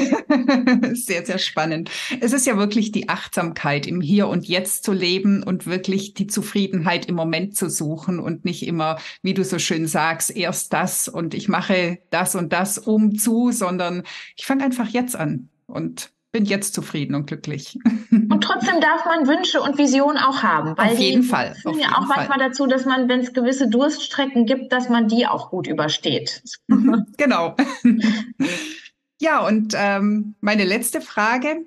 sehr, 0.93 1.25
sehr 1.25 1.39
spannend. 1.39 1.89
Es 2.19 2.31
ist 2.31 2.45
ja 2.45 2.55
wirklich 2.55 2.91
die 2.91 3.09
Achtsamkeit 3.09 3.87
im 3.87 3.99
Hier 3.99 4.27
und 4.27 4.47
Jetzt 4.47 4.83
zu 4.83 4.93
leben 4.93 5.41
und 5.41 5.65
wirklich 5.65 6.13
die 6.13 6.27
Zufriedenheit 6.27 7.07
im 7.07 7.15
Moment 7.15 7.57
zu 7.57 7.67
suchen 7.67 8.19
und 8.19 8.45
nicht 8.45 8.67
immer, 8.67 8.99
wie 9.23 9.33
du 9.33 9.43
so 9.43 9.57
schön 9.57 9.87
sagst, 9.87 10.35
erst 10.35 10.71
das 10.71 11.07
und 11.07 11.33
ich 11.33 11.49
mache 11.49 11.97
das 12.11 12.35
und 12.35 12.53
das 12.53 12.77
um 12.77 13.17
zu, 13.17 13.51
sondern 13.51 14.03
ich 14.35 14.45
fange 14.45 14.63
einfach 14.63 14.89
jetzt 14.89 15.15
an. 15.15 15.49
Und 15.65 16.11
bin 16.31 16.45
jetzt 16.45 16.73
zufrieden 16.73 17.15
und 17.15 17.27
glücklich. 17.27 17.77
Und 18.11 18.41
trotzdem 18.41 18.79
darf 18.81 19.05
man 19.05 19.27
Wünsche 19.27 19.61
und 19.61 19.77
Visionen 19.77 20.17
auch 20.17 20.43
haben. 20.43 20.77
Weil 20.77 20.93
auf 20.93 20.99
jeden 20.99 21.21
die 21.21 21.27
Fall. 21.27 21.55
führen 21.55 21.79
ja 21.79 21.97
auch 21.97 22.07
manchmal 22.07 22.39
Fall. 22.39 22.49
dazu, 22.49 22.67
dass 22.67 22.85
man, 22.85 23.07
wenn 23.09 23.21
es 23.21 23.33
gewisse 23.33 23.69
Durststrecken 23.69 24.45
gibt, 24.45 24.71
dass 24.71 24.89
man 24.89 25.07
die 25.07 25.25
auch 25.25 25.49
gut 25.49 25.67
übersteht. 25.67 26.41
Genau. 27.17 27.55
ja, 29.21 29.45
und 29.45 29.73
ähm, 29.75 30.35
meine 30.41 30.65
letzte 30.65 31.01
Frage. 31.01 31.65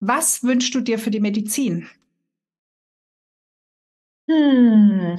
Was 0.00 0.42
wünschst 0.42 0.74
du 0.74 0.80
dir 0.80 0.98
für 0.98 1.10
die 1.10 1.20
Medizin? 1.20 1.88
Hm, 4.28 5.18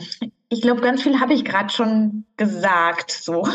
ich 0.49 0.61
glaube, 0.61 0.81
ganz 0.81 1.01
viel 1.01 1.19
habe 1.19 1.33
ich 1.33 1.43
gerade 1.43 1.69
schon 1.69 2.25
gesagt, 2.35 3.11
so. 3.11 3.47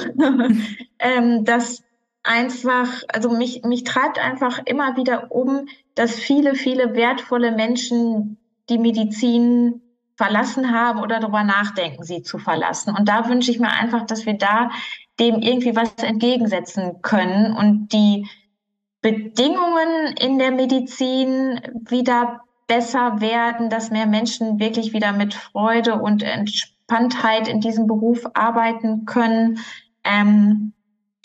ähm, 0.99 1.45
dass 1.45 1.85
einfach, 2.23 3.03
also 3.09 3.31
mich, 3.31 3.63
mich 3.65 3.85
treibt 3.85 4.19
einfach 4.19 4.61
immer 4.65 4.97
wieder 4.97 5.33
um, 5.33 5.67
dass 5.95 6.15
viele, 6.15 6.55
viele 6.55 6.95
wertvolle 6.95 7.53
Menschen 7.53 8.39
die 8.69 8.79
Medizin 8.79 9.83
verlassen 10.17 10.73
haben 10.73 11.01
oder 11.01 11.19
darüber 11.19 11.43
nachdenken, 11.43 12.05
sie 12.05 12.23
zu 12.23 12.39
verlassen. 12.39 12.95
Und 12.97 13.09
da 13.09 13.29
wünsche 13.29 13.51
ich 13.51 13.59
mir 13.59 13.71
einfach, 13.71 14.07
dass 14.07 14.27
wir 14.27 14.35
da 14.35 14.71
dem 15.19 15.41
irgendwie 15.41 15.75
was 15.75 15.95
entgegensetzen 15.97 17.03
können 17.03 17.57
und 17.57 17.93
die 17.93 18.29
Bedingungen 19.01 20.17
in 20.19 20.39
der 20.39 20.53
Medizin 20.53 21.61
wieder 21.89 22.43
besser 22.69 23.21
werden, 23.21 23.69
dass 23.69 23.91
mehr 23.91 24.07
Menschen 24.07 24.61
wirklich 24.61 24.93
wieder 24.93 25.13
mit 25.13 25.35
Freude 25.35 25.97
und 25.97 26.23
Entspanntheit 26.23 27.49
in 27.49 27.61
diesem 27.61 27.87
Beruf 27.87 28.25
arbeiten 28.35 29.05
können. 29.05 29.59
Ähm, 30.05 30.73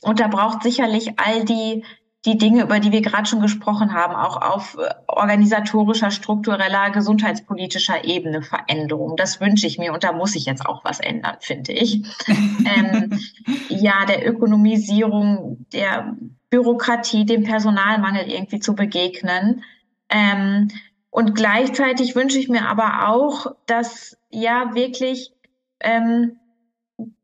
und 0.03 0.19
da 0.19 0.27
braucht 0.27 0.63
sicherlich 0.63 1.19
all 1.19 1.43
die, 1.45 1.83
die 2.25 2.37
Dinge, 2.37 2.63
über 2.63 2.79
die 2.79 2.91
wir 2.91 3.01
gerade 3.01 3.25
schon 3.25 3.41
gesprochen 3.41 3.93
haben, 3.93 4.15
auch 4.15 4.41
auf 4.41 4.77
äh, 4.77 4.93
organisatorischer, 5.07 6.11
struktureller, 6.11 6.89
gesundheitspolitischer 6.91 8.03
Ebene 8.03 8.41
Veränderung. 8.41 9.15
Das 9.15 9.39
wünsche 9.39 9.65
ich 9.67 9.77
mir 9.77 9.93
und 9.93 10.03
da 10.03 10.11
muss 10.11 10.35
ich 10.35 10.45
jetzt 10.45 10.65
auch 10.65 10.83
was 10.83 10.99
ändern, 10.99 11.37
finde 11.39 11.71
ich. 11.71 12.03
ähm, 12.27 13.19
ja, 13.69 14.05
der 14.05 14.27
Ökonomisierung, 14.27 15.65
der 15.71 16.15
Bürokratie, 16.49 17.25
dem 17.25 17.43
Personalmangel 17.43 18.29
irgendwie 18.29 18.59
zu 18.59 18.75
begegnen. 18.75 19.63
Ähm, 20.09 20.69
und 21.09 21.33
gleichzeitig 21.33 22.15
wünsche 22.15 22.39
ich 22.39 22.49
mir 22.49 22.67
aber 22.67 23.07
auch, 23.07 23.55
dass 23.65 24.17
ja 24.29 24.75
wirklich 24.75 25.31
ähm, 25.79 26.39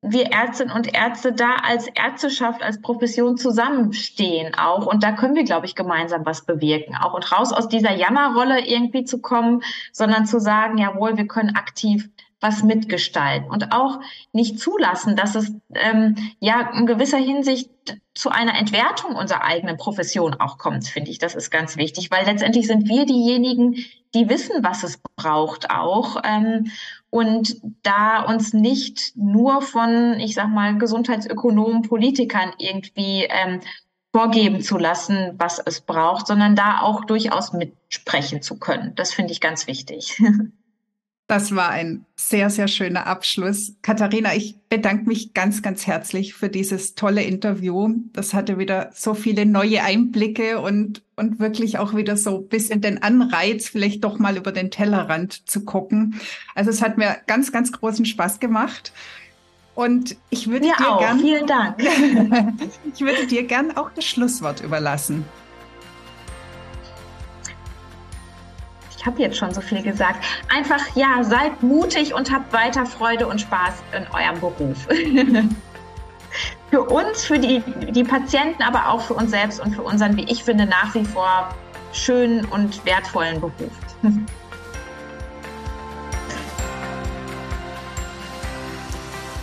wir 0.01 0.31
Ärztinnen 0.31 0.75
und 0.75 0.93
Ärzte 0.93 1.33
da 1.33 1.55
als 1.63 1.87
Ärzteschaft, 1.87 2.61
als 2.61 2.81
Profession 2.81 3.37
zusammenstehen 3.37 4.53
auch. 4.55 4.85
Und 4.85 5.03
da 5.03 5.13
können 5.13 5.35
wir, 5.35 5.43
glaube 5.43 5.65
ich, 5.65 5.75
gemeinsam 5.75 6.25
was 6.25 6.45
bewirken 6.45 6.95
auch. 6.95 7.13
Und 7.13 7.31
raus 7.31 7.51
aus 7.51 7.69
dieser 7.69 7.93
Jammerrolle 7.93 8.67
irgendwie 8.67 9.03
zu 9.03 9.19
kommen, 9.19 9.63
sondern 9.91 10.25
zu 10.25 10.39
sagen, 10.39 10.77
jawohl, 10.77 11.17
wir 11.17 11.27
können 11.27 11.55
aktiv 11.55 12.09
was 12.43 12.61
mitgestalten 12.61 13.49
und 13.49 13.71
auch 13.71 14.01
nicht 14.33 14.59
zulassen, 14.59 15.15
dass 15.15 15.33
es 15.33 15.53
ähm, 15.75 16.15
ja 16.39 16.71
in 16.75 16.85
gewisser 16.85 17.17
Hinsicht 17.17 17.69
zu 18.13 18.29
einer 18.29 18.59
Entwertung 18.59 19.15
unserer 19.15 19.45
eigenen 19.45 19.77
Profession 19.77 20.33
auch 20.33 20.57
kommt, 20.57 20.85
finde 20.85 21.09
ich. 21.09 21.19
Das 21.19 21.35
ist 21.35 21.51
ganz 21.51 21.77
wichtig, 21.77 22.11
weil 22.11 22.25
letztendlich 22.25 22.67
sind 22.67 22.89
wir 22.89 23.05
diejenigen, 23.05 23.77
die 24.13 24.27
wissen, 24.27 24.61
was 24.61 24.83
es 24.83 24.99
braucht 25.15 25.71
auch. 25.71 26.17
Ähm, 26.25 26.69
und 27.13 27.61
da 27.83 28.23
uns 28.23 28.53
nicht 28.53 29.15
nur 29.15 29.61
von, 29.61 30.19
ich 30.19 30.33
sag 30.33 30.49
mal, 30.49 30.79
Gesundheitsökonomen, 30.79 31.83
Politikern 31.83 32.53
irgendwie 32.57 33.27
ähm, 33.29 33.59
vorgeben 34.11 34.61
zu 34.61 34.79
lassen, 34.79 35.35
was 35.37 35.61
es 35.63 35.81
braucht, 35.81 36.25
sondern 36.25 36.55
da 36.55 36.81
auch 36.81 37.05
durchaus 37.05 37.53
mitsprechen 37.53 38.41
zu 38.41 38.57
können. 38.57 38.95
Das 38.95 39.13
finde 39.13 39.31
ich 39.31 39.41
ganz 39.41 39.67
wichtig. 39.67 40.19
Das 41.33 41.55
war 41.55 41.69
ein 41.69 42.05
sehr, 42.15 42.51
sehr 42.51 42.67
schöner 42.67 43.07
Abschluss. 43.07 43.73
Katharina, 43.81 44.35
ich 44.35 44.55
bedanke 44.69 45.07
mich 45.07 45.33
ganz, 45.33 45.63
ganz 45.63 45.87
herzlich 45.87 46.35
für 46.35 46.47
dieses 46.47 46.93
tolle 46.93 47.23
Interview. 47.23 47.91
Das 48.13 48.35
hatte 48.35 48.59
wieder 48.59 48.91
so 48.93 49.15
viele 49.15 49.47
neue 49.47 49.81
Einblicke 49.81 50.59
und, 50.59 51.01
und 51.15 51.39
wirklich 51.39 51.79
auch 51.79 51.95
wieder 51.95 52.17
so 52.17 52.37
ein 52.37 52.47
bisschen 52.49 52.81
den 52.81 53.01
Anreiz, 53.01 53.67
vielleicht 53.67 54.03
doch 54.03 54.19
mal 54.19 54.37
über 54.37 54.51
den 54.51 54.69
Tellerrand 54.69 55.49
zu 55.49 55.65
gucken. 55.65 56.21
Also 56.53 56.69
es 56.69 56.83
hat 56.83 56.99
mir 56.99 57.17
ganz, 57.25 57.51
ganz 57.51 57.71
großen 57.71 58.05
Spaß 58.05 58.39
gemacht. 58.39 58.93
Und 59.73 60.15
ich 60.29 60.51
würde 60.51 60.67
dir 60.67 60.87
auch. 60.87 60.99
gern, 60.99 61.19
vielen 61.19 61.47
Dank. 61.47 61.79
ich 62.93 63.01
würde 63.01 63.25
dir 63.25 63.41
gern 63.41 63.75
auch 63.75 63.89
das 63.89 64.05
Schlusswort 64.05 64.61
überlassen. 64.61 65.25
Ich 69.03 69.07
habe 69.07 69.21
jetzt 69.21 69.35
schon 69.35 69.53
so 69.53 69.59
viel 69.59 69.83
gesagt. 69.83 70.23
Einfach, 70.47 70.79
ja, 70.95 71.21
seid 71.25 71.61
mutig 71.61 72.13
und 72.13 72.31
habt 72.31 72.53
weiter 72.53 72.85
Freude 72.85 73.27
und 73.27 73.41
Spaß 73.41 73.73
in 73.97 74.07
eurem 74.13 74.39
Beruf. 74.39 74.77
für 76.69 76.81
uns, 76.83 77.25
für 77.25 77.37
die, 77.37 77.61
die 77.91 78.05
Patienten, 78.05 78.63
aber 78.63 78.87
auch 78.87 79.01
für 79.01 79.15
uns 79.15 79.31
selbst 79.31 79.59
und 79.59 79.75
für 79.75 79.81
unseren, 79.81 80.15
wie 80.15 80.23
ich 80.23 80.45
finde, 80.45 80.65
nach 80.65 80.95
wie 80.95 81.03
vor 81.03 81.53
schönen 81.91 82.45
und 82.45 82.85
wertvollen 82.85 83.41
Beruf. 83.41 83.53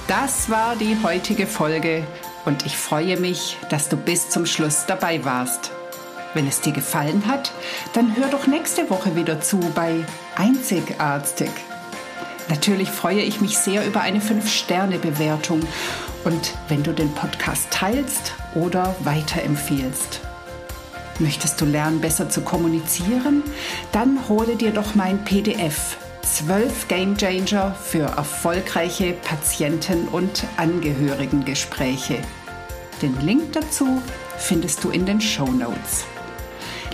Das 0.09 0.51
war 0.51 0.75
die 0.75 0.97
heutige 1.05 1.47
Folge 1.47 2.05
und 2.45 2.67
ich 2.67 2.77
freue 2.77 3.17
mich, 3.17 3.59
dass 3.69 3.89
du 3.89 3.97
bis 3.97 4.29
zum 4.29 4.45
Schluss 4.45 4.85
dabei 4.87 5.25
warst. 5.25 5.71
Wenn 6.35 6.47
es 6.47 6.61
dir 6.61 6.73
gefallen 6.73 7.25
hat, 7.27 7.53
dann 7.93 8.17
hör 8.17 8.29
doch 8.29 8.47
nächste 8.47 8.89
Woche 8.89 9.17
wieder 9.17 9.41
zu 9.41 9.59
bei 9.75 10.05
Einzigartig. 10.37 11.51
Natürlich 12.49 12.91
freue 12.91 13.21
ich 13.21 13.41
mich 13.41 13.59
sehr 13.59 13.87
über 13.87 14.01
eine 14.01 14.21
5-Sterne-Bewertung 14.21 15.61
und 16.25 16.55
wenn 16.69 16.83
du 16.83 16.93
den 16.93 17.13
Podcast 17.15 17.69
teilst 17.71 18.35
oder 18.55 18.95
weiterempfiehlst. 19.01 20.21
Möchtest 21.19 21.61
du 21.61 21.65
lernen, 21.65 22.01
besser 22.01 22.29
zu 22.29 22.41
kommunizieren? 22.41 23.43
Dann 23.93 24.19
hole 24.29 24.57
dir 24.57 24.71
doch 24.71 24.95
mein 24.95 25.25
PDF 25.25 25.97
12 26.23 26.89
Game 26.89 27.17
Changer 27.17 27.75
für 27.75 28.05
erfolgreiche 28.05 29.13
Patienten- 29.13 30.09
und 30.09 30.45
Angehörigengespräche. 30.57 32.19
Den 33.03 33.19
Link 33.21 33.53
dazu 33.53 34.01
findest 34.39 34.83
du 34.85 34.91
in 34.91 35.07
den 35.07 35.21
Show 35.21 35.47
Notes. 35.47 36.05